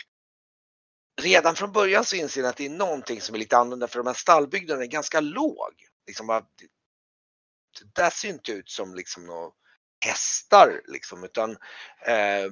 redan 1.21 1.55
från 1.55 1.71
början 1.71 2.05
så 2.05 2.15
inser 2.15 2.41
ni 2.41 2.47
att 2.47 2.57
det 2.57 2.65
är 2.65 2.69
någonting 2.69 3.21
som 3.21 3.35
är 3.35 3.39
lite 3.39 3.57
annorlunda 3.57 3.87
för 3.87 3.99
de 3.99 4.07
här 4.07 4.13
stallbyggnaderna 4.13 4.83
är 4.83 4.87
ganska 4.87 5.19
låg. 5.19 5.73
Liksom 6.07 6.27
bara, 6.27 6.41
det, 6.41 6.67
det 7.79 8.01
där 8.01 8.09
ser 8.09 8.29
inte 8.29 8.51
ut 8.51 8.69
som 8.69 8.95
liksom 8.95 9.25
några 9.25 9.51
hästar 10.05 10.81
liksom 10.87 11.23
utan 11.23 11.51
eh, 12.05 12.51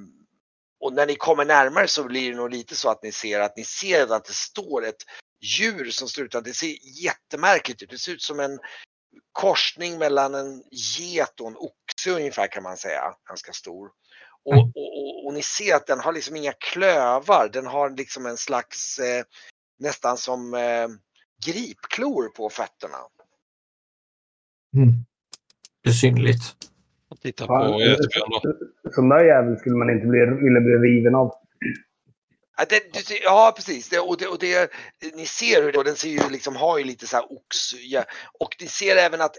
och 0.79 0.93
när 0.93 1.07
ni 1.07 1.15
kommer 1.15 1.45
närmare 1.45 1.87
så 1.87 2.03
blir 2.03 2.29
det 2.31 2.37
nog 2.37 2.49
lite 2.49 2.75
så 2.75 2.89
att 2.89 3.03
ni 3.03 3.11
ser 3.11 3.39
att 3.39 3.57
ni 3.57 3.63
ser 3.63 4.13
att 4.13 4.25
det 4.25 4.33
står 4.33 4.85
ett 4.85 5.03
djur 5.41 5.89
som 5.91 6.07
står 6.07 6.25
utan 6.25 6.43
det 6.43 6.53
ser 6.53 6.75
jättemärkligt 7.03 7.81
ut. 7.83 7.89
Det 7.89 7.97
ser 7.97 8.11
ut 8.11 8.21
som 8.21 8.39
en 8.39 8.59
korsning 9.31 9.97
mellan 9.97 10.35
en 10.35 10.63
get 10.71 11.39
och 11.39 11.47
en 11.47 11.57
oxe 11.57 12.11
ungefär 12.11 12.47
kan 12.47 12.63
man 12.63 12.77
säga, 12.77 13.01
ganska 13.29 13.51
stor. 13.51 13.89
Och, 14.45 14.53
Mm. 14.53 14.71
och, 14.75 14.97
och, 14.99 15.25
och 15.25 15.33
ni 15.33 15.41
ser 15.41 15.75
att 15.75 15.87
den 15.87 15.99
har 15.99 16.13
liksom 16.13 16.35
inga 16.35 16.53
klövar, 16.53 17.49
den 17.53 17.67
har 17.67 17.89
liksom 17.89 18.25
en 18.25 18.37
slags 18.37 18.99
eh, 18.99 19.23
nästan 19.79 20.17
som 20.17 20.53
eh, 20.53 20.87
gripklor 21.45 22.29
på 22.35 22.49
fötterna. 22.49 22.97
Mm. 24.75 24.93
Det 25.83 25.89
är 25.89 25.93
synligt. 25.93 26.43
Titta 27.21 27.47
Fan, 27.47 27.71
på 27.71 27.81
Esbjörn 27.81 28.29
då. 28.29 28.91
Sån 28.91 29.09
där 29.09 29.25
jävel 29.25 29.57
skulle 29.57 29.75
man 29.75 29.89
inte 29.89 30.07
bli, 30.07 30.19
vilja 30.19 30.61
bli 30.61 30.89
riven 30.89 31.15
av. 31.15 31.33
Ja, 32.61 32.65
det, 32.69 32.93
det, 32.93 33.19
ja 33.23 33.53
precis, 33.55 33.89
det, 33.89 33.99
och, 33.99 34.17
det, 34.17 34.27
och 34.27 34.39
det, 34.39 34.71
ni 35.13 35.25
ser 35.25 35.63
hur 35.63 35.71
det, 35.71 35.83
den 35.83 35.95
ser 35.95 36.09
ju 36.09 36.29
liksom, 36.29 36.55
har 36.55 36.77
ju 36.77 36.83
lite 36.83 37.07
så 37.07 37.15
här 37.15 37.31
ox, 37.31 37.73
ja, 37.73 38.03
och 38.39 38.55
ni 38.59 38.67
ser 38.67 38.95
även 38.95 39.21
att 39.21 39.37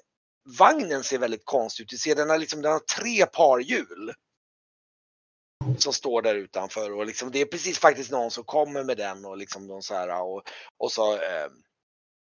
vagnen 0.58 1.04
ser 1.04 1.18
väldigt 1.18 1.44
konstig 1.44 1.84
ut. 1.84 1.92
Ni 1.92 1.98
ser 1.98 2.14
den 2.14 2.30
har 2.30 2.38
liksom, 2.38 2.62
den 2.62 2.72
har 2.72 2.78
tre 2.78 3.26
par 3.26 3.58
hjul. 3.58 4.12
Som 5.78 5.92
står 5.92 6.22
där 6.22 6.34
utanför 6.34 6.92
och 6.92 7.06
liksom, 7.06 7.30
det 7.30 7.40
är 7.40 7.46
precis 7.46 7.78
faktiskt 7.78 8.10
någon 8.10 8.30
som 8.30 8.44
kommer 8.44 8.84
med 8.84 8.96
den 8.96 9.24
och 9.24 9.36
liksom 9.36 9.66
de 9.66 9.82
så 9.82 9.94
här 9.94 10.22
och, 10.22 10.42
och 10.78 10.92
så 10.92 11.12
eh, 11.12 11.48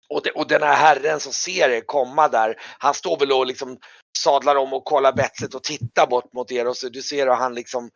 och, 0.09 0.22
det, 0.22 0.30
och 0.30 0.49
den 0.49 0.62
här 0.62 0.76
herren 0.76 1.20
som 1.20 1.32
ser 1.32 1.68
er 1.68 1.80
komma 1.80 2.28
där, 2.28 2.57
han 2.78 2.95
står 2.95 3.18
väl 3.18 3.32
och 3.32 3.47
liksom 3.47 3.78
sadlar 4.18 4.57
om 4.57 4.72
och 4.72 4.84
kollar 4.84 5.12
betset 5.12 5.55
och 5.55 5.62
tittar 5.62 6.07
bort 6.07 6.32
mot 6.32 6.53
er 6.53 6.66
och 6.66 6.76
så 6.76 6.89
du 6.89 7.03
ser 7.03 7.26
hur 7.26 7.34
han 7.34 7.55
liksom 7.55 7.91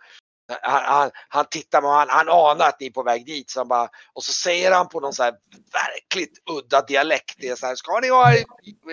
han, 0.62 0.82
han, 0.84 1.10
han 1.28 1.44
tittar 1.50 1.82
och 1.82 1.90
han, 1.90 2.08
han 2.08 2.28
anar 2.28 2.68
att 2.68 2.80
ni 2.80 2.86
är 2.86 2.90
på 2.90 3.02
väg 3.02 3.26
dit 3.26 3.50
så 3.50 3.60
han 3.60 3.68
bara, 3.68 3.88
och 4.12 4.24
så 4.24 4.32
säger 4.32 4.72
han 4.72 4.88
på 4.88 5.00
någon 5.00 5.12
så 5.12 5.22
här 5.22 5.34
verkligt 5.72 6.38
udda 6.50 6.82
dialekt. 6.82 7.36
Det 7.38 7.48
är 7.48 7.54
så 7.56 7.66
här, 7.66 7.74
ska 7.74 8.00
ni 8.00 8.08
ha 8.08 8.32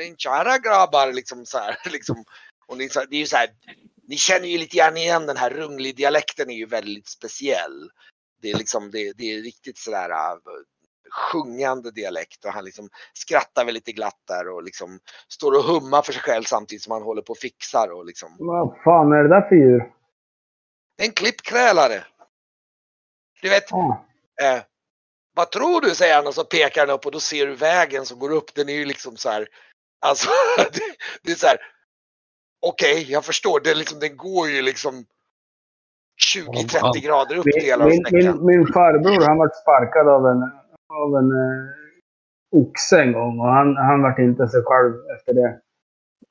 en 0.07 0.17
kära 0.17 0.57
grabbar 0.57 1.13
liksom 1.13 1.45
så 1.45 1.57
här 1.57 1.77
liksom. 1.91 2.23
Och 2.67 2.77
ni, 2.77 2.89
så- 2.89 3.05
det 3.09 3.15
är 3.15 3.19
ju 3.19 3.25
så 3.25 3.37
här, 3.37 3.49
ni 4.07 4.15
känner 4.15 4.47
ju 4.47 4.57
lite 4.57 4.77
grann 4.77 4.97
igen 4.97 5.25
den 5.25 5.37
här 5.37 5.49
runglig 5.49 5.97
dialekten 5.97 6.49
är 6.49 6.55
ju 6.55 6.65
väldigt 6.65 7.07
speciell. 7.07 7.89
Det 8.41 8.51
är 8.51 8.57
liksom, 8.57 8.91
det, 8.91 9.13
det 9.17 9.33
är 9.33 9.41
riktigt 9.41 9.77
sådär 9.77 10.09
uh, 10.09 10.17
äh, 10.17 10.33
sjungande 11.31 11.91
dialekt 11.91 12.45
och 12.45 12.51
han 12.51 12.65
liksom 12.65 12.89
skrattar 13.13 13.65
väl 13.65 13.73
lite 13.73 13.91
glatt 13.91 14.21
där 14.27 14.49
och 14.49 14.63
liksom 14.63 14.99
står 15.29 15.51
och 15.57 15.63
hummar 15.63 16.01
för 16.01 16.13
sig 16.13 16.21
själv 16.21 16.43
samtidigt 16.43 16.83
som 16.83 16.91
han 16.93 17.01
håller 17.01 17.21
på 17.21 17.31
och 17.31 17.37
fixar 17.37 17.91
och 17.91 18.05
liksom. 18.05 18.35
Vad 18.39 18.75
fan 18.83 19.11
är 19.11 19.23
det 19.23 19.29
där 19.29 19.41
för 19.49 19.55
djur? 19.55 19.91
En 20.97 21.11
klippkrälare. 21.11 22.03
Du 23.41 23.49
vet, 23.49 23.71
Ah, 23.73 24.05
eh, 24.43 24.61
vad 25.35 25.51
tror 25.51 25.81
du 25.81 25.89
säger 25.95 26.15
han 26.15 26.27
och 26.27 26.33
så 26.33 26.43
pekar 26.43 26.87
han 26.87 26.95
upp 26.95 27.05
och 27.05 27.11
då 27.11 27.19
ser 27.19 27.47
du 27.47 27.55
vägen 27.55 28.05
som 28.05 28.19
går 28.19 28.31
upp. 28.31 28.53
Den 28.55 28.69
är 28.69 28.73
ju 28.73 28.85
liksom 28.85 29.15
så 29.17 29.29
här. 29.29 29.47
Alltså 30.05 30.29
det, 30.57 30.79
det 31.23 31.31
är 31.31 31.35
så 31.35 31.47
här. 31.47 31.57
Okej, 32.67 33.05
jag 33.11 33.25
förstår. 33.25 33.59
Det 33.63 33.71
är 33.71 33.75
liksom, 33.75 33.99
den 33.99 34.17
går 34.17 34.49
ju 34.49 34.61
liksom 34.61 35.05
20-30 36.35 37.05
grader 37.05 37.35
upp 37.37 37.45
min, 37.45 37.65
delar 37.65 37.85
av 37.85 37.91
min, 37.91 38.03
min, 38.11 38.45
min 38.45 38.67
farbror 38.73 39.25
han 39.27 39.37
vart 39.37 39.55
sparkad 39.55 40.07
av 40.07 40.27
en, 40.27 40.41
av 40.93 41.15
en 41.19 41.31
eh, 41.31 42.61
oxe 42.61 43.01
en 43.01 43.11
gång 43.13 43.39
och 43.39 43.47
han, 43.47 43.75
han 43.77 44.01
vart 44.01 44.19
inte 44.19 44.47
sig 44.47 44.61
själv 44.65 44.93
efter 45.15 45.33
det. 45.33 45.47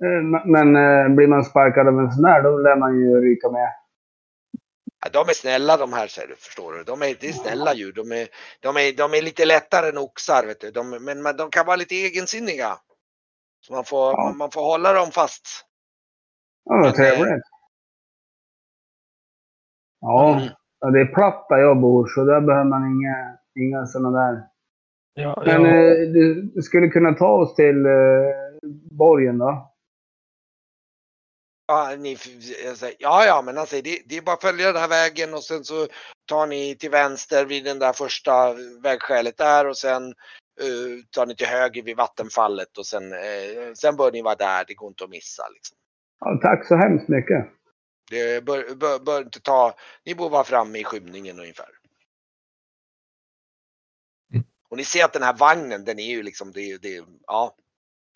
Eh, 0.04 0.22
men- 0.22 0.52
men 0.52 0.76
eh, 0.76 1.08
blir 1.16 1.26
man 1.26 1.44
sparkad 1.44 1.88
av 1.88 1.98
en 2.00 2.12
sån 2.12 2.22
där 2.22 2.42
då 2.42 2.58
lär 2.58 2.76
man 2.76 2.98
ju 3.00 3.20
ryka 3.20 3.50
med. 3.50 3.68
De 5.12 5.28
är 5.28 5.32
snälla 5.34 5.76
de 5.76 5.92
här, 5.92 6.06
säger 6.06 6.28
du, 6.28 6.36
förstår 6.36 6.72
du. 6.72 6.84
De 6.84 7.02
är, 7.02 7.16
det 7.20 7.28
är 7.28 7.32
snälla 7.32 7.74
djur. 7.74 7.92
De 7.92 8.12
är, 8.12 8.28
de, 8.60 8.76
är, 8.76 8.96
de 8.96 9.14
är 9.14 9.22
lite 9.22 9.44
lättare 9.44 9.88
än 9.88 9.98
oxar, 9.98 10.46
vet 10.46 10.60
du. 10.60 10.70
De, 10.70 10.90
men, 11.04 11.22
men 11.22 11.36
de 11.36 11.50
kan 11.50 11.66
vara 11.66 11.76
lite 11.76 11.94
egensinniga. 11.94 12.78
Så 13.60 13.72
man 13.72 13.84
får, 13.84 14.12
Ja. 14.12 14.34
man, 14.38 14.50
får 14.50 14.60
hålla 14.62 14.92
dem 14.92 15.10
fast. 15.10 15.46
Ja, 16.64 16.74
vad 16.74 16.82
Men, 16.84 16.92
trevligt. 16.94 17.44
Ja, 20.00 20.34
Mm. 20.36 20.48
ja, 20.80 20.90
det 20.90 21.00
är 21.00 21.14
platt 21.14 21.46
där 21.48 21.56
jag 21.58 21.80
bor 21.80 22.06
så 22.08 22.24
där 22.24 22.40
behöver 22.40 22.64
man 22.64 22.86
inga, 22.86 23.38
inga 23.66 23.86
sådana 23.86 24.18
där. 24.18 24.42
Ja, 25.14 25.42
Men 25.46 25.64
ja. 25.64 25.70
eh, 25.70 26.08
du, 26.12 26.42
du 26.54 26.62
skulle 26.62 26.88
kunna 26.88 27.12
ta 27.14 27.28
oss 27.28 27.54
till 27.54 27.86
eh, 27.86 27.92
borgen 28.90 29.38
då? 29.38 29.72
Ja, 31.66 31.96
ni, 31.98 32.16
jag 32.64 32.76
säger, 32.76 32.96
ja, 32.98 33.24
ja, 33.26 33.42
men 33.42 33.56
han 33.56 33.66
säger 33.66 33.82
det, 33.82 34.02
det 34.06 34.16
är 34.16 34.22
bara 34.22 34.34
att 34.36 34.42
följa 34.42 34.72
den 34.72 34.80
här 34.80 34.88
vägen 34.88 35.34
och 35.34 35.44
sen 35.44 35.64
så 35.64 35.88
tar 36.26 36.46
ni 36.46 36.76
till 36.76 36.90
vänster 36.90 37.44
vid 37.44 37.64
den 37.64 37.78
där 37.78 37.92
första 37.92 38.54
vägskälet 38.82 39.36
där 39.36 39.66
och 39.66 39.76
sen 39.78 40.08
eh, 40.60 41.04
tar 41.10 41.26
ni 41.26 41.36
till 41.36 41.46
höger 41.46 41.82
vid 41.82 41.96
vattenfallet 41.96 42.78
och 42.78 42.86
sen, 42.86 43.12
eh, 43.12 43.72
sen 43.74 43.96
bör 43.96 44.12
ni 44.12 44.22
vara 44.22 44.34
där. 44.34 44.64
Det 44.68 44.74
går 44.74 44.88
inte 44.88 45.04
att 45.04 45.10
missa 45.10 45.48
liksom. 45.48 45.76
Ja, 46.20 46.38
tack 46.42 46.66
så 46.66 46.76
hemskt 46.76 47.08
mycket. 47.08 47.46
Det 48.10 48.44
bör, 48.44 48.74
bör, 48.74 48.98
bör 48.98 49.22
inte 49.22 49.40
ta, 49.40 49.74
ni 50.04 50.14
borde 50.14 50.30
vara 50.32 50.44
framme 50.44 50.78
i 50.78 50.84
skymningen 50.84 51.40
ungefär. 51.40 51.68
Mm. 54.32 54.44
Och 54.68 54.76
ni 54.76 54.84
ser 54.84 55.04
att 55.04 55.12
den 55.12 55.22
här 55.22 55.36
vagnen, 55.36 55.84
den 55.84 55.98
är 55.98 56.10
ju 56.10 56.22
liksom, 56.22 56.52
det, 56.52 56.60
är- 56.60 56.78
det, 56.78 57.04
ja. 57.26 57.56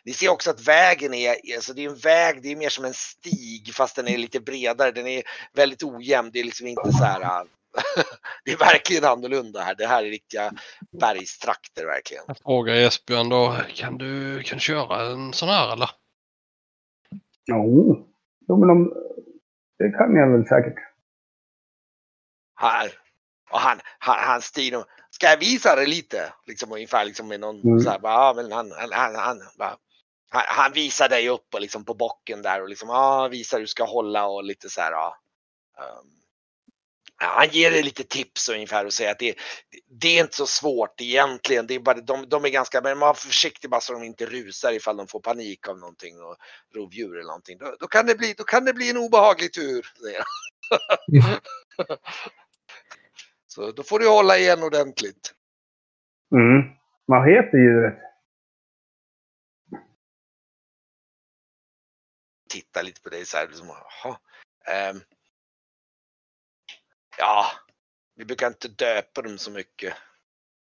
Ni 0.04 0.12
ser 0.12 0.28
också 0.28 0.50
att 0.50 0.68
vägen 0.68 1.14
är, 1.14 1.36
alltså 1.56 1.72
det 1.74 1.84
är 1.84 1.88
en 1.88 1.96
väg, 1.96 2.42
det 2.42 2.52
är 2.52 2.56
mer 2.56 2.68
som 2.68 2.84
en 2.84 2.94
stig 2.94 3.74
fast 3.74 3.96
den 3.96 4.08
är 4.08 4.18
lite 4.18 4.40
bredare. 4.40 4.90
Den 4.90 5.06
är 5.06 5.22
väldigt 5.52 5.82
ojämn, 5.82 6.30
det 6.32 6.40
är 6.40 6.44
liksom 6.44 6.66
inte 6.66 6.92
så 6.92 7.04
här. 7.04 7.20
äh, 7.20 7.42
det 8.44 8.52
är 8.52 8.56
verkligen 8.58 9.04
annorlunda 9.04 9.60
här. 9.60 9.74
Det 9.74 9.86
här 9.86 10.04
är 10.04 10.10
riktiga 10.10 10.52
bergstrakter 11.00 11.86
verkligen. 11.86 12.24
Jag 12.26 12.38
frågar 12.38 12.74
Esbjörn 12.74 13.28
då, 13.28 13.56
kan 13.74 13.98
du, 13.98 14.42
kan 14.42 14.58
du 14.58 14.62
köra 14.62 15.12
en 15.12 15.32
sån 15.32 15.48
här 15.48 15.72
eller? 15.72 15.90
Jo, 17.46 18.06
jo 18.48 18.56
men 18.58 18.68
de, 18.68 18.94
det 19.78 19.90
kan 19.98 20.16
jag 20.16 20.32
väl 20.32 20.46
säkert. 20.46 20.78
Här. 22.56 22.90
Och 23.50 23.58
han, 23.58 23.80
han, 23.98 24.16
han 24.18 24.42
stil, 24.42 24.82
ska 25.10 25.26
jag 25.26 25.36
visa 25.38 25.76
det 25.76 25.86
lite? 25.86 26.32
Liksom 26.46 26.72
ungefär 26.72 27.04
liksom 27.04 27.28
med 27.28 27.40
någon 27.40 27.60
Mm. 27.62 27.80
så 27.80 27.90
här, 27.90 27.98
bara, 27.98 28.12
ja, 28.12 28.32
men 28.36 28.52
han, 28.52 28.72
han, 28.72 28.92
han, 28.92 29.14
han, 29.14 29.40
bara, 29.58 29.76
han, 30.30 30.42
han 30.46 30.72
visar 30.72 31.08
dig 31.08 31.28
upp 31.28 31.54
och 31.54 31.60
liksom 31.60 31.84
på 31.84 31.94
bocken 31.94 32.42
där 32.42 32.62
och 32.62 32.68
liksom, 32.68 32.90
ah, 32.90 33.28
visar 33.28 33.56
hur 33.56 33.64
du 33.64 33.68
ska 33.68 33.84
hålla 33.84 34.26
och 34.26 34.44
lite 34.44 34.68
så 34.68 34.80
här, 34.80 34.92
Ah, 34.92 35.16
Um, 35.80 36.06
han 37.16 37.48
ger 37.48 37.70
dig 37.70 37.82
lite 37.82 38.04
tips 38.04 38.48
ungefär 38.48 38.86
och 38.86 38.92
säger 38.92 39.10
att 39.10 39.18
det, 39.18 39.34
det 40.00 40.08
är 40.08 40.20
inte 40.20 40.36
så 40.36 40.46
svårt 40.46 41.00
egentligen. 41.00 41.66
Det 41.66 41.74
är 41.74 41.80
bara, 41.80 42.00
de, 42.00 42.28
de 42.28 42.44
är 42.44 42.48
ganska, 42.48 42.80
men 42.80 42.98
man 42.98 43.06
var 43.06 43.14
försiktig 43.14 43.70
bara 43.70 43.80
så 43.80 43.92
de 43.92 44.02
inte 44.02 44.26
rusar 44.26 44.72
ifall 44.72 44.96
de 44.96 45.06
får 45.06 45.20
panik 45.20 45.68
av 45.68 45.78
någonting 45.78 46.20
och 46.22 46.36
rovdjur 46.76 47.14
eller 47.14 47.26
någonting. 47.26 47.58
Då, 47.58 47.76
då, 47.80 47.86
kan, 47.86 48.06
det 48.06 48.14
bli, 48.14 48.34
då 48.38 48.44
kan 48.44 48.64
det 48.64 48.74
bli 48.74 48.90
en 48.90 48.96
obehaglig 48.96 49.52
tur. 49.52 49.86
så 53.46 53.70
då 53.70 53.82
får 53.82 53.98
du 53.98 54.08
hålla 54.08 54.38
igen 54.38 54.62
ordentligt. 54.62 55.34
Mm. 56.34 56.62
Vad 57.06 57.28
heter 57.28 57.58
djuret? 57.58 58.09
Titta 62.50 62.82
lite 62.82 63.00
på 63.02 63.08
dig 63.08 63.26
så 63.26 63.36
här. 63.36 63.46
Liksom, 63.46 63.68
um, 63.68 65.00
ja, 67.18 67.46
vi 68.16 68.24
brukar 68.24 68.46
inte 68.46 68.68
döpa 68.68 69.22
dem 69.22 69.38
så 69.38 69.50
mycket. 69.50 69.94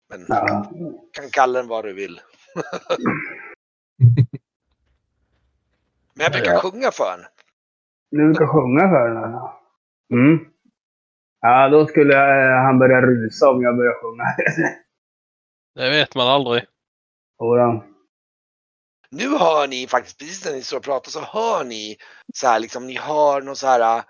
Men 0.09 0.25
ja. 0.28 0.71
kan 1.11 1.30
kalla 1.32 1.59
den 1.59 1.67
vad 1.67 1.86
du 1.86 1.93
vill. 1.93 2.21
Men 6.13 6.23
jag 6.23 6.32
brukar 6.32 6.53
ja. 6.53 6.59
sjunga 6.59 6.91
för 6.91 7.17
den. 7.17 7.25
Du 8.11 8.25
brukar 8.25 8.47
sjunga 8.47 8.89
för 8.89 9.09
den? 9.09 9.23
Alltså. 9.23 9.51
Mm. 10.13 10.39
Ja, 11.41 11.69
då 11.69 11.86
skulle 11.86 12.15
han 12.65 12.80
börja 12.80 13.01
rusa 13.01 13.49
om 13.49 13.61
jag 13.61 13.78
börjar 13.78 14.01
sjunga. 14.01 14.23
Det 15.75 15.89
vet 15.89 16.15
man 16.15 16.28
aldrig. 16.28 16.65
Jodå. 17.39 17.84
Nu 19.10 19.38
hör 19.38 19.68
ni 19.68 19.88
faktiskt, 19.88 20.18
precis 20.18 20.45
när 20.45 20.53
ni 20.53 20.64
står 20.64 20.78
och 20.78 20.84
pratar 20.84 21.12
så 21.12 21.22
hör 21.22 21.64
ni 21.64 21.97
så 22.34 22.47
här 22.47 22.60
liksom, 22.60 22.88
ni 22.88 22.97
hör 22.97 23.41
något 23.41 23.58
så 23.58 23.68
här 23.68 24.03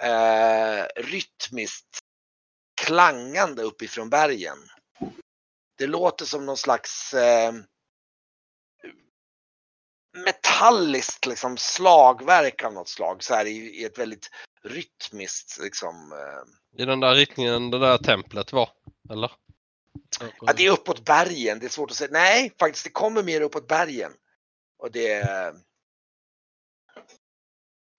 eh, 0.00 0.86
rytmiskt 0.96 1.98
klangande 2.80 3.62
uppifrån 3.62 4.10
bergen. 4.10 4.58
Det 5.78 5.86
låter 5.86 6.24
som 6.24 6.46
någon 6.46 6.56
slags 6.56 7.14
eh, 7.14 7.52
metalliskt 10.24 11.26
liksom 11.26 11.56
slagverk 11.56 12.64
av 12.64 12.72
något 12.72 12.88
slag 12.88 13.22
så 13.22 13.34
här 13.34 13.44
i, 13.46 13.56
i 13.56 13.84
ett 13.84 13.98
väldigt 13.98 14.30
rytmiskt 14.64 15.58
liksom. 15.62 16.12
Eh. 16.12 16.82
I 16.82 16.84
den 16.84 17.00
där 17.00 17.14
riktningen 17.14 17.70
det 17.70 17.78
där 17.78 17.98
templet 17.98 18.52
var, 18.52 18.70
eller? 19.10 19.32
Ja, 20.40 20.52
det 20.52 20.66
är 20.66 20.70
uppåt 20.70 21.04
bergen. 21.04 21.58
Det 21.58 21.66
är 21.66 21.70
svårt 21.70 21.90
att 21.90 21.96
säga. 21.96 22.10
Nej, 22.12 22.54
faktiskt 22.58 22.84
det 22.84 22.90
kommer 22.90 23.22
mer 23.22 23.40
uppåt 23.40 23.68
bergen. 23.68 24.12
Och 24.78 24.90
det, 24.90 25.24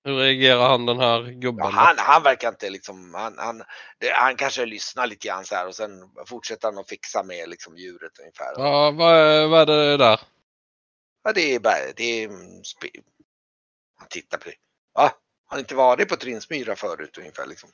hur 0.03 0.17
reagerar 0.17 0.69
han 0.69 0.85
den 0.85 0.99
här 0.99 1.23
gubben? 1.23 1.65
Ja, 1.65 1.71
han, 1.71 1.95
han 1.97 2.23
verkar 2.23 2.49
inte 2.49 2.69
liksom, 2.69 3.13
han, 3.13 3.37
han, 3.37 3.63
det, 3.97 4.11
han 4.13 4.35
kanske 4.35 4.65
lyssnar 4.65 5.07
lite 5.07 5.27
grann 5.27 5.45
så 5.45 5.55
här 5.55 5.67
och 5.67 5.75
sen 5.75 6.09
fortsätter 6.25 6.67
han 6.67 6.77
att 6.77 6.89
fixa 6.89 7.23
med 7.23 7.49
liksom 7.49 7.77
djuret 7.77 8.19
ungefär. 8.19 8.53
Ja, 8.55 8.91
vad, 8.91 9.15
är, 9.15 9.47
vad 9.47 9.61
är 9.61 9.65
det 9.65 9.97
där? 9.97 10.19
Ja, 11.23 11.33
det 11.33 11.55
är 11.55 11.59
bara, 11.59 11.91
det 11.95 12.23
är, 12.23 12.29
han 13.97 14.07
tittar 14.09 14.37
på 14.37 14.49
det. 14.49 14.55
Va? 14.93 15.11
Har 15.45 15.57
ni 15.57 15.59
inte 15.59 15.75
varit 15.75 16.09
på 16.09 16.15
Trinsmyra 16.15 16.75
förut 16.75 17.17
ungefär 17.17 17.45
liksom? 17.45 17.69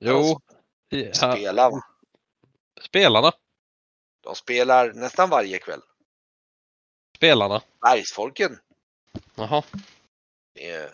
Jo. 0.00 0.40
Ja, 0.88 1.12
spelar. 1.12 1.72
Spelarna? 2.80 3.32
De 4.20 4.34
spelar 4.34 4.92
nästan 4.92 5.30
varje 5.30 5.58
kväll. 5.58 5.82
Spelarna? 7.16 7.60
Bergsfolken. 7.80 8.50
Jaha. 9.34 9.62
Är, 10.54 10.90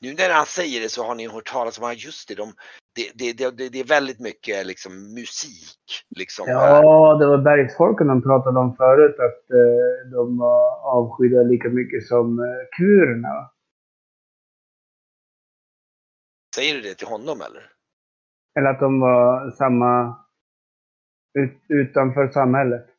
nu 0.00 0.14
när 0.14 0.30
han 0.30 0.46
säger 0.46 0.80
det 0.80 0.88
så 0.88 1.04
har 1.04 1.14
ni 1.14 1.28
hört 1.28 1.52
talas 1.52 1.78
om, 1.78 1.94
just 1.96 2.28
det, 2.28 2.34
de, 2.34 2.52
det, 2.94 3.10
det, 3.14 3.56
det, 3.56 3.68
det 3.68 3.80
är 3.80 3.84
väldigt 3.84 4.20
mycket 4.20 4.66
liksom 4.66 5.14
musik. 5.14 6.04
Liksom. 6.16 6.44
Ja, 6.48 7.16
det 7.20 7.26
var 7.26 7.38
bergsfolken 7.38 8.06
de 8.06 8.22
pratade 8.22 8.60
om 8.60 8.76
förut, 8.76 9.16
att 9.18 9.50
eh, 9.50 10.10
de 10.12 10.38
var 10.38 10.76
avskydda 10.82 11.42
lika 11.42 11.68
mycket 11.68 12.06
som 12.06 12.38
eh, 12.38 12.76
kurerna. 12.76 13.50
Säger 16.56 16.74
du 16.74 16.80
det 16.80 16.94
till 16.94 17.06
honom 17.06 17.40
eller? 17.40 17.70
Eller 18.58 18.70
att 18.70 18.80
de 18.80 19.00
var 19.00 19.50
samma, 19.50 20.16
ut, 21.38 21.62
utanför 21.68 22.28
samhället. 22.28 22.93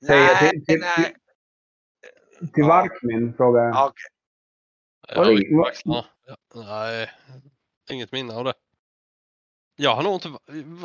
Nej, 0.00 0.50
till, 0.50 0.64
till, 0.64 0.80
nej. 0.80 1.14
Till, 2.38 2.48
till 2.52 2.62
ja. 2.62 2.68
Varkmin 2.68 3.34
frågar 3.36 3.62
jag. 3.62 3.86
Okay. 3.86 4.08
Jag 5.08 5.42
ja, 5.84 6.04
nej, 6.54 7.10
inget 7.90 8.12
minne 8.12 8.34
av 8.34 8.44
det. 8.44 8.54
Jag 9.76 9.94
har 9.94 10.02
nog 10.02 10.14
inte... 10.14 10.38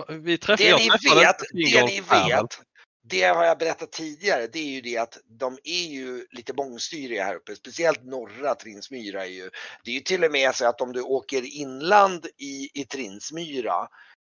Vi 0.09 0.37
träffade... 0.37 0.69
Det 0.69 0.77
ni 0.77 0.89
vet, 1.19 1.39
det 1.51 1.85
ni 1.85 2.01
vet, 2.01 2.59
det 3.05 3.21
har 3.21 3.43
jag 3.43 3.57
berättat 3.57 3.91
tidigare, 3.91 4.47
det 4.47 4.59
är 4.59 4.69
ju 4.69 4.81
det 4.81 4.97
att 4.97 5.17
de 5.25 5.57
är 5.63 5.87
ju 5.87 6.27
lite 6.31 6.53
mångstyriga 6.53 7.23
här 7.23 7.35
uppe, 7.35 7.55
speciellt 7.55 8.03
norra 8.03 8.55
Trinsmyra 8.55 9.25
är 9.25 9.29
ju, 9.29 9.49
det 9.83 9.91
är 9.91 9.95
ju 9.95 9.99
till 9.99 10.23
och 10.23 10.31
med 10.31 10.55
så 10.55 10.65
att 10.67 10.81
om 10.81 10.93
du 10.93 11.01
åker 11.01 11.55
inland 11.55 12.25
i, 12.37 12.81
i 12.81 12.85
Trinsmyra, 12.85 13.87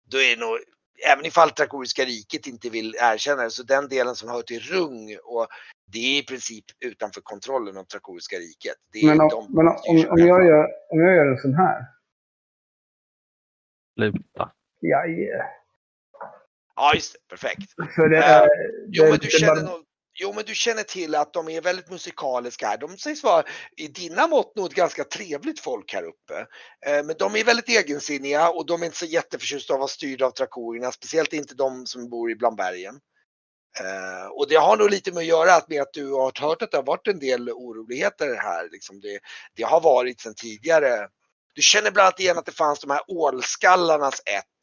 då 0.10 0.18
är 0.22 0.38
nog, 0.38 0.60
även 1.08 1.26
ifall 1.26 1.52
Trakoriska 1.52 2.06
riket 2.06 2.48
inte 2.48 2.70
vill 2.70 2.96
erkänna 3.00 3.44
det, 3.44 3.50
så 3.50 3.64
den 3.64 3.88
delen 3.88 4.16
som 4.16 4.30
hör 4.30 4.42
till 4.42 4.60
Rung 4.60 5.18
och 5.24 5.48
det 5.92 5.98
är 6.00 6.20
i 6.20 6.26
princip 6.26 6.66
utanför 6.80 7.22
kontrollen 7.22 7.78
av 7.78 7.84
Trakoriska 7.84 8.36
riket. 8.36 8.76
men 9.04 9.22
om, 9.22 9.30
de 9.30 9.54
men 9.54 9.68
om, 9.68 10.12
om, 10.12 10.20
jag 10.20 10.46
gör, 10.46 10.66
om 10.92 11.00
jag 11.00 11.16
gör 11.16 11.26
en 11.26 11.38
sån 11.38 11.54
här? 11.54 11.86
Sluta. 13.96 14.52
Ja, 14.80 15.08
yeah. 15.08 15.46
Ja, 16.76 16.92
just 16.96 17.14
det. 17.14 17.20
Perfekt. 17.30 17.72
För 17.96 18.10
det, 18.10 18.18
är, 18.18 18.42
uh, 18.42 18.48
jo, 18.88 19.04
men 19.04 19.20
du 19.20 19.28
känner 19.28 19.64
bara... 19.64 19.86
Jo, 20.18 20.34
men 20.34 20.44
du 20.46 20.56
känner 20.56 20.84
till 20.84 21.16
att 21.16 21.34
de 21.34 21.50
är 21.50 21.62
väldigt 21.62 21.90
musikaliska 21.90 22.68
här. 22.68 22.78
De 22.78 22.98
sägs 22.98 23.24
vara 23.24 23.44
i 23.78 23.88
dina 23.88 24.28
mått 24.28 24.56
nog 24.56 24.66
ett 24.66 24.74
ganska 24.74 25.04
trevligt 25.04 25.60
folk 25.60 25.94
här 25.94 26.04
uppe. 26.04 26.48
Eh, 26.86 27.06
men 27.06 27.16
de 27.20 27.36
är 27.36 27.44
väldigt 27.44 27.70
egensinniga 27.70 28.50
och 28.50 28.66
de 28.66 28.82
är 28.82 28.86
inte 28.86 28.98
så 28.98 29.06
jätteförtjusta 29.06 29.74
av 29.74 29.78
att 29.78 29.80
vara 29.80 29.88
styrda 29.88 30.26
av 30.26 30.32
trakorerna, 30.32 30.92
speciellt 30.92 31.34
inte 31.34 31.56
de 31.56 31.86
som 31.86 32.10
bor 32.10 32.32
i 32.32 32.36
bland 32.36 32.58
bergen. 32.58 33.00
Eh, 33.80 34.28
och 34.28 34.48
det 34.50 34.56
har 34.56 34.78
nog 34.78 34.90
lite 34.90 35.12
med 35.12 35.22
att 35.22 35.26
göra 35.26 35.62
med 35.68 35.82
att 35.82 35.94
du 35.94 36.12
har 36.12 36.42
hört 36.42 36.62
att 36.62 36.72
det 36.72 36.78
har 36.78 36.84
varit 36.84 37.08
en 37.08 37.20
del 37.20 37.50
oroligheter 37.50 38.36
här. 38.36 38.70
Liksom 38.72 39.00
det, 39.00 39.20
det 39.56 39.64
har 39.64 39.82
varit 39.82 40.22
sedan 40.22 40.36
tidigare. 40.36 41.08
Du 41.54 41.62
känner 41.62 41.92
bland 41.92 42.06
annat 42.06 42.20
igen 42.20 42.38
att 42.38 42.46
det 42.46 42.52
fanns 42.52 42.80
de 42.80 42.90
här 42.90 43.02
ålskallarnas 43.08 44.22
ett 44.26 44.55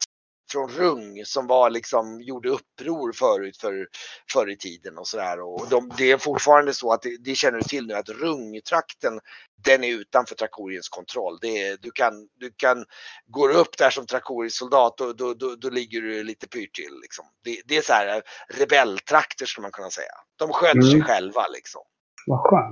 från 0.51 0.69
Rung 0.69 1.25
som 1.25 1.47
var 1.47 1.69
liksom, 1.69 2.21
gjorde 2.21 2.49
uppror 2.49 3.11
förut 3.11 3.57
för, 3.57 3.87
förr 4.33 4.49
i 4.49 4.57
tiden 4.57 4.97
och 4.97 5.07
sådär. 5.07 5.41
Och 5.41 5.67
de, 5.69 5.91
det 5.97 6.11
är 6.11 6.17
fortfarande 6.17 6.73
så 6.73 6.93
att 6.93 7.01
det, 7.01 7.17
det 7.17 7.35
känner 7.35 7.57
du 7.57 7.63
till 7.63 7.87
nu 7.87 7.93
att 7.93 8.09
Rungtrakten 8.09 9.19
den 9.63 9.83
är 9.83 9.87
utanför 9.87 10.35
Trakoriens 10.35 10.89
kontroll. 10.89 11.37
Det 11.41 11.61
är, 11.61 11.77
du, 11.81 11.91
kan, 11.91 12.13
du 12.39 12.51
kan, 12.57 12.85
går 13.27 13.49
du 13.49 13.55
upp 13.55 13.77
där 13.77 13.89
som 13.89 14.05
Trakorisk 14.05 14.57
soldat 14.57 14.97
då, 14.97 15.13
då, 15.13 15.33
då, 15.33 15.55
då, 15.55 15.69
ligger 15.69 16.01
du 16.01 16.23
lite 16.23 16.47
pyrt 16.47 16.75
till. 16.75 16.99
Liksom. 17.01 17.25
Det, 17.43 17.61
det, 17.65 17.77
är 17.77 17.81
så 17.81 17.93
här 17.93 18.21
rebelltrakter 18.49 19.45
skulle 19.45 19.63
man 19.63 19.71
kunna 19.71 19.89
säga. 19.89 20.13
De 20.35 20.53
sköter 20.53 20.77
mm. 20.77 20.91
sig 20.91 21.01
själva 21.01 21.47
liksom. 21.47 21.81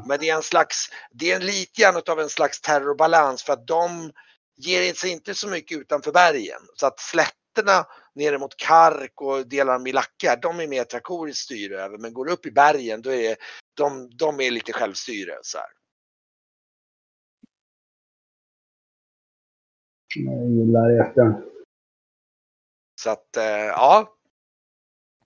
Men 0.07 0.19
det 0.19 0.30
är 0.30 0.36
en 0.36 0.43
slags, 0.43 0.89
det 1.11 1.32
är 1.32 1.39
lite 1.39 1.82
grann 1.82 2.01
av 2.09 2.19
en 2.19 2.30
slags 2.30 2.61
terrorbalans 2.61 3.43
för 3.43 3.53
att 3.53 3.67
de 3.67 4.11
ger 4.57 4.93
sig 4.93 5.11
inte 5.11 5.34
så 5.36 5.47
mycket 5.47 5.78
utanför 5.78 6.11
bergen. 6.11 6.61
Så 6.76 6.88
att 6.88 7.01
slätterna 7.53 7.85
nere 8.13 8.37
mot 8.37 8.57
Kark 8.57 9.21
och 9.21 9.47
delar 9.47 9.73
av 9.73 9.81
Milacka, 9.81 10.35
de 10.35 10.59
är 10.59 10.67
mer 10.67 10.83
trakoriskt 10.83 11.43
styre 11.43 11.81
över. 11.81 11.97
Men 11.97 12.13
går 12.13 12.25
du 12.25 12.31
upp 12.31 12.45
i 12.45 12.51
bergen, 12.51 13.01
då 13.01 13.11
är 13.13 13.37
de, 13.73 14.09
de 14.09 14.39
är 14.39 14.51
lite 14.51 14.73
självstyre. 14.73 15.39
Så 15.41 15.57
här. 15.57 15.67
Jag 20.15 20.49
gillar 20.49 20.89
det. 20.89 21.41
Så 23.01 23.09
att, 23.09 23.37
äh, 23.37 23.43
ja. 23.45 24.17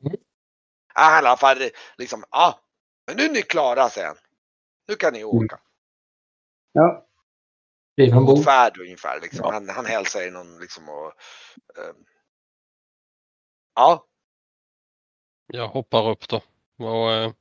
Mm. 0.02 0.14
I 0.14 0.18
alla 0.94 1.38
fall 1.38 1.58
liksom, 1.98 2.24
ja. 2.32 2.60
Men 3.08 3.18
nu 3.18 3.24
är 3.24 3.30
ni 3.30 3.42
klara 3.42 3.90
sen. 3.90 4.16
Nu 4.88 4.96
kan 4.96 5.14
ni 5.14 5.20
mm. 5.22 5.30
åka. 5.30 5.60
Ja. 6.72 7.08
God 7.98 8.44
färd 8.44 8.78
ungefär. 8.80 9.22
Liksom. 9.22 9.40
Ja. 9.44 9.52
Han, 9.52 9.70
han 9.70 9.86
hälsar 9.86 10.22
er 10.22 10.32
någon 10.32 10.60
liksom 10.60 10.90
och... 10.90 11.14
Uh, 11.78 12.15
ja. 13.76 14.06
Jag 15.48 15.68
hoppar 15.68 16.10
upp 16.10 16.28
då. 16.28 16.38
Och, 16.78 17.10
uh, 17.10 17.34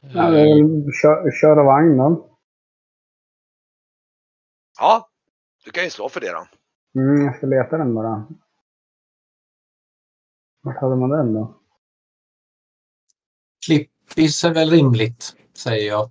ja, 0.00 0.30
kör, 1.02 1.40
köra 1.40 1.62
vagnen. 1.62 2.22
Ja, 4.78 5.10
du 5.64 5.70
kan 5.70 5.84
ju 5.84 5.90
slå 5.90 6.08
för 6.08 6.20
det 6.20 6.32
då. 6.32 6.46
Mm, 7.00 7.24
jag 7.24 7.36
ska 7.36 7.46
leta 7.46 7.78
den 7.78 7.94
bara. 7.94 8.28
Vart 10.60 10.80
hade 10.80 10.96
man 10.96 11.10
den 11.10 11.32
då? 11.32 11.60
Klippis 13.66 14.44
är 14.44 14.54
väl 14.54 14.70
rimligt, 14.70 15.36
säger 15.54 15.88
jag. 15.88 16.10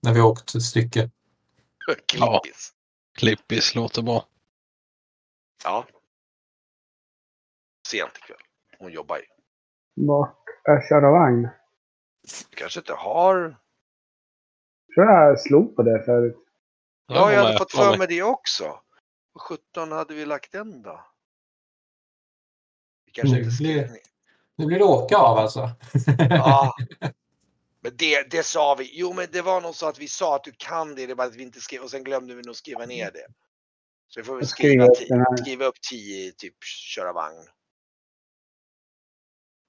När 0.00 0.14
vi 0.14 0.20
åkt 0.20 0.54
ett 0.54 0.62
stycke. 0.62 1.10
Klippis? 2.06 2.72
Klippis 3.14 3.74
låter 3.74 4.02
bra. 4.02 4.26
Ja. 5.64 5.86
Sent 7.92 8.18
ikväll. 8.18 8.38
Hon 8.78 8.92
jobbar 8.92 9.16
ju. 9.16 9.24
Vart 9.94 10.44
är 10.64 10.88
köra 10.88 11.10
vagn? 11.10 11.48
Du 12.50 12.56
kanske 12.56 12.80
inte 12.80 12.92
har... 12.92 13.56
tror 14.94 15.06
jag 15.06 15.40
slog 15.40 15.76
på 15.76 15.82
det 15.82 16.02
förut. 16.04 16.36
Ja, 17.06 17.32
jag 17.32 17.44
hade 17.44 17.58
fått 17.58 17.72
för 17.72 17.90
med. 17.90 17.98
mig 17.98 18.06
det 18.08 18.22
också. 18.22 18.64
Vad 19.32 19.42
17 19.42 19.92
hade 19.92 20.14
vi 20.14 20.26
lagt 20.26 20.52
den 20.52 20.82
då? 20.82 21.04
Vi 23.06 23.12
kanske 23.12 23.36
Mm, 23.36 23.44
inte 23.44 23.56
skrev 23.56 23.90
ner. 23.90 24.00
Nu 24.56 24.66
blir 24.66 24.78
det 24.78 24.84
åka 24.84 25.16
av 25.16 25.38
alltså. 25.38 25.70
Ja. 26.18 26.74
Men 27.80 27.96
det, 27.96 28.30
det 28.30 28.42
sa 28.42 28.74
vi. 28.74 28.90
Jo, 28.92 29.12
men 29.12 29.26
det 29.32 29.42
var 29.42 29.60
nog 29.60 29.74
så 29.74 29.88
att 29.88 29.98
vi 29.98 30.08
sa 30.08 30.36
att 30.36 30.44
du 30.44 30.52
kan 30.56 30.94
det. 30.94 31.06
Det 31.06 31.12
är 31.12 31.14
bara 31.14 31.26
att 31.26 31.34
vi 31.34 31.42
inte 31.42 31.60
skrev 31.60 31.82
och 31.82 31.90
sen 31.90 32.04
glömde 32.04 32.34
vi 32.34 32.42
nog 32.42 32.56
skriva 32.56 32.86
ner 32.86 33.10
det. 33.10 33.26
Så 34.08 34.20
vi 34.20 34.24
får 34.24 34.34
väl 34.34 34.42
Jag 34.42 34.48
skriver 34.48 34.94
skriva, 34.94 35.24
upp 35.24 35.38
skriva 35.38 35.64
upp 35.64 35.80
10 35.90 36.28
i 36.28 36.32
typ 36.32 36.64
köra 36.64 37.12
vagn. 37.12 37.48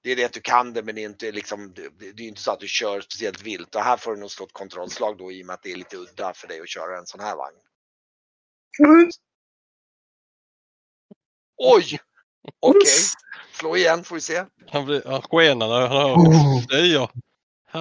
Det 0.04 0.12
är 0.12 0.16
det 0.16 0.24
att 0.24 0.32
du 0.32 0.40
kan 0.40 0.72
det 0.72 0.82
men 0.82 0.94
det 0.94 1.00
är 1.00 1.06
inte 1.06 1.32
liksom, 1.32 1.74
det, 1.74 2.06
är 2.06 2.20
inte 2.20 2.40
så 2.40 2.52
att 2.52 2.60
du 2.60 2.68
kör 2.68 3.00
speciellt 3.00 3.42
vilt 3.42 3.74
och 3.74 3.80
här 3.80 3.96
får 3.96 4.14
du 4.14 4.20
nog 4.20 4.30
slå 4.30 4.46
ett 4.46 4.52
kontrollslag 4.52 5.18
då 5.18 5.32
i 5.32 5.42
och 5.42 5.46
med 5.46 5.54
att 5.54 5.62
det 5.62 5.72
är 5.72 5.76
lite 5.76 5.96
udda 5.96 6.32
för 6.34 6.48
dig 6.48 6.60
att 6.60 6.68
köra 6.68 6.98
en 6.98 7.06
sån 7.06 7.20
här 7.20 7.36
vagn. 7.36 7.56
Oj! 11.56 11.98
Okej, 12.60 12.80
slå 13.52 13.76
igen 13.76 14.04
får 14.04 14.14
vi 14.14 14.20
se. 14.20 14.44
Han, 14.70 14.84
blir, 14.84 15.02
han 15.06 15.22
skenar 15.22 15.68
när 15.68 15.80
han 15.80 15.90
hör 15.90 16.14
Oh. 16.14 16.66
det. 16.68 17.08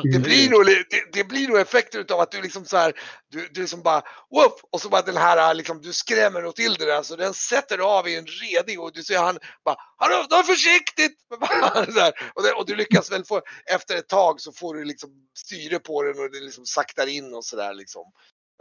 Det 0.02 0.20
blir 0.20 0.50
nog, 0.50 0.66
li- 0.66 0.84
det, 0.89 1.14
det 1.14 1.24
blir 1.24 1.48
nog 1.48 1.58
effekter 1.60 2.00
utav 2.00 2.20
att 2.20 2.32
du 2.32 2.41
liksom 2.41 2.66
så 2.66 2.78
här, 2.78 2.94
du, 3.30 3.48
du 3.52 3.62
liksom 3.62 3.82
bara 3.82 4.02
whoop, 4.32 4.60
och 4.72 4.82
så 4.82 4.89
bara 4.89 5.02
den 5.02 5.18
här 5.18 5.54
liksom, 5.54 5.82
du 5.82 5.94
skrämmer 5.94 6.41
nog 6.41 6.56
till 6.56 6.74
det 6.74 6.86
där. 6.86 7.04
Så 7.04 7.16
den 7.16 7.34
sätter 7.34 7.78
av 7.78 8.08
i 8.08 8.16
en 8.16 8.26
reding 8.26 8.80
och 8.80 8.94
du 8.94 9.04
ser 9.04 9.18
han 9.18 9.39
bara 9.66 9.76
hallå, 9.98 10.24
ta 10.30 10.44
försiktigt! 10.44 11.18
och, 12.34 12.44
det, 12.44 12.54
och 12.54 12.66
du 12.66 12.76
lyckas 12.76 13.12
väl 13.12 13.26
få, 13.26 13.41
efter 13.66 13.98
ett 13.98 14.08
tag 14.10 14.41
så 14.41 14.52
får 14.52 14.76
du 14.76 14.84
liksom 14.84 15.10
styre 15.38 15.80
på 15.80 16.04
den 16.04 16.20
och 16.20 16.32
det 16.32 16.39
liksom 16.39 16.66
saktar 16.66 17.08
in 17.08 17.34
och 17.34 17.46
sådär 17.46 17.74
liksom. 17.74 18.12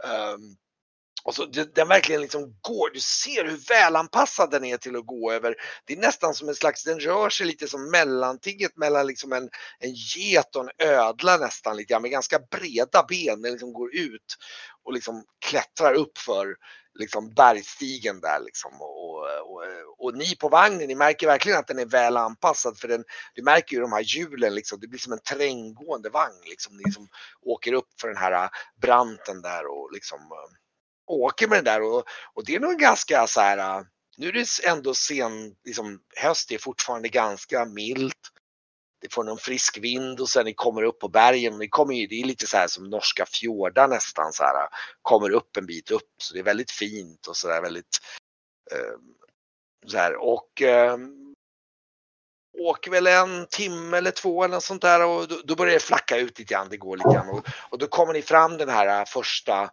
Ehm, 0.03 0.55
och 1.25 1.35
så 1.35 1.45
den 1.45 1.87
verkligen 1.87 2.21
liksom 2.21 2.55
går, 2.61 2.89
du 2.93 2.99
ser 2.99 3.45
hur 3.45 3.57
välanpassad 3.69 4.51
den 4.51 4.65
är 4.65 4.77
till 4.77 4.95
att 4.95 5.05
gå 5.05 5.31
över. 5.31 5.55
Det 5.85 5.93
är 5.93 5.97
nästan 5.97 6.33
som 6.33 6.49
en 6.49 6.55
slags, 6.55 6.83
den 6.83 6.99
rör 6.99 7.29
sig 7.29 7.47
lite 7.47 7.67
som 7.67 7.91
mellantinget 7.91 8.77
mellan 8.77 9.07
liksom 9.07 9.33
en, 9.33 9.49
en 9.79 9.93
get 9.93 10.55
och 10.55 10.63
en 10.63 10.87
ödla 10.87 11.37
nästan 11.37 11.77
lite 11.77 11.93
grann 11.93 12.01
med 12.01 12.11
ganska 12.11 12.39
breda 12.39 13.05
ben. 13.09 13.41
Den 13.41 13.51
liksom 13.51 13.73
går 13.73 13.95
ut 13.95 14.35
och 14.83 14.93
liksom 14.93 15.23
klättrar 15.45 15.93
upp 15.93 16.17
för 16.17 16.55
liksom 16.99 17.33
bergstigen 17.33 18.19
där 18.19 18.39
liksom. 18.39 18.71
Och, 18.81 19.17
och, 19.41 19.63
och 19.97 20.17
ni 20.17 20.35
på 20.35 20.49
vagnen, 20.49 20.87
ni 20.87 20.95
märker 20.95 21.27
verkligen 21.27 21.59
att 21.59 21.67
den 21.67 21.79
är 21.79 21.85
väl 21.85 22.17
anpassad 22.17 22.77
för 22.77 22.87
den, 22.87 23.03
du 23.33 23.43
märker 23.43 23.75
ju 23.75 23.81
de 23.81 23.91
här 23.91 24.03
hjulen 24.03 24.55
liksom, 24.55 24.79
det 24.79 24.87
blir 24.87 24.99
som 24.99 25.13
en 25.13 25.19
terränggående 25.19 26.09
vagn 26.09 26.41
liksom. 26.45 26.77
Ni 26.77 26.91
som 26.91 27.07
åker 27.41 27.73
upp 27.73 27.89
för 28.01 28.07
den 28.07 28.17
här 28.17 28.31
äh, 28.31 28.49
branten 28.81 29.41
där 29.41 29.65
och 29.65 29.91
liksom 29.93 30.19
äh, 30.19 30.62
åker 31.21 31.47
med 31.47 31.57
den 31.57 31.65
där 31.65 31.81
och, 31.81 32.03
och 32.33 32.45
det 32.45 32.55
är 32.55 32.59
nog 32.59 32.79
ganska 32.79 33.27
så 33.27 33.41
här, 33.41 33.57
äh, 33.57 33.83
nu 34.17 34.27
är 34.27 34.33
det 34.33 34.67
ändå 34.67 34.93
sen, 34.93 35.55
liksom 35.65 35.99
höst 36.15 36.51
är 36.51 36.57
fortfarande 36.57 37.09
ganska 37.09 37.65
milt. 37.65 38.29
Det 39.01 39.13
får 39.13 39.23
någon 39.23 39.37
frisk 39.37 39.77
vind 39.77 40.19
och 40.19 40.29
sen 40.29 40.45
ni 40.45 40.53
kommer 40.53 40.83
upp 40.83 40.99
på 40.99 41.07
bergen, 41.07 41.57
ni 41.57 41.67
kommer 41.67 41.93
ju, 41.93 42.07
det 42.07 42.21
är 42.21 42.25
lite 42.25 42.47
så 42.47 42.57
här 42.57 42.67
som 42.67 42.89
norska 42.89 43.25
fjordar 43.25 43.87
nästan 43.87 44.33
så 44.33 44.43
här, 44.43 44.63
äh, 44.63 44.67
kommer 45.01 45.29
upp 45.29 45.57
en 45.57 45.65
bit 45.65 45.91
upp. 45.91 46.11
Så 46.17 46.33
det 46.33 46.39
är 46.39 46.43
väldigt 46.43 46.71
fint 46.71 47.27
och 47.27 47.37
så 47.37 47.47
där 47.47 47.61
väldigt 47.61 47.99
eh, 48.71 48.99
så 49.87 49.97
här. 49.97 50.15
Och 50.15 50.61
eh, 50.61 50.97
åker 52.57 52.91
väl 52.91 53.07
en 53.07 53.47
timme 53.47 53.97
eller 53.97 54.11
två 54.11 54.43
eller 54.43 54.55
något 54.55 54.63
sånt 54.63 54.81
där 54.81 55.05
och 55.05 55.27
då, 55.27 55.41
då 55.43 55.55
börjar 55.55 55.73
det 55.73 55.79
flacka 55.79 56.17
ut 56.17 56.39
lite 56.39 56.53
grann, 56.53 56.69
det 56.69 56.77
går 56.77 56.97
lite 56.97 57.13
grann 57.13 57.29
och, 57.29 57.47
och 57.69 57.77
då 57.77 57.87
kommer 57.87 58.13
ni 58.13 58.21
fram 58.21 58.57
den 58.57 58.69
här 58.69 58.99
äh, 58.99 59.05
första 59.05 59.69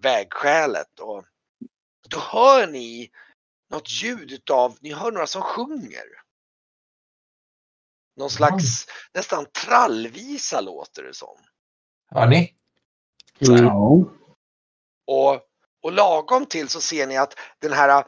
vägskälet 0.00 1.00
och 1.00 1.24
då 2.08 2.18
hör 2.18 2.66
ni 2.66 3.10
något 3.70 3.90
ljud 3.90 4.32
utav, 4.32 4.76
ni 4.80 4.92
hör 4.92 5.12
några 5.12 5.26
som 5.26 5.42
sjunger. 5.42 6.04
Någon 8.16 8.30
slags 8.30 8.86
nästan 9.14 9.46
trallvisa 9.46 10.60
låter 10.60 11.02
det 11.02 11.14
som. 11.14 11.36
Hör 12.10 12.26
ni? 12.26 12.54
Ja. 13.38 14.04
Och, 15.06 15.40
och 15.82 15.92
lagom 15.92 16.46
till 16.46 16.68
så 16.68 16.80
ser 16.80 17.06
ni 17.06 17.16
att 17.16 17.34
den 17.58 17.72
här 17.72 18.04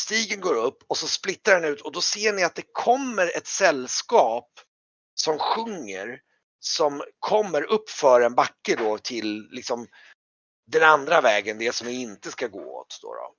stigen 0.00 0.40
går 0.40 0.54
upp 0.54 0.82
och 0.86 0.96
så 0.96 1.06
splittrar 1.06 1.60
den 1.60 1.72
ut 1.72 1.80
och 1.80 1.92
då 1.92 2.00
ser 2.00 2.32
ni 2.32 2.44
att 2.44 2.54
det 2.54 2.72
kommer 2.72 3.36
ett 3.36 3.46
sällskap 3.46 4.50
som 5.14 5.38
sjunger 5.38 6.20
som 6.60 7.02
kommer 7.18 7.62
upp 7.62 7.90
för 7.90 8.20
en 8.20 8.34
backe 8.34 8.76
då 8.76 8.98
till 8.98 9.48
liksom 9.50 9.86
den 10.66 10.82
andra 10.82 11.20
vägen, 11.20 11.58
det 11.58 11.74
som 11.74 11.86
vi 11.86 12.00
inte 12.00 12.30
ska 12.30 12.46
gå 12.46 12.80
åt. 12.80 12.98
Då 13.02 13.14
då. 13.14 13.34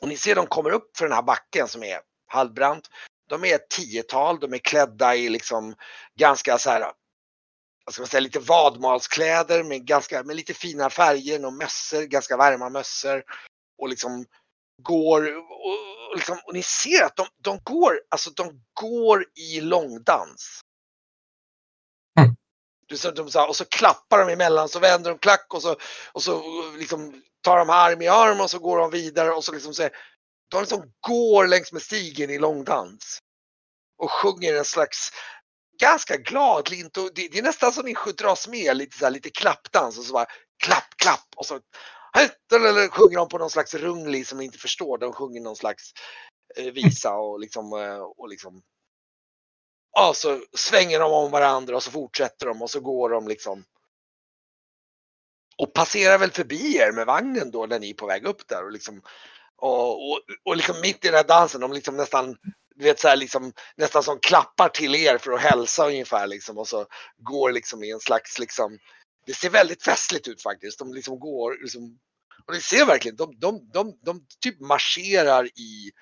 Och 0.00 0.08
ni 0.08 0.16
ser 0.16 0.34
de 0.34 0.46
kommer 0.46 0.70
upp 0.70 0.96
för 0.96 1.04
den 1.04 1.14
här 1.14 1.22
backen 1.22 1.68
som 1.68 1.82
är 1.82 2.00
halvbrant. 2.26 2.90
De 3.28 3.44
är 3.44 3.54
ett 3.54 3.70
tiotal, 3.70 4.40
de 4.40 4.54
är 4.54 4.58
klädda 4.58 5.14
i 5.14 5.28
liksom 5.28 5.74
ganska 6.18 6.58
så 6.58 6.70
här 6.70 6.92
vad 7.86 7.94
ska 7.94 8.02
man 8.02 8.08
säga, 8.08 8.20
lite 8.20 8.38
vadmalskläder 8.38 9.64
med, 9.64 9.86
ganska, 9.86 10.22
med 10.22 10.36
lite 10.36 10.54
fina 10.54 10.90
färger 10.90 11.44
och 11.44 11.52
mössor, 11.52 12.02
ganska 12.02 12.36
varma 12.36 12.68
mössor. 12.68 13.24
Och 13.78 13.88
liksom 13.88 14.26
går, 14.82 15.36
och, 15.36 15.66
och, 15.66 16.16
liksom, 16.16 16.38
och 16.44 16.54
ni 16.54 16.62
ser 16.62 17.04
att 17.04 17.16
de, 17.16 17.26
de 17.42 17.60
går, 17.62 18.00
alltså 18.08 18.30
de 18.30 18.64
går 18.80 19.26
i 19.34 19.60
långdans. 19.60 20.60
Du 22.86 22.96
de, 23.10 23.30
så 23.30 23.38
här, 23.38 23.48
och 23.48 23.56
så 23.56 23.64
klappar 23.64 24.18
de 24.18 24.32
emellan, 24.32 24.68
så 24.68 24.78
vänder 24.78 25.10
de 25.10 25.18
klack 25.18 25.54
och 25.54 25.62
så, 25.62 25.76
och 26.12 26.22
så 26.22 26.42
liksom 26.78 27.22
tar 27.42 27.58
de 27.58 27.70
arm 27.70 28.02
i 28.02 28.08
arm 28.08 28.40
och 28.40 28.50
så 28.50 28.58
går 28.58 28.78
de 28.78 28.90
vidare 28.90 29.30
och 29.30 29.44
så 29.44 29.52
liksom 29.52 29.74
så 29.74 29.82
här, 29.82 29.92
de 30.50 30.60
liksom 30.60 30.92
går 31.00 31.46
längs 31.46 31.72
med 31.72 31.82
stigen 31.82 32.30
i 32.30 32.38
långdans. 32.38 33.18
Och 33.98 34.12
sjunger 34.12 34.54
en 34.54 34.64
slags 34.64 35.10
ganska 35.80 36.16
gladlint 36.16 36.96
och 36.96 37.10
det, 37.14 37.28
det 37.28 37.38
är 37.38 37.42
nästan 37.42 37.72
som 37.72 37.84
ni 37.84 37.94
dras 38.18 38.48
med 38.48 38.76
lite 38.76 38.98
så 38.98 39.04
här, 39.04 39.12
lite 39.12 39.30
klappdans 39.30 39.98
och 39.98 40.04
så 40.04 40.12
bara 40.12 40.26
klapp, 40.64 40.96
klapp 40.96 41.28
och 41.36 41.46
så 41.46 41.60
eller 42.54 42.88
sjunger 42.88 43.16
de 43.16 43.28
på 43.28 43.38
någon 43.38 43.50
slags 43.50 43.74
runglig 43.74 44.26
som 44.26 44.38
ni 44.38 44.44
inte 44.44 44.58
förstår. 44.58 44.98
De 44.98 45.12
sjunger 45.12 45.40
någon 45.40 45.56
slags 45.56 45.92
eh, 46.56 46.72
visa 46.72 47.14
och 47.14 47.40
liksom 47.40 47.72
eh, 47.72 47.98
och 47.98 48.28
liksom 48.28 48.62
Ja, 49.98 50.12
så 50.14 50.40
svänger 50.56 51.00
de 51.00 51.12
om 51.12 51.30
varandra 51.30 51.76
och 51.76 51.82
så 51.82 51.90
fortsätter 51.90 52.46
de 52.46 52.62
och 52.62 52.70
så 52.70 52.80
går 52.80 53.10
de 53.10 53.28
liksom 53.28 53.64
och 55.58 55.72
passerar 55.72 56.18
väl 56.18 56.30
förbi 56.30 56.76
er 56.76 56.92
med 56.92 57.06
vagnen 57.06 57.50
då 57.50 57.66
när 57.66 57.78
ni 57.78 57.90
är 57.90 57.94
på 57.94 58.06
väg 58.06 58.24
upp 58.24 58.48
där 58.48 58.64
och 58.64 58.72
liksom 58.72 59.02
och, 59.56 60.10
och, 60.10 60.20
och 60.44 60.56
liksom 60.56 60.80
mitt 60.80 61.04
i 61.04 61.08
den 61.08 61.14
här 61.14 61.24
dansen, 61.24 61.60
de 61.60 61.72
liksom 61.72 61.96
nästan 61.96 62.36
du 62.74 62.84
vet 62.84 63.00
så 63.00 63.08
här 63.08 63.16
liksom 63.16 63.52
nästan 63.76 64.02
som 64.02 64.18
klappar 64.18 64.68
till 64.68 64.94
er 64.94 65.18
för 65.18 65.32
att 65.32 65.40
hälsa 65.40 65.86
ungefär 65.86 66.26
liksom 66.26 66.58
och 66.58 66.68
så 66.68 66.86
går 67.18 67.52
liksom 67.52 67.84
i 67.84 67.90
en 67.90 68.00
slags 68.00 68.38
liksom 68.38 68.78
det 69.26 69.34
ser 69.34 69.50
väldigt 69.50 69.82
festligt 69.82 70.28
ut 70.28 70.42
faktiskt. 70.42 70.78
De 70.78 70.94
liksom 70.94 71.20
går 71.20 71.58
liksom, 71.62 71.98
och 72.46 72.54
ni 72.54 72.60
ser 72.60 72.86
verkligen, 72.86 73.16
de, 73.16 73.38
de, 73.38 73.70
de, 73.72 73.98
de 74.02 74.26
typ 74.40 74.60
marscherar 74.60 75.46
i 75.46 75.92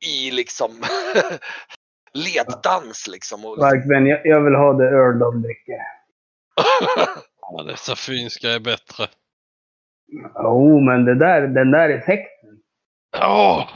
i 0.00 0.30
liksom 0.30 0.84
leddans 2.12 3.08
liksom. 3.08 3.44
Och, 3.44 3.58
Verkligen, 3.58 4.06
jag, 4.06 4.20
jag 4.26 4.40
vill 4.44 4.54
ha 4.54 4.72
det 4.72 4.88
öl 4.88 5.18
de 5.18 5.42
dricker. 5.42 5.78
Ja, 7.50 7.62
dessa 7.62 7.96
finska 7.96 8.50
är 8.50 8.60
bättre. 8.60 9.06
Jo, 10.34 10.80
men 10.80 11.04
det 11.04 11.14
där, 11.14 11.40
den 11.48 11.70
där 11.70 11.88
effekten. 11.88 12.58
Ja, 13.12 13.68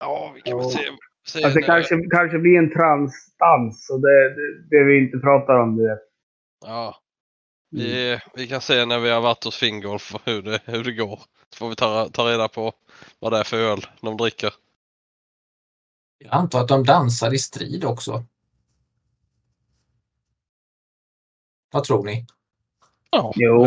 ja 0.00 0.32
vi 0.34 0.40
kan 0.40 0.58
Ja. 0.58 0.70
se. 0.70 0.78
se 1.26 1.44
Alltså, 1.44 1.58
det 1.60 1.66
kanske, 1.66 2.02
kanske 2.10 2.38
blir 2.38 2.58
en 2.58 2.72
transdans 2.72 3.90
och 3.90 4.00
det, 4.00 4.34
det, 4.34 4.62
det 4.70 4.84
vi 4.84 4.98
inte 4.98 5.18
pratar 5.18 5.54
om. 5.60 5.76
Du 5.76 5.88
vet. 5.88 5.98
Ja. 6.66 6.96
Vi, 7.70 8.18
vi 8.34 8.46
kan 8.46 8.60
se 8.60 8.86
när 8.86 8.98
vi 8.98 9.10
har 9.10 9.20
varit 9.20 9.44
hos 9.44 9.58
Fingolf 9.58 10.14
hur 10.24 10.42
det, 10.42 10.60
hur 10.64 10.84
det 10.84 10.92
går. 10.92 11.20
Så 11.50 11.58
får 11.58 11.68
vi 11.68 11.76
ta, 11.76 12.08
ta 12.12 12.22
reda 12.32 12.48
på 12.48 12.72
vad 13.20 13.32
det 13.32 13.38
är 13.38 13.44
för 13.44 13.56
öl 13.56 13.86
de 14.00 14.16
dricker. 14.16 14.52
Jag 16.24 16.34
antar 16.34 16.60
att 16.60 16.68
de 16.68 16.84
dansar 16.84 17.34
i 17.34 17.38
strid 17.38 17.84
också. 17.84 18.24
Vad 21.72 21.84
tror 21.84 22.04
ni? 22.04 22.26
Ja, 23.10 23.32
Jo. 23.36 23.66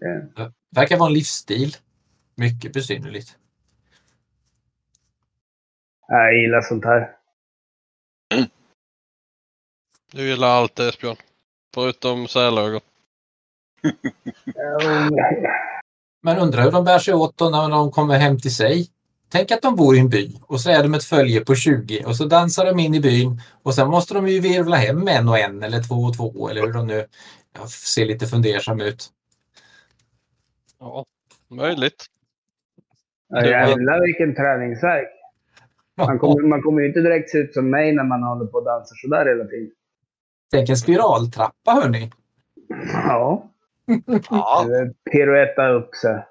Det- 0.00 0.52
Verkar 0.70 0.98
vara 0.98 1.08
en 1.08 1.14
livsstil. 1.14 1.76
Mycket 2.34 2.72
besynnerligt. 2.72 3.38
Jag 6.08 6.34
gillar 6.42 6.60
sånt 6.60 6.84
här. 6.84 7.16
Du 10.12 10.28
gillar 10.28 10.48
allt 10.48 10.78
Esbjörn. 10.78 11.16
Förutom 11.74 12.28
sälögon. 12.28 12.80
Men 16.22 16.38
undrar 16.38 16.62
hur 16.62 16.70
de 16.72 16.84
bär 16.84 16.98
sig 16.98 17.14
åt 17.14 17.36
då 17.36 17.50
när 17.50 17.68
de 17.68 17.90
kommer 17.92 18.18
hem 18.18 18.40
till 18.40 18.54
sig. 18.54 18.90
Tänk 19.28 19.50
att 19.50 19.62
de 19.62 19.76
bor 19.76 19.96
i 19.96 19.98
en 19.98 20.08
by 20.08 20.38
och 20.42 20.60
så 20.60 20.70
är 20.70 20.82
de 20.82 20.94
ett 20.94 21.04
följe 21.04 21.40
på 21.40 21.54
20 21.54 22.04
och 22.04 22.16
så 22.16 22.24
dansar 22.24 22.66
de 22.66 22.78
in 22.78 22.94
i 22.94 23.00
byn 23.00 23.40
och 23.62 23.74
sen 23.74 23.90
måste 23.90 24.14
de 24.14 24.28
ju 24.28 24.40
virvla 24.40 24.76
hem 24.76 25.08
en 25.08 25.28
och 25.28 25.38
en 25.38 25.62
eller 25.62 25.82
två 25.82 25.94
och 25.94 26.16
två 26.16 26.48
eller 26.48 26.60
hur 26.60 26.72
de 26.72 26.86
nu 26.86 27.06
jag 27.58 27.68
ser 27.68 28.06
lite 28.06 28.26
fundersam 28.26 28.80
ut. 28.80 29.10
Ja, 30.80 31.04
möjligt. 31.48 32.06
Ja, 33.28 33.46
jävlar 33.46 34.06
vilken 34.06 34.34
träningsvärk. 34.34 35.08
Man 35.96 36.18
kommer, 36.18 36.48
man 36.48 36.62
kommer 36.62 36.80
ju 36.80 36.88
inte 36.88 37.00
direkt 37.00 37.30
se 37.30 37.38
ut 37.38 37.54
som 37.54 37.70
mig 37.70 37.92
när 37.92 38.04
man 38.04 38.22
håller 38.22 38.46
på 38.46 38.58
och 38.58 38.64
dansar 38.64 38.96
sådär 38.96 39.26
hela 39.26 39.44
tiden. 39.44 39.70
Tänk 40.50 40.68
en 40.68 40.76
spiraltrappa 40.76 41.72
hörni. 41.72 42.10
Ja. 42.92 43.50
Ja. 44.30 44.66
Piruetta 45.12 45.68
upp 45.68 45.94
sig. 45.94 46.26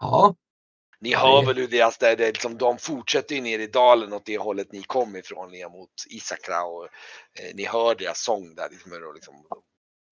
Ja, 0.00 0.34
Ni 1.00 1.14
hör 1.14 1.46
väl 1.46 1.56
hur 1.56 1.66
deras, 1.68 1.98
det, 1.98 2.14
det, 2.16 2.26
liksom, 2.26 2.58
de 2.58 2.78
fortsätter 2.78 3.34
ju 3.34 3.40
ner 3.40 3.58
i 3.58 3.66
dalen 3.66 4.12
åt 4.12 4.26
det 4.26 4.38
hållet 4.38 4.72
ni 4.72 4.82
kom 4.82 5.16
ifrån 5.16 5.50
ner 5.50 5.68
mot 5.68 5.90
Isakra 6.10 6.62
och 6.62 6.84
eh, 6.84 7.54
ni 7.54 7.64
hör 7.66 7.94
deras 7.94 8.24
sång 8.24 8.54
där 8.54 8.68
liksom, 8.70 8.92
liksom 9.14 9.34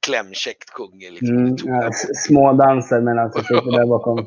klämkäckt 0.07 0.71
sjunger 0.71 1.11
liksom. 1.11 1.37
Mm, 1.37 1.57
ja, 1.65 1.81
dem. 1.81 1.91
s- 1.91 2.25
små 2.27 2.53
danser 2.53 3.01
medan 3.01 3.17
jag 3.19 3.35
sitter 3.35 3.73
där 3.79 3.87
bakom. 3.87 4.27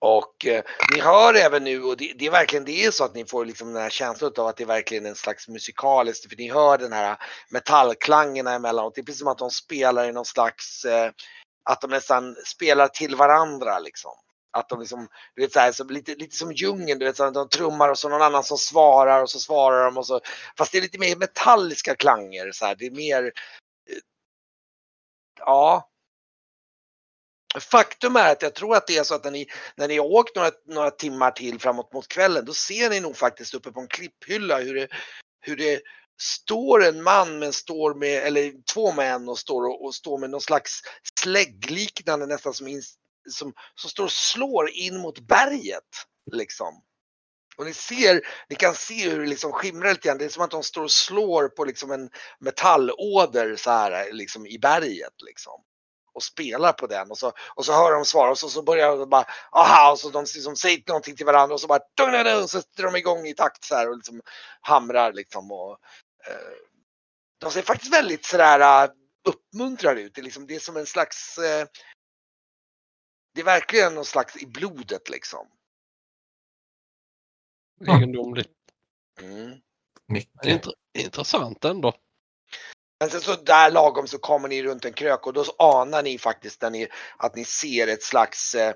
Och 0.00 0.46
eh, 0.46 0.62
ni 0.94 1.00
hör 1.00 1.34
även 1.34 1.64
nu, 1.64 1.82
och 1.82 1.96
det, 1.96 2.12
det 2.18 2.26
är 2.26 2.30
verkligen 2.30 2.64
det 2.64 2.84
är 2.84 2.90
så 2.90 3.04
att 3.04 3.14
ni 3.14 3.24
får 3.24 3.44
liksom 3.44 3.72
den 3.72 3.82
här 3.82 3.90
känslan 3.90 4.32
av 4.38 4.46
att 4.46 4.56
det 4.56 4.64
är 4.64 4.66
verkligen 4.66 5.06
en 5.06 5.14
slags 5.14 5.48
musikaliskt, 5.48 6.28
för 6.28 6.36
ni 6.36 6.50
hör 6.52 6.78
den 6.78 6.92
här 6.92 7.16
metallklangerna 7.50 8.52
emellanåt. 8.54 8.94
Det 8.94 9.00
är 9.00 9.04
precis 9.04 9.18
som 9.18 9.28
att 9.28 9.38
de 9.38 9.50
spelar 9.50 10.08
i 10.08 10.12
någon 10.12 10.24
slags, 10.24 10.84
eh, 10.84 11.10
att 11.68 11.80
de 11.80 11.90
nästan 11.90 12.36
spelar 12.46 12.88
till 12.88 13.16
varandra 13.16 13.78
liksom. 13.78 14.12
Att 14.50 14.68
de 14.68 14.80
liksom, 14.80 15.08
du 15.34 15.42
vet 15.42 15.52
så 15.52 15.60
här, 15.60 15.72
så 15.72 15.84
lite, 15.84 16.14
lite 16.14 16.36
som 16.36 16.52
djungeln, 16.52 16.98
du 16.98 17.06
vet 17.06 17.16
så 17.16 17.24
här, 17.24 17.30
de 17.30 17.48
trummar 17.48 17.88
och 17.88 17.98
så 17.98 18.08
någon 18.08 18.22
annan 18.22 18.44
som 18.44 18.58
svarar 18.58 19.22
och 19.22 19.30
så 19.30 19.38
svarar 19.38 19.84
de 19.84 19.96
och 19.96 20.06
så. 20.06 20.20
Fast 20.58 20.72
det 20.72 20.78
är 20.78 20.82
lite 20.82 20.98
mer 20.98 21.16
metalliska 21.16 21.94
klanger 21.96 22.52
så 22.52 22.66
här, 22.66 22.74
det 22.74 22.86
är 22.86 22.90
mer, 22.90 23.24
eh, 23.24 23.98
ja. 25.38 25.88
Faktum 27.60 28.16
är 28.16 28.32
att 28.32 28.42
jag 28.42 28.54
tror 28.54 28.76
att 28.76 28.86
det 28.86 28.96
är 28.96 29.04
så 29.04 29.14
att 29.14 29.24
när 29.24 29.30
ni, 29.30 29.46
när 29.76 29.88
ni 29.88 29.98
har 29.98 30.06
åkt 30.06 30.36
några, 30.36 30.50
några 30.66 30.90
timmar 30.90 31.30
till 31.30 31.60
framåt 31.60 31.92
mot 31.92 32.08
kvällen, 32.08 32.44
då 32.44 32.54
ser 32.54 32.90
ni 32.90 33.00
nog 33.00 33.16
faktiskt 33.16 33.54
uppe 33.54 33.72
på 33.72 33.80
en 33.80 33.88
klipphylla 33.88 34.58
hur 34.58 34.74
det, 34.74 34.88
hur 35.40 35.56
det 35.56 35.82
står 36.20 36.84
en 36.84 37.02
man 37.02 37.38
men 37.38 37.52
står 37.52 37.94
med, 37.94 38.22
eller 38.26 38.52
två 38.72 38.92
män 38.92 39.28
och 39.28 39.38
står, 39.38 39.66
och, 39.66 39.84
och 39.84 39.94
står 39.94 40.18
med 40.18 40.30
någon 40.30 40.40
slags 40.40 40.80
släggliknande 41.20 42.26
nästan 42.26 42.54
som, 42.54 42.68
in, 42.68 42.82
som, 43.30 43.52
som 43.74 43.90
står 43.90 44.04
och 44.04 44.12
slår 44.12 44.70
in 44.70 45.00
mot 45.00 45.18
berget. 45.18 46.06
Liksom. 46.32 46.82
Och 47.58 47.64
ni 47.66 47.74
ser, 47.74 48.20
ni 48.48 48.56
kan 48.56 48.74
se 48.74 49.10
hur 49.10 49.20
det 49.20 49.26
liksom 49.26 49.52
skimrar 49.52 49.90
lite 49.90 50.08
grann. 50.08 50.18
Det 50.18 50.24
är 50.24 50.28
som 50.28 50.42
att 50.42 50.50
de 50.50 50.62
står 50.62 50.82
och 50.82 50.90
slår 50.90 51.48
på 51.48 51.64
liksom 51.64 51.90
en 51.90 52.10
metallåder 52.40 53.56
så 53.56 53.70
här 53.70 54.12
liksom 54.12 54.46
i 54.46 54.58
berget 54.58 55.22
liksom. 55.26 55.64
Och 56.14 56.22
spelar 56.22 56.72
på 56.72 56.86
den 56.86 57.10
och 57.10 57.18
så, 57.18 57.32
och 57.54 57.64
så 57.64 57.72
hör 57.72 57.92
de 57.92 58.04
svara 58.04 58.30
och 58.30 58.38
så, 58.38 58.48
så 58.48 58.62
börjar 58.62 58.96
de 58.96 59.10
bara 59.10 59.24
aha 59.52 59.92
och 59.92 59.98
så 59.98 60.10
de 60.10 60.20
liksom 60.34 60.56
säger 60.56 60.82
någonting 60.86 61.16
till 61.16 61.26
varandra 61.26 61.54
och 61.54 61.60
så 61.60 61.66
bara 61.66 61.80
dun, 61.96 62.12
dun, 62.12 62.24
dun, 62.24 62.48
så 62.48 62.62
sätter 62.62 62.82
de 62.82 62.96
igång 62.96 63.26
i 63.26 63.34
takt 63.34 63.64
så 63.64 63.74
här 63.74 63.88
och 63.88 63.96
liksom 63.96 64.20
hamrar 64.60 65.12
liksom 65.12 65.52
och 65.52 65.78
de 67.38 67.50
ser 67.50 67.62
faktiskt 67.62 67.92
väldigt 67.92 68.24
sådär 68.24 68.86
uh, 68.86 68.92
uppmuntrade 69.28 70.00
ut. 70.00 70.14
Det 70.14 70.20
är, 70.20 70.24
liksom, 70.24 70.46
det 70.46 70.54
är 70.54 70.60
som 70.60 70.76
en 70.76 70.86
slags 70.86 71.38
eh, 71.38 71.66
det 73.34 73.40
är 73.42 73.44
verkligen 73.44 73.94
någon 73.94 74.04
slags 74.04 74.36
i 74.36 74.46
blodet 74.46 75.08
liksom. 75.08 75.48
Egendomligt. 77.86 78.52
Mm. 79.20 79.60
mycket. 80.06 80.44
Intre- 80.44 80.74
intressant 80.98 81.64
ändå. 81.64 81.92
Men 83.00 83.10
sen 83.10 83.20
så 83.20 83.36
där 83.36 83.70
lagom 83.70 84.06
så 84.06 84.18
kommer 84.18 84.48
ni 84.48 84.62
runt 84.62 84.84
en 84.84 84.92
krök 84.92 85.26
och 85.26 85.32
då 85.32 85.44
anar 85.58 86.02
ni 86.02 86.18
faktiskt 86.18 86.62
ni, 86.62 86.88
att 87.16 87.36
ni 87.36 87.44
ser 87.44 87.88
ett 87.88 88.02
slags, 88.02 88.54
eh, 88.54 88.74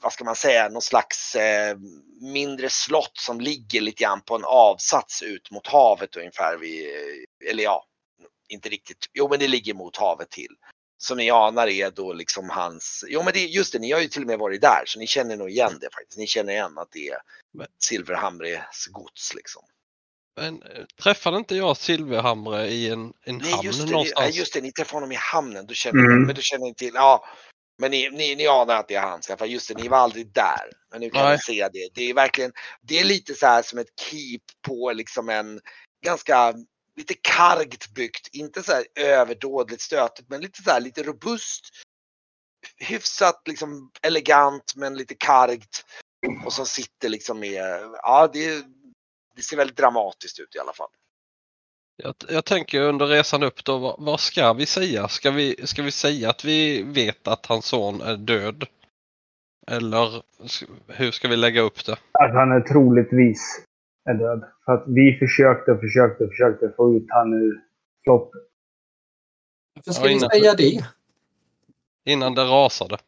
vad 0.00 0.12
ska 0.12 0.24
man 0.24 0.36
säga, 0.36 0.68
någon 0.68 0.82
slags 0.82 1.34
eh, 1.34 1.76
mindre 2.20 2.70
slott 2.70 3.12
som 3.18 3.40
ligger 3.40 3.80
lite 3.80 4.02
grann 4.04 4.20
på 4.20 4.34
en 4.34 4.44
avsats 4.44 5.22
ut 5.22 5.50
mot 5.50 5.66
havet 5.66 6.16
ungefär 6.16 6.56
vid, 6.56 6.88
eller 7.50 7.64
ja, 7.64 7.84
inte 8.48 8.68
riktigt, 8.68 9.06
jo 9.14 9.28
men 9.28 9.38
det 9.38 9.48
ligger 9.48 9.74
mot 9.74 9.96
havet 9.96 10.30
till. 10.30 10.54
Som 10.98 11.16
ni 11.18 11.30
anar 11.30 11.68
är 11.68 11.90
då 11.90 12.12
liksom 12.12 12.50
hans, 12.50 13.04
jo 13.08 13.22
men 13.22 13.32
det, 13.32 13.40
just 13.46 13.72
det, 13.72 13.78
ni 13.78 13.92
har 13.92 14.00
ju 14.00 14.08
till 14.08 14.22
och 14.22 14.28
med 14.28 14.38
varit 14.38 14.60
där 14.60 14.82
så 14.86 14.98
ni 14.98 15.06
känner 15.06 15.36
nog 15.36 15.50
igen 15.50 15.78
det 15.80 15.88
faktiskt. 15.94 16.18
Ni 16.18 16.26
känner 16.26 16.52
igen 16.52 16.78
att 16.78 16.88
det 16.92 17.08
är 17.08 17.18
Silverhamres 17.84 18.86
gods 18.86 19.34
liksom. 19.34 19.62
Men 20.36 20.62
eh, 20.62 20.84
träffade 21.02 21.36
inte 21.36 21.56
jag 21.56 21.76
Silverhamre 21.76 22.66
i 22.68 22.88
en, 22.90 23.12
en 23.24 23.38
Nej 23.38 23.50
hamn 23.52 23.66
just 23.66 23.78
det, 23.80 23.84
ni, 23.86 23.90
någonstans? 23.92 24.26
nej, 24.26 24.38
just 24.38 24.52
det, 24.54 24.60
ni 24.60 24.72
träffade 24.72 24.96
honom 24.96 25.12
i 25.12 25.18
hamnen. 25.18 25.66
Då 25.66 25.74
känner 25.74 26.04
Mm. 26.04 26.22
men 26.22 26.34
då 26.34 26.40
känner 26.42 26.64
ni 26.64 26.74
till, 26.74 26.90
ja. 26.94 27.24
Men 27.80 27.90
ni, 27.90 28.10
ni, 28.10 28.36
ni 28.36 28.46
anar 28.46 28.76
att 28.76 28.88
det 28.88 28.94
är 28.94 29.00
han, 29.00 29.22
för 29.22 29.46
just 29.46 29.68
det, 29.68 29.74
ni 29.74 29.88
var 29.88 29.98
aldrig 29.98 30.32
där. 30.32 30.70
Men 30.90 31.00
nu 31.00 31.10
kan 31.10 31.24
Nej. 31.24 31.32
ni 31.32 31.38
se 31.38 31.68
det. 31.72 31.88
Det 31.94 32.10
är 32.10 32.14
verkligen, 32.14 32.52
det 32.82 32.98
är 32.98 33.04
lite 33.04 33.34
så 33.34 33.46
här 33.46 33.62
som 33.62 33.78
ett 33.78 34.00
keep 34.00 34.40
på 34.66 34.92
liksom 34.92 35.28
en 35.28 35.60
ganska 36.04 36.54
lite 36.96 37.14
kargt 37.14 37.94
byggt, 37.94 38.28
inte 38.32 38.62
så 38.62 38.72
här 38.72 38.84
överdådligt 38.94 39.82
stötigt, 39.82 40.28
men 40.28 40.40
lite 40.40 40.62
så 40.62 40.70
här 40.70 40.80
lite 40.80 41.02
robust. 41.02 41.64
Hyfsat 42.76 43.42
liksom 43.48 43.90
elegant 44.02 44.72
men 44.76 44.96
lite 44.96 45.14
kargt. 45.14 45.84
Och 46.44 46.52
som 46.52 46.66
sitter 46.66 47.08
liksom 47.08 47.40
med, 47.40 47.64
ja 48.02 48.30
det, 48.32 48.64
det 49.36 49.42
ser 49.42 49.56
väldigt 49.56 49.76
dramatiskt 49.76 50.38
ut 50.38 50.54
i 50.54 50.58
alla 50.58 50.72
fall. 50.72 50.90
Jag, 52.02 52.14
jag 52.28 52.44
tänker 52.44 52.80
under 52.80 53.06
resan 53.06 53.42
upp 53.42 53.64
då, 53.64 53.78
vad, 53.78 53.94
vad 53.98 54.20
ska 54.20 54.52
vi 54.52 54.66
säga? 54.66 55.08
Ska 55.08 55.30
vi, 55.30 55.56
ska 55.66 55.82
vi 55.82 55.90
säga 55.90 56.30
att 56.30 56.44
vi 56.44 56.82
vet 56.82 57.28
att 57.28 57.46
hans 57.46 57.66
son 57.66 58.00
är 58.00 58.16
död? 58.16 58.64
Eller 59.70 60.22
hur 60.86 61.10
ska 61.10 61.28
vi 61.28 61.36
lägga 61.36 61.60
upp 61.60 61.84
det? 61.86 61.92
Att 61.92 62.34
han 62.34 62.52
är 62.52 62.60
troligtvis 62.60 63.64
är 64.10 64.14
död. 64.14 64.44
För 64.64 64.72
att 64.72 64.84
vi 64.86 65.16
försökte 65.18 65.72
och 65.72 65.80
försökte 65.80 66.24
och 66.24 66.30
försökte 66.30 66.72
få 66.76 66.96
ut 66.96 67.06
han 67.08 67.32
ur 67.32 67.60
slottet. 68.04 68.42
Varför 69.74 69.92
ska 69.92 70.02
Ja, 70.02 70.08
vi 70.08 70.14
innan- 70.14 70.30
säga 70.30 70.54
det? 70.54 70.84
Innan 72.04 72.34
det 72.34 72.44
rasade. 72.44 72.98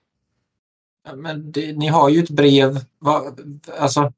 Ja, 1.04 1.16
Men 1.16 1.52
det, 1.52 1.72
ni 1.78 1.88
har 1.88 2.08
ju 2.08 2.22
ett 2.22 2.30
brev. 2.30 2.76
Vad, 2.98 3.40
alltså, 3.78 4.12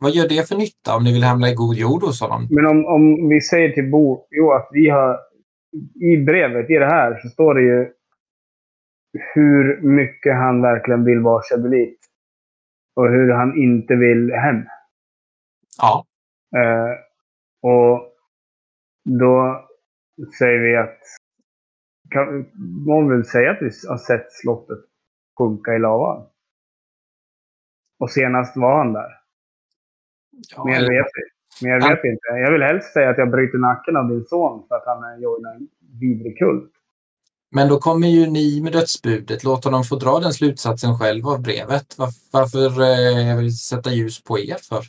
vad 0.00 0.10
gör 0.10 0.28
det 0.28 0.48
för 0.48 0.56
nytta 0.56 0.96
om 0.96 1.04
ni 1.04 1.12
vill 1.12 1.24
hamna 1.24 1.50
i 1.50 1.54
god 1.54 1.76
jord 1.76 2.02
hos 2.02 2.20
honom? 2.20 2.48
Men 2.50 2.66
om, 2.66 2.86
om 2.86 3.28
vi 3.28 3.40
säger 3.40 3.70
till 3.72 3.90
Bo, 3.90 4.26
jo 4.30 4.52
att 4.52 4.68
vi 4.72 4.88
har 4.88 5.18
i 6.00 6.16
brevet, 6.16 6.70
i 6.70 6.74
det 6.74 6.86
här, 6.86 7.20
så 7.22 7.28
står 7.28 7.54
det 7.54 7.62
ju 7.62 7.92
hur 9.34 9.80
mycket 9.82 10.34
han 10.34 10.62
verkligen 10.62 11.04
vill 11.04 11.20
vara 11.20 11.42
Chebulit. 11.42 11.98
Och 12.96 13.08
hur 13.08 13.32
han 13.32 13.56
inte 13.56 13.94
vill 13.94 14.32
hem. 14.32 14.64
Ja, 15.78 16.06
Eh, 16.56 16.92
och 17.62 18.12
då 19.04 19.64
säger 20.38 20.58
vi 20.58 20.76
att... 20.76 20.98
Kan, 22.10 22.46
man 22.86 23.08
vill 23.08 23.24
säga 23.24 23.50
att 23.50 23.62
vi 23.62 23.70
har 23.88 23.96
sett 23.96 24.32
slottet 24.32 24.78
sjunka 25.38 25.74
i 25.74 25.78
lavan. 25.78 26.26
Och 27.98 28.10
senast 28.10 28.56
var 28.56 28.78
han 28.78 28.92
där. 28.92 29.21
Ja 30.56 30.64
Mer 30.64 30.80
vet 30.80 31.06
vi. 31.14 31.66
Mer 31.66 31.80
Han- 31.80 31.90
vet 31.90 32.04
inte. 32.04 32.28
Jag 32.28 32.52
vill 32.52 32.62
helst 32.62 32.92
säga 32.92 33.10
att 33.10 33.18
jag 33.18 33.30
bryter 33.30 33.58
nacken 33.58 33.96
av 33.96 34.08
din 34.08 34.24
son 34.24 34.64
för 34.68 34.74
att 34.74 34.86
han 34.86 35.04
är 35.04 35.18
joinar 35.22 35.54
en 35.54 35.68
vidrig 36.00 36.38
kult. 36.38 36.72
Men 37.54 37.68
då 37.68 37.78
kommer 37.78 38.08
ju 38.08 38.26
ni 38.26 38.60
med 38.62 38.72
dödsbudet. 38.72 39.44
Låt 39.44 39.64
honom 39.64 39.84
få 39.84 39.96
dra 39.96 40.18
den 40.18 40.32
slutsatsen 40.32 40.98
själv 40.98 41.28
av 41.28 41.42
brevet. 41.42 41.98
Var, 41.98 42.08
varför 42.32 42.66
eh, 42.68 43.48
sätta 43.48 43.90
ljus 43.90 44.24
på 44.24 44.38
er 44.38 44.56
för? 44.68 44.84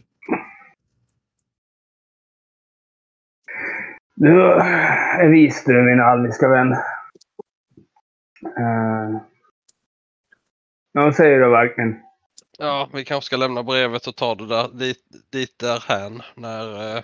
Du 4.15 4.41
är 5.21 5.27
vis 5.27 5.63
du, 5.65 5.81
min 5.81 5.99
alviska 6.01 6.49
vän. 6.49 6.71
Uh, 8.59 9.21
vad 10.91 11.15
säger 11.15 11.39
du, 11.39 11.49
Varken? 11.49 11.99
Ja, 12.57 12.89
vi 12.93 13.05
kanske 13.05 13.25
ska 13.25 13.37
lämna 13.37 13.63
brevet 13.63 14.07
och 14.07 14.15
ta 14.15 14.35
det 14.35 14.47
där 14.47 14.67
dit, 14.67 15.05
dit 15.31 15.59
därhän 15.59 16.21
när, 16.35 16.97
eh, 16.97 17.03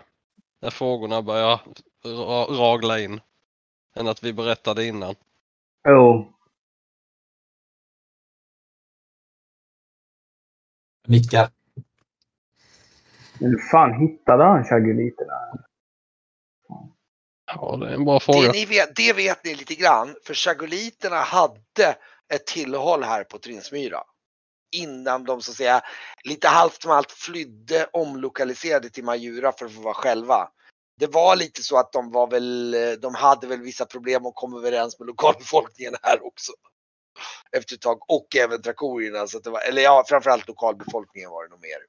när 0.62 0.70
frågorna 0.70 1.22
börjar 1.22 1.60
ra, 2.06 2.46
ragla 2.46 3.00
in. 3.00 3.22
Än 3.96 4.08
att 4.08 4.24
vi 4.24 4.34
berättade 4.34 4.86
innan. 4.86 5.16
Jo. 5.88 6.34
Nickar. 11.08 11.50
Men 13.40 13.52
hur 13.52 13.70
fan 13.72 13.94
hittade 13.94 14.44
han 14.44 14.64
chaguliterna? 14.64 15.34
Ja, 17.46 17.78
det 17.78 17.90
är 17.90 17.94
en 17.94 18.06
bra 18.06 18.20
fråga. 18.20 18.42
Det, 18.42 18.52
ni 18.52 18.66
vet, 18.66 18.96
det 18.96 19.14
vet 19.14 19.46
ni 19.46 19.56
lite 19.56 19.76
grann, 19.76 20.16
för 20.26 20.34
chagoliterna 20.34 21.16
hade 21.16 21.98
ett 22.34 22.48
tillhåll 22.48 23.04
här 23.04 23.24
på 23.24 23.38
Trinsmyra. 23.38 24.04
Innan 24.72 25.24
de 25.24 25.42
så 25.42 25.52
att 25.52 25.58
säga 25.58 25.82
lite 26.24 26.48
halvt 26.48 26.82
som 26.82 26.92
allt 26.92 27.12
flydde, 27.12 27.90
omlokaliserade 27.94 28.90
till 28.90 29.04
Majura 29.04 29.52
för 29.52 29.66
att 29.66 29.74
få 29.74 29.82
vara 29.82 29.94
själva. 29.94 30.50
Det 31.00 31.08
var 31.08 31.36
lite 31.36 31.64
så 31.64 31.78
att 31.78 31.92
de 31.92 32.12
var 32.12 32.28
väl, 32.28 32.76
de 33.02 33.16
hade 33.16 33.48
väl 33.48 33.62
vissa 33.62 33.86
problem 33.86 34.26
och 34.26 34.36
kom 34.36 34.54
överens 34.54 35.00
med 35.00 35.08
lokalbefolkningen 35.08 35.96
här 36.04 36.26
också. 36.26 36.52
Efter 37.52 37.76
ett 37.76 37.82
tag 37.82 38.12
och 38.12 38.36
även 38.36 38.62
trakorierna. 38.62 39.28
Så 39.28 39.38
att 39.38 39.44
det 39.44 39.50
var, 39.50 39.62
eller 39.62 39.82
ja, 39.82 40.04
framförallt 40.08 40.48
lokalbefolkningen 40.48 41.30
var 41.30 41.44
det 41.44 41.50
nog 41.50 41.62
mer. 41.62 41.80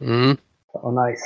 Mm. 0.00 0.36
Ja, 0.72 1.06
nice. 1.06 1.24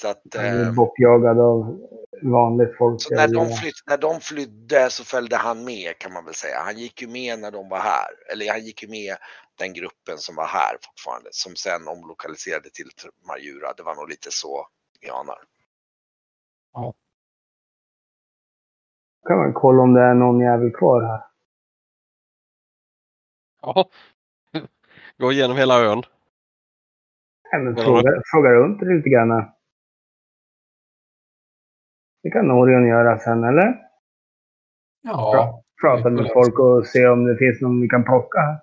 Så 0.00 0.08
att, 0.08 0.22
Han 0.36 0.66
eh, 0.66 0.74
bortjagad 0.74 1.38
av 1.38 1.78
vanligt 2.22 2.76
folk. 2.78 3.02
Så 3.02 3.14
när 3.14 3.28
de, 3.28 3.48
flytt, 3.48 3.82
när 3.86 3.98
de 3.98 4.20
flydde 4.20 4.90
så 4.90 5.04
följde 5.04 5.36
han 5.36 5.64
med 5.64 5.98
kan 5.98 6.12
man 6.12 6.24
väl 6.24 6.34
säga. 6.34 6.58
Han 6.60 6.78
gick 6.78 7.02
ju 7.02 7.08
med 7.08 7.38
när 7.38 7.50
de 7.50 7.68
var 7.68 7.78
här. 7.78 8.32
Eller 8.32 8.50
han 8.50 8.64
gick 8.64 8.82
ju 8.82 8.88
med 8.88 9.16
den 9.58 9.72
gruppen 9.72 10.18
som 10.18 10.36
var 10.36 10.46
här 10.46 10.76
fortfarande. 10.86 11.28
Som 11.32 11.56
sen 11.56 11.88
omlokaliserade 11.88 12.70
till 12.70 12.90
Majura. 13.26 13.72
Det 13.76 13.82
var 13.82 13.94
nog 13.94 14.08
lite 14.08 14.28
så 14.30 14.66
vi 15.00 15.10
anar. 15.10 15.38
kan 19.28 19.38
man 19.38 19.52
kolla 19.52 19.82
om 19.82 19.94
det 19.94 20.00
är 20.00 20.14
någon 20.14 20.40
jävel 20.40 20.72
kvar 20.72 21.02
här. 21.02 21.20
Ja. 23.62 23.90
Gå 25.18 25.32
igenom 25.32 25.56
hela 25.56 25.80
ön. 25.80 26.02
Ja. 27.52 27.82
fråga, 27.84 28.22
fråga 28.32 28.50
runt 28.50 28.82
lite 28.82 29.08
grann. 29.08 29.59
Det 32.22 32.30
kan 32.30 32.50
Orion 32.50 32.86
göra 32.86 33.18
sen, 33.18 33.44
eller? 33.44 33.76
Ja, 35.02 35.62
Prata 35.80 36.10
med 36.10 36.30
folk 36.32 36.58
och 36.58 36.86
se 36.86 37.06
om 37.06 37.24
det 37.24 37.36
finns 37.36 37.60
någon 37.60 37.80
vi 37.80 37.88
kan 37.88 38.04
plocka 38.04 38.38
här. 38.38 38.60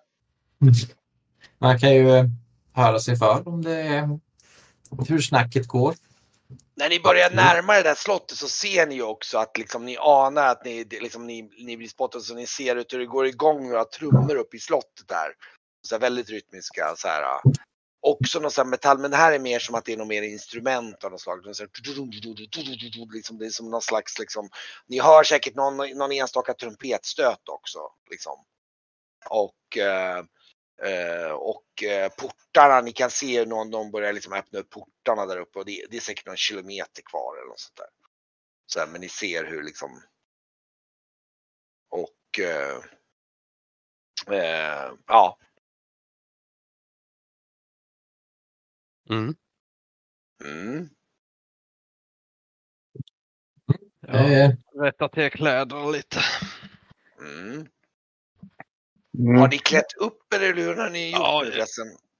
man 1.57 1.79
kan 1.79 1.95
ju 1.95 2.09
eh, 2.09 2.25
höra 2.73 2.99
sig 2.99 3.15
för 3.15 3.47
om 3.47 3.61
det 3.61 4.09
hur 5.07 5.19
snacket 5.19 5.67
går. 5.67 5.95
När 6.75 6.89
ni 6.89 6.99
börjar 6.99 7.29
närma 7.29 7.73
det 7.73 7.83
där 7.83 7.95
slottet 7.95 8.37
så 8.37 8.47
ser 8.47 8.87
ni 8.87 8.95
ju 8.95 9.03
också 9.03 9.37
att 9.37 9.57
liksom, 9.57 9.85
ni 9.85 9.97
anar 9.97 10.47
att 10.47 10.65
ni, 10.65 10.85
liksom, 11.01 11.27
ni, 11.27 11.49
ni 11.65 11.77
blir 11.77 11.87
spottade 11.87 12.23
så 12.23 12.35
ni 12.35 12.47
ser 12.47 12.75
ut 12.75 12.93
hur 12.93 12.99
det 12.99 13.05
går 13.05 13.25
igång 13.25 13.69
några 13.69 13.85
trummor 13.85 14.35
upp 14.35 14.53
i 14.53 14.59
slottet 14.59 15.07
där. 15.07 15.27
Så 15.81 15.97
väldigt 15.97 16.29
rytmiska 16.29 16.93
så 16.95 17.07
här. 17.07 17.23
Också 18.07 18.39
någon 18.39 18.51
sån 18.51 18.65
här 18.65 18.69
metall, 18.69 18.99
men 18.99 19.11
det 19.11 19.17
här 19.17 19.31
är 19.31 19.39
mer 19.39 19.59
som 19.59 19.75
att 19.75 19.85
det 19.85 19.93
är 19.93 19.97
något 19.97 20.07
mer 20.07 20.21
instrument 20.21 21.03
av 21.03 21.11
något 21.11 21.21
slag. 21.21 21.43
Det 21.43 21.49
är 21.49 21.61
här, 21.61 23.13
Liksom, 23.13 23.37
det 23.37 23.45
är 23.45 23.49
som 23.49 23.69
någon 23.69 23.81
slags 23.81 24.19
liksom, 24.19 24.49
ni 24.87 24.99
hör 24.99 25.23
säkert 25.23 25.55
någon, 25.55 25.77
någon 25.77 26.11
enstaka 26.11 26.53
trumpetstöt 26.53 27.49
också. 27.49 27.79
Liksom. 28.09 28.45
Och 29.29 29.77
eh, 29.77 31.31
och 31.31 31.83
eh, 31.83 32.09
portarna, 32.09 32.81
ni 32.81 32.91
kan 32.91 33.11
se 33.11 33.39
hur 33.39 33.45
någon, 33.45 33.71
de 33.71 33.91
börjar 33.91 34.13
liksom 34.13 34.33
öppna 34.33 34.59
upp 34.59 34.69
portarna 34.69 35.25
där 35.25 35.37
uppe 35.37 35.59
och 35.59 35.65
det, 35.65 35.85
det 35.89 35.97
är 35.97 36.01
säkert 36.01 36.25
någon 36.25 36.37
kilometer 36.37 37.01
kvar 37.01 37.37
eller 37.37 37.47
något 37.47 37.59
sånt 37.59 37.77
där. 37.77 37.87
Så 38.65 38.79
här, 38.79 38.87
men 38.87 39.01
ni 39.01 39.09
ser 39.09 39.45
hur 39.45 39.63
liksom 39.63 40.01
och 41.89 42.39
eh, 42.39 42.77
eh, 44.37 44.91
ja, 45.07 45.37
Mm. 49.09 49.35
mm, 50.45 50.89
Ja. 54.01 54.29
Eh, 54.29 54.51
Rätta 54.81 55.09
till 55.09 55.31
kläder 55.31 55.91
lite. 55.91 56.19
mm. 57.19 57.67
Mm. 59.19 59.35
Har 59.35 59.47
ni 59.47 59.57
klätt 59.57 59.93
upp 59.97 60.33
er 60.33 60.39
eller 60.41 60.61
hur 60.61 60.75
har 60.75 60.89
ni 60.89 61.11
gjort 61.11 61.19
Ja? 61.19 61.43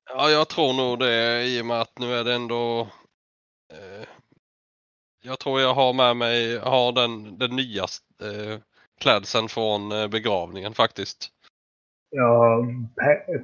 Ja, 0.09 0.29
jag 0.29 0.49
tror 0.49 0.73
nog 0.73 0.99
det 0.99 1.43
i 1.45 1.61
och 1.61 1.65
med 1.65 1.81
att 1.81 1.99
nu 1.99 2.13
är 2.13 2.23
det 2.23 2.33
ändå... 2.33 2.81
Eh, 3.73 4.07
jag 5.23 5.39
tror 5.39 5.61
jag 5.61 5.73
har 5.73 5.93
med 5.93 6.17
mig, 6.17 6.57
har 6.57 6.91
den, 6.91 7.37
den 7.37 7.55
nya 7.55 7.83
eh, 8.21 8.59
klädseln 8.99 9.49
från 9.49 9.91
eh, 9.91 10.07
begravningen 10.07 10.73
faktiskt. 10.73 11.31
Ja, 12.09 12.65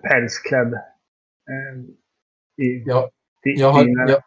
pälsklädd. 0.03 0.73
Eh, 0.73 1.79
i, 2.65 2.83
jag, 2.85 3.05
i, 3.07 3.11
jag, 3.43 3.71
har, 3.71 4.09
jag, 4.09 4.21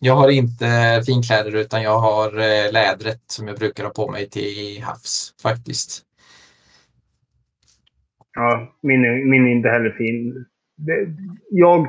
jag 0.00 0.14
har 0.14 0.30
inte 0.30 1.02
finkläder 1.06 1.56
utan 1.56 1.82
jag 1.82 1.98
har 1.98 2.28
eh, 2.38 2.72
lädret 2.72 3.22
som 3.26 3.48
jag 3.48 3.58
brukar 3.58 3.84
ha 3.84 3.90
på 3.90 4.10
mig 4.10 4.30
till 4.30 4.82
havs 4.82 5.34
faktiskt. 5.42 6.04
Ja, 8.34 8.76
min, 8.80 9.30
min 9.30 9.46
är 9.46 9.50
inte 9.50 9.68
heller 9.68 9.90
fin. 9.90 10.46
Jag, 11.50 11.88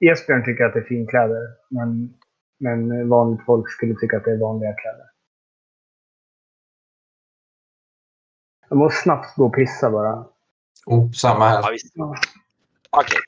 Esbjörn 0.00 0.44
tycker 0.44 0.64
att 0.64 0.72
det 0.74 0.80
är 0.80 0.84
finkläder, 0.84 1.48
men, 1.70 2.14
men 2.58 3.08
vanligt 3.08 3.44
folk 3.46 3.70
skulle 3.70 3.94
tycka 3.94 4.16
att 4.16 4.24
det 4.24 4.30
är 4.30 4.40
vanliga 4.40 4.72
kläder. 4.72 5.06
Jag 8.68 8.78
måste 8.78 9.02
snabbt 9.02 9.36
gå 9.36 9.46
och 9.46 9.54
pissa 9.54 9.90
bara. 9.90 10.26
Oh, 10.86 11.12
samma 11.12 11.44
Ja, 11.44 11.60
här. 11.64 11.72
visst. 11.72 11.94
Okej, 12.90 13.18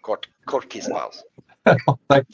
kort, 0.00 0.28
kort 0.44 0.72
kisspaus. 0.72 1.22
Tack. 2.08 2.26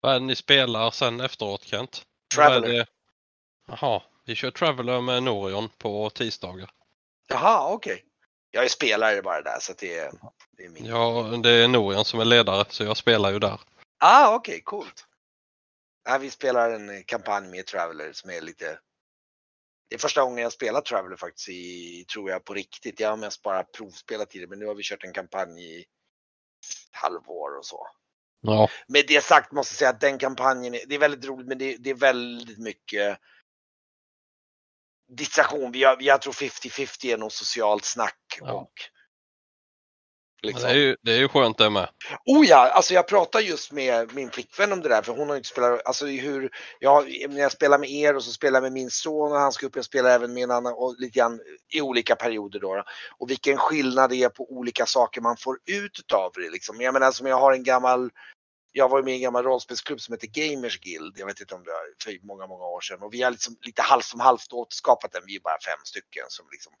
Vad 0.00 0.14
är 0.14 0.20
det 0.20 0.26
ni 0.26 0.36
spelar 0.36 0.90
sen 0.90 1.20
efteråt 1.20 1.62
Kent? 1.62 2.06
Det? 2.36 2.86
Jaha, 3.68 4.02
vi 4.24 4.34
kör 4.34 4.50
Traveler 4.50 5.00
med 5.00 5.22
Norion 5.22 5.68
på 5.78 6.10
tisdagar. 6.10 6.70
Jaha, 7.28 7.72
okej. 7.72 8.04
Jag 8.50 8.64
är 8.64 8.68
spelare 8.68 9.22
bara 9.22 9.42
där 9.42 9.58
så 9.60 9.72
det 9.78 9.98
är, 9.98 10.12
det 10.50 10.64
är 10.64 10.68
min. 10.68 10.84
Ja, 10.84 11.22
det 11.42 11.50
är 11.50 11.68
Norion 11.68 12.04
som 12.04 12.20
är 12.20 12.24
ledare 12.24 12.64
så 12.68 12.84
jag 12.84 12.96
spelar 12.96 13.32
ju 13.32 13.38
där. 13.38 13.60
Ah, 13.98 14.34
okej, 14.34 14.60
coolt. 14.64 15.06
Ja, 16.04 16.18
vi 16.18 16.30
spelar 16.30 16.70
en 16.70 17.04
kampanj 17.04 17.48
med 17.48 17.66
Traveler 17.66 18.12
som 18.12 18.30
är 18.30 18.40
lite... 18.40 18.78
Det 19.88 19.94
är 19.94 19.98
första 19.98 20.22
gången 20.22 20.42
jag 20.42 20.52
spelar 20.52 20.80
Traveler 20.80 21.16
faktiskt 21.16 21.48
i, 21.48 22.04
tror 22.12 22.30
jag, 22.30 22.44
på 22.44 22.54
riktigt. 22.54 23.00
Jag 23.00 23.10
har 23.10 23.16
mest 23.16 23.42
bara 23.42 23.62
provspelat 23.62 24.30
tidigare 24.30 24.50
men 24.50 24.58
nu 24.58 24.66
har 24.66 24.74
vi 24.74 24.82
kört 24.82 25.04
en 25.04 25.12
kampanj 25.12 25.64
i 25.64 25.80
ett 25.80 25.86
halvår 26.92 27.58
och 27.58 27.66
så. 27.66 27.88
Ja, 28.40 28.68
Med 28.88 29.04
det 29.08 29.24
sagt 29.24 29.52
måste 29.52 29.72
jag 29.72 29.78
säga 29.78 29.90
att 29.90 30.00
den 30.00 30.18
kampanjen, 30.18 30.74
är, 30.74 30.80
det 30.86 30.94
är 30.94 30.98
väldigt 30.98 31.24
roligt 31.24 31.46
men 31.46 31.58
det, 31.58 31.76
det 31.76 31.90
är 31.90 31.94
väldigt 31.94 32.58
mycket 32.58 33.18
distraktion. 35.08 35.72
Vi 35.72 35.84
har, 35.84 35.96
jag 36.00 36.22
tror 36.22 36.32
50-50 36.32 37.06
är 37.06 37.18
nog 37.18 37.32
socialt 37.32 37.84
snack 37.84 38.38
Ja. 38.40 38.52
och 38.52 38.72
liksom. 40.46 40.68
det, 40.68 40.74
är 40.74 40.78
ju, 40.78 40.96
det 41.02 41.12
är 41.12 41.18
ju 41.18 41.28
skönt 41.28 41.58
det 41.58 41.70
med. 41.70 41.88
Oh 42.26 42.46
ja, 42.46 42.70
alltså 42.70 42.94
jag 42.94 43.08
pratar 43.08 43.40
just 43.40 43.72
med 43.72 44.14
min 44.14 44.30
flickvän 44.30 44.72
om 44.72 44.80
det 44.80 44.88
där 44.88 45.02
för 45.02 45.12
hon 45.12 45.28
har 45.28 45.36
inte 45.36 45.48
spelat, 45.48 45.86
alltså 45.86 46.06
hur, 46.06 46.50
jag, 46.80 47.04
när 47.28 47.40
jag 47.40 47.52
spelar 47.52 47.78
med 47.78 47.90
er 47.90 48.16
och 48.16 48.24
så 48.24 48.30
spelar 48.32 48.56
jag 48.56 48.62
med 48.62 48.72
min 48.72 48.90
son 48.90 49.32
och 49.32 49.38
han 49.38 49.52
ska 49.52 49.66
upp, 49.66 49.76
jag 49.76 49.84
spelar 49.84 50.10
även 50.10 50.34
med 50.34 50.42
en 50.42 50.50
annan 50.50 50.72
och 50.72 50.94
lite 50.98 51.18
grann 51.18 51.40
i 51.72 51.80
olika 51.80 52.16
perioder 52.16 52.60
då. 52.60 52.74
då. 52.74 52.82
Och 53.18 53.30
vilken 53.30 53.56
skillnad 53.56 54.10
det 54.10 54.16
är 54.16 54.28
på 54.28 54.52
olika 54.52 54.86
saker 54.86 55.20
man 55.20 55.36
får 55.36 55.58
ut 55.66 55.98
utav 55.98 56.32
det 56.34 56.50
liksom. 56.50 56.80
Jag 56.80 56.92
menar 56.92 57.10
som 57.10 57.26
jag 57.26 57.36
har 57.36 57.52
en 57.52 57.64
gammal 57.64 58.10
jag 58.76 58.88
var 58.88 59.02
med 59.02 59.12
i 59.12 59.16
en 59.16 59.22
gammal 59.22 59.44
rollspelsklubb 59.44 60.00
som 60.00 60.12
heter 60.12 60.26
Gamers 60.26 60.80
Guild. 60.80 61.14
Jag 61.18 61.26
vet 61.26 61.40
inte 61.40 61.54
om 61.54 61.64
det 61.64 61.70
var 61.70 61.84
för 62.04 62.26
många, 62.26 62.46
många 62.46 62.64
år 62.64 62.80
sedan. 62.80 63.02
Och 63.02 63.14
vi 63.14 63.22
har 63.22 63.30
liksom 63.30 63.56
lite 63.62 63.82
halvt 63.82 64.04
som 64.04 64.20
halvt 64.20 64.52
återskapat 64.52 65.12
den. 65.12 65.22
Vi 65.26 65.36
är 65.36 65.40
bara 65.40 65.58
fem 65.66 65.78
stycken 65.84 66.24
som 66.28 66.46
liksom 66.52 66.72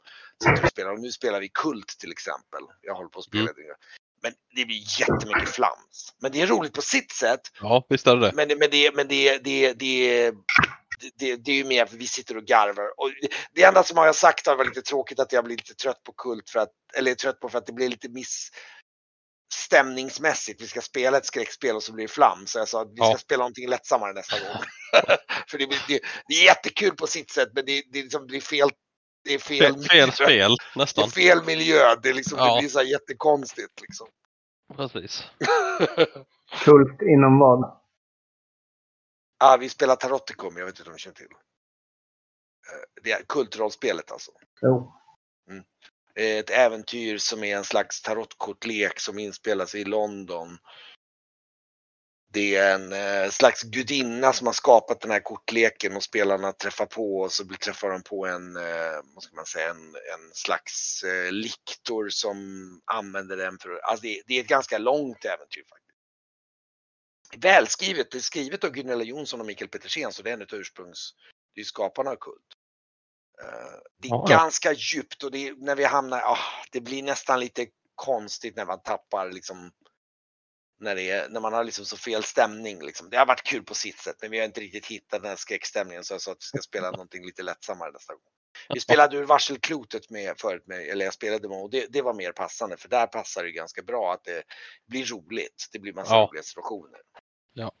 sitter 0.42 0.64
och 0.64 0.70
spelar. 0.70 0.92
Och 0.92 1.00
nu 1.00 1.12
spelar 1.12 1.40
vi 1.40 1.48
Kult 1.48 1.88
till 1.88 2.12
exempel. 2.12 2.60
Jag 2.82 2.94
håller 2.94 3.08
på 3.08 3.18
att 3.18 3.24
spela 3.24 3.44
det. 3.52 3.76
Men 4.22 4.32
det 4.56 4.64
blir 4.64 5.00
jättemycket 5.00 5.48
flams. 5.48 6.14
Men 6.22 6.32
det 6.32 6.40
är 6.42 6.46
roligt 6.46 6.72
på 6.72 6.82
sitt 6.82 7.12
sätt. 7.12 7.40
Ja, 7.60 7.86
visst 7.88 8.06
är 8.06 8.16
det. 8.16 8.32
Men, 8.34 8.48
det- 8.48 8.56
men, 8.56 8.68
det, 8.70 8.94
men 8.94 9.08
det, 9.08 9.38
det, 9.38 9.72
det, 9.72 10.30
det, 11.18 11.36
det 11.36 11.50
är 11.52 11.56
ju 11.56 11.64
mer 11.64 11.86
för 11.86 11.96
vi 11.96 12.06
sitter 12.06 12.36
och 12.36 12.44
garvar. 12.44 13.00
Och 13.00 13.10
det- 13.22 13.28
det 13.52 13.62
enda 13.64 13.82
som 13.82 13.96
jag 13.96 14.04
har 14.04 14.12
sagt 14.12 14.46
har 14.46 14.56
varit 14.56 14.76
lite 14.76 14.88
tråkigt 14.88 15.18
att 15.20 15.32
jag 15.32 15.44
blir 15.44 15.56
lite 15.56 15.74
trött 15.74 16.02
på 16.02 16.12
Kult. 16.12 16.50
För 16.50 16.58
att, 16.60 16.70
eller 16.96 17.14
trött 17.14 17.40
på 17.40 17.48
för 17.48 17.58
att 17.58 17.66
det 17.66 17.72
blir 17.72 17.88
lite 17.88 18.08
miss 18.08 18.50
stämningsmässigt. 19.54 20.62
Vi 20.62 20.66
ska 20.66 20.80
spela 20.80 21.18
ett 21.18 21.26
skräckspel 21.26 21.76
och 21.76 21.82
så 21.82 21.92
blir 21.92 22.04
det 22.04 22.12
flam. 22.12 22.46
Så 22.46 22.58
jag 22.58 22.68
sa 22.68 22.82
att 22.82 22.90
vi 22.90 22.96
ska 22.96 23.04
Ja. 23.10 23.18
spela 23.18 23.38
någonting 23.38 23.68
lättsammare 23.68 24.12
nästa 24.12 24.38
gång. 24.40 24.62
för 25.48 25.58
det, 25.58 25.66
det, 25.88 26.00
det 26.28 26.34
är 26.34 26.44
jättekul 26.44 26.94
på 26.96 27.06
sitt 27.06 27.30
sätt 27.30 27.48
men 27.54 27.64
det, 27.64 27.82
det, 27.92 27.98
är 27.98 28.02
liksom, 28.02 28.26
det 28.28 28.36
är 28.36 28.40
fel. 28.40 28.68
Det 29.24 29.34
är 29.34 29.38
fel, 29.38 29.74
Fel, 29.74 29.84
fel 29.84 30.12
spel 30.12 30.28
Det 30.28 30.42
är 30.74 30.78
nästan. 30.78 31.10
fel 31.10 31.44
miljö. 31.44 31.94
Det, 32.02 32.08
är 32.08 32.14
liksom, 32.14 32.38
Ja. 32.38 32.54
det 32.54 32.60
blir 32.60 32.68
så 32.70 32.78
här 32.78 32.86
jättekonstigt. 32.86 33.80
Liksom. 33.80 34.06
Precis. 34.76 35.24
Kult 36.64 37.02
inom 37.02 37.38
vad? 37.38 37.76
ah, 39.38 39.56
vi 39.56 39.68
spelar 39.68 39.96
Taroticum, 39.96 40.56
jag 40.56 40.66
vet 40.66 40.78
inte 40.78 40.90
om 40.90 40.96
du 40.96 40.98
känner 41.00 41.14
till. 41.14 41.26
Eh, 41.26 43.02
Det 43.02 43.12
är 43.12 43.22
kultrollspelet 43.28 44.12
alltså. 44.12 44.30
Jo. 44.60 44.92
Eh, 46.16 46.38
ett 46.38 46.50
äventyr 46.50 47.18
som 47.18 47.44
är 47.44 47.56
en 47.56 47.64
slags 47.64 48.02
tarotkortlek 48.02 49.00
som 49.00 49.18
inspelas 49.18 49.74
i 49.74 49.84
London. 49.84 50.58
Det 52.32 52.56
är 52.56 52.74
en 52.74 52.92
eh, 52.92 53.30
slags 53.30 53.62
gudinna 53.62 54.32
som 54.32 54.46
har 54.46 54.54
skapat 54.54 55.00
den 55.00 55.10
här 55.10 55.20
kortleken 55.20 55.96
och 55.96 56.02
spelarna 56.02 56.52
träffar 56.52 56.86
på 56.86 57.20
och 57.20 57.32
så 57.32 57.44
träffar 57.44 57.90
de 57.90 58.02
på 58.02 58.26
en, 58.26 58.56
eh, 58.56 59.00
vad 59.14 59.22
ska 59.22 59.36
man 59.36 59.46
säga, 59.46 59.70
en, 59.70 59.94
en 59.94 60.34
slags 60.34 61.02
eh, 61.02 61.32
liktor 61.32 62.08
som 62.08 62.36
använder 62.84 63.36
den 63.36 63.58
för, 63.58 63.78
alltså 63.78 64.02
det, 64.02 64.22
det 64.26 64.34
är 64.34 64.40
ett 64.40 64.48
ganska 64.48 64.78
långt 64.78 65.24
äventyr 65.24 65.64
faktiskt. 65.68 65.86
Välskrivet, 67.36 68.10
det 68.10 68.18
är 68.18 68.22
skrivet 68.22 68.64
av 68.64 68.70
Gunilla 68.70 69.04
Jonsson 69.04 69.40
och 69.40 69.46
Mikael 69.46 69.68
Petersen 69.68 70.12
så 70.12 70.22
det 70.22 70.30
är 70.30 70.34
en 70.34 70.42
av 70.42 70.54
ursprungs, 70.54 71.14
det 71.54 71.60
är 71.60 71.64
skaparna 71.64 72.10
av 72.10 72.16
Kult. 72.16 72.55
Eh, 73.42 73.78
Det 73.98 74.08
är 74.08 74.10
Ja, 74.12 74.24
ganska 74.28 74.72
djupt 74.72 75.22
och 75.22 75.30
det 75.30 75.48
är, 75.48 75.54
när 75.58 75.76
vi 75.76 75.84
hamnar, 75.84 76.20
ah, 76.20 76.38
det 76.72 76.80
blir 76.80 77.02
nästan 77.02 77.40
lite 77.40 77.66
konstigt 77.94 78.56
när 78.56 78.66
man 78.66 78.82
tappar 78.82 79.30
liksom 79.32 79.72
när, 80.80 80.94
det 80.94 81.10
är, 81.10 81.28
när 81.28 81.40
man 81.40 81.52
har 81.52 81.64
liksom 81.64 81.84
så 81.84 81.96
fel 81.96 82.22
stämning. 82.24 82.82
Liksom. 82.82 83.10
Det 83.10 83.16
har 83.16 83.26
varit 83.26 83.42
kul 83.42 83.62
på 83.62 83.74
sitt 83.74 83.98
sätt 83.98 84.16
men 84.20 84.30
vi 84.30 84.38
har 84.38 84.44
inte 84.46 84.60
riktigt 84.60 84.86
hittat 84.86 85.22
den 85.22 85.28
här 85.30 85.36
skräckstämningen 85.36 86.04
så 86.04 86.14
jag 86.14 86.20
sa 86.20 86.32
att 86.32 86.38
vi 86.40 86.46
ska 86.46 86.58
spela 86.58 86.90
någonting 87.00 87.24
lite 87.26 87.42
lättsammare 87.42 87.92
nästa 87.92 88.12
gång. 88.14 88.22
Vi 88.68 88.80
spelade 88.80 89.16
ur 89.16 89.24
varselklotet 89.24 90.10
med 90.10 90.38
förut, 90.40 90.66
med, 90.66 90.80
eller 90.88 91.04
jag 91.04 91.14
spelade 91.14 91.48
med 91.48 91.58
och 91.58 91.70
det, 91.70 91.86
det 91.92 92.02
var 92.02 92.14
mer 92.14 92.32
passande 92.32 92.76
för 92.76 92.88
där 92.88 93.06
passar 93.06 93.44
det 93.44 93.50
ganska 93.52 93.82
bra 93.82 94.12
att 94.12 94.24
det 94.24 94.42
blir 94.86 95.04
roligt. 95.06 95.68
Det 95.72 95.78
blir 95.78 95.92
massa 95.92 96.14
Ja. 96.14 96.28
roliga 96.30 96.42
situationer. 96.42 97.00
Ja. 97.52 97.72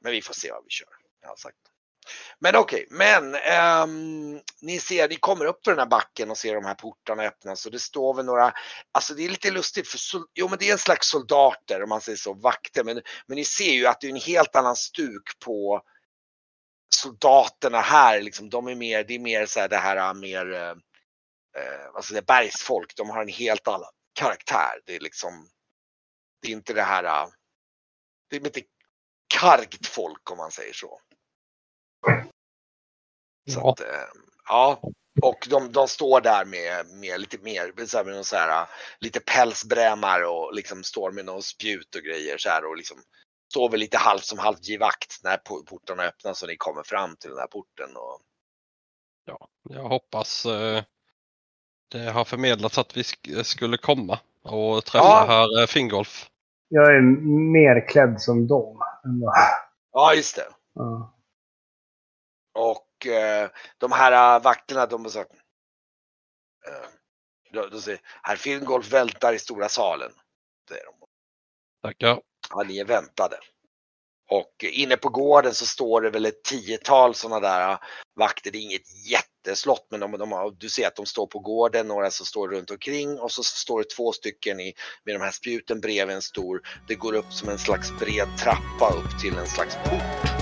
Men 0.00 0.12
vi 0.12 0.22
får 0.22 0.34
se 0.34 0.52
vad 0.52 0.64
vi 0.64 0.70
kör. 0.70 0.88
Jag 1.20 1.28
har 1.28 1.36
sagt. 1.36 1.56
Men 2.38 2.56
okej, 2.56 2.86
men 2.90 3.34
um, 3.82 4.40
ni 4.60 4.78
ser, 4.78 5.08
ni 5.08 5.16
kommer 5.16 5.44
upp 5.44 5.64
för 5.64 5.70
den 5.70 5.78
här 5.78 5.86
backen 5.86 6.30
och 6.30 6.38
ser 6.38 6.54
de 6.54 6.64
här 6.64 6.74
portarna 6.74 7.22
öppnas 7.22 7.66
och 7.66 7.72
det 7.72 7.78
står 7.78 8.14
väl 8.14 8.24
några, 8.24 8.52
alltså 8.92 9.14
det 9.14 9.24
är 9.24 9.28
lite 9.28 9.50
lustigt 9.50 9.88
för, 9.88 9.98
sol, 9.98 10.26
jo 10.34 10.48
men 10.48 10.58
det 10.58 10.68
är 10.68 10.72
en 10.72 10.78
slags 10.78 11.08
soldater 11.08 11.82
om 11.82 11.88
man 11.88 12.00
säger 12.00 12.18
så, 12.18 12.34
vakter, 12.34 12.84
men, 12.84 13.02
men 13.26 13.36
ni 13.36 13.44
ser 13.44 13.72
ju 13.72 13.86
att 13.86 14.00
det 14.00 14.06
är 14.06 14.10
en 14.10 14.16
helt 14.16 14.56
annan 14.56 14.76
stuk 14.76 15.38
på 15.44 15.82
soldaterna 16.94 17.80
här, 17.80 18.22
liksom, 18.22 18.50
de 18.50 18.68
är 18.68 18.74
mer, 18.74 19.04
det 19.04 19.14
är 19.14 19.18
mer 19.18 19.46
så 19.46 19.60
här 19.60 19.68
det 19.68 19.76
här 19.76 19.96
äh, 19.96 20.14
mer, 20.14 20.52
eh, 20.52 20.70
alltså 20.70 21.92
vad 21.94 22.04
ska 22.04 22.12
säga, 22.12 22.22
bergsfolk, 22.22 22.96
de 22.96 23.10
har 23.10 23.22
en 23.22 23.28
helt 23.28 23.68
annan 23.68 23.90
karaktär. 24.12 24.80
Det 24.86 24.96
är 24.96 25.00
liksom, 25.00 25.48
det 26.42 26.48
är 26.48 26.52
inte 26.52 26.72
det 26.72 26.82
här, 26.82 27.04
äh, 27.04 27.28
det 28.30 28.36
är 28.36 28.46
inte 28.46 28.62
kargt 29.34 29.86
folk 29.86 30.30
om 30.30 30.38
man 30.38 30.50
säger 30.50 30.72
så. 30.72 31.00
Så 33.48 33.60
Ja. 33.60 33.70
att, 33.72 33.80
eh, 33.80 33.86
ja. 34.48 34.80
Och 35.22 35.46
de, 35.50 35.72
de 35.72 35.88
står 35.88 36.20
där 36.20 36.44
med, 36.44 36.86
med 37.00 37.20
lite 37.20 37.38
mer, 37.38 37.86
så 37.86 37.96
här, 37.96 38.04
med 38.04 38.14
någon 38.14 38.24
så 38.24 38.36
här, 38.36 38.66
lite 39.00 39.20
pälsbrämar 39.20 40.22
och 40.24 40.54
liksom 40.54 40.82
står 40.84 41.10
med 41.12 41.24
någon 41.24 41.42
spjut 41.42 41.94
och 41.94 42.02
grejer 42.02 42.38
så 42.38 42.48
här 42.48 42.64
och 42.64 42.76
liksom 42.76 42.96
står 43.52 43.70
väl 43.70 43.80
lite 43.80 43.98
halvt 43.98 44.24
som 44.24 44.38
halvt 44.38 44.68
givakt 44.68 45.20
när 45.24 45.36
po- 45.36 45.66
portarna 45.66 46.02
öppnas 46.02 46.42
och 46.42 46.48
ni 46.48 46.56
kommer 46.56 46.82
fram 46.82 47.16
till 47.16 47.30
den 47.30 47.38
här 47.38 47.46
porten. 47.46 47.96
Och, 47.96 48.20
Ja, 49.24 49.48
jag 49.62 49.82
hoppas 49.82 50.46
eh, 50.46 50.82
det 51.90 52.10
har 52.10 52.24
förmedlats 52.24 52.78
att 52.78 52.96
vi 52.96 53.02
sk- 53.02 53.42
skulle 53.42 53.76
komma 53.76 54.18
och 54.42 54.84
träffa 54.84 55.04
Ja. 55.06 55.24
herr 55.28 55.60
eh, 55.62 55.66
Fingolf. 55.66 56.30
Jag 56.68 56.96
är 56.96 57.00
mer 57.52 57.88
klädd 57.88 58.20
som 58.20 58.46
dem. 58.46 58.78
ja, 59.92 60.14
just 60.14 60.36
det. 60.36 60.48
Ja. 60.74 61.14
Och 62.54 62.86
eh, 63.06 63.48
de 63.78 63.92
här 63.92 64.36
äh, 64.36 64.42
vakterna, 64.42 64.86
de 64.86 65.10
så, 65.10 65.20
eh, 65.20 65.26
då 67.52 67.80
säger 67.80 68.00
herr 68.22 68.36
Fingolf 68.36 68.92
väntar 68.92 69.32
i 69.32 69.38
stora 69.38 69.68
salen. 69.68 70.12
Säger 70.68 70.84
de. 70.84 70.94
Tackar. 71.82 72.20
Ja, 72.50 72.62
ni 72.62 72.78
är 72.78 72.84
väntade. 72.84 73.38
Och 74.30 74.64
inne 74.64 74.96
på 74.96 75.08
gården 75.08 75.54
så 75.54 75.66
står 75.66 76.00
det 76.00 76.10
väl 76.10 76.26
ett 76.26 76.42
tiotal 76.42 77.14
sådana 77.14 77.40
där 77.40 77.70
äh, 77.70 77.78
vakter. 78.16 78.50
Det 78.50 78.58
är 78.58 78.62
inget 78.62 79.10
jätteslott 79.10 79.86
men 79.90 80.00
de, 80.00 80.12
de 80.12 80.56
du 80.58 80.68
ser 80.68 80.86
att 80.86 80.96
de 80.96 81.06
står 81.06 81.26
på 81.26 81.38
gården, 81.38 81.88
några 81.88 82.10
som 82.10 82.26
står 82.26 82.48
runt 82.48 82.70
omkring 82.70 83.18
och 83.18 83.32
så 83.32 83.42
står 83.42 83.78
det 83.78 83.88
två 83.88 84.12
stycken 84.12 84.60
i, 84.60 84.74
med 85.04 85.14
de 85.14 85.20
här 85.20 85.30
spjuten 85.30 85.80
bredvid 85.80 86.16
en 86.16 86.22
stor. 86.22 86.60
Det 86.88 86.94
går 86.94 87.14
upp 87.14 87.32
som 87.32 87.48
en 87.48 87.58
slags 87.58 87.98
bred 87.98 88.28
trappa 88.38 88.94
upp 88.94 89.20
till 89.20 89.38
en 89.38 89.46
slags 89.46 89.74
port. 89.74 90.39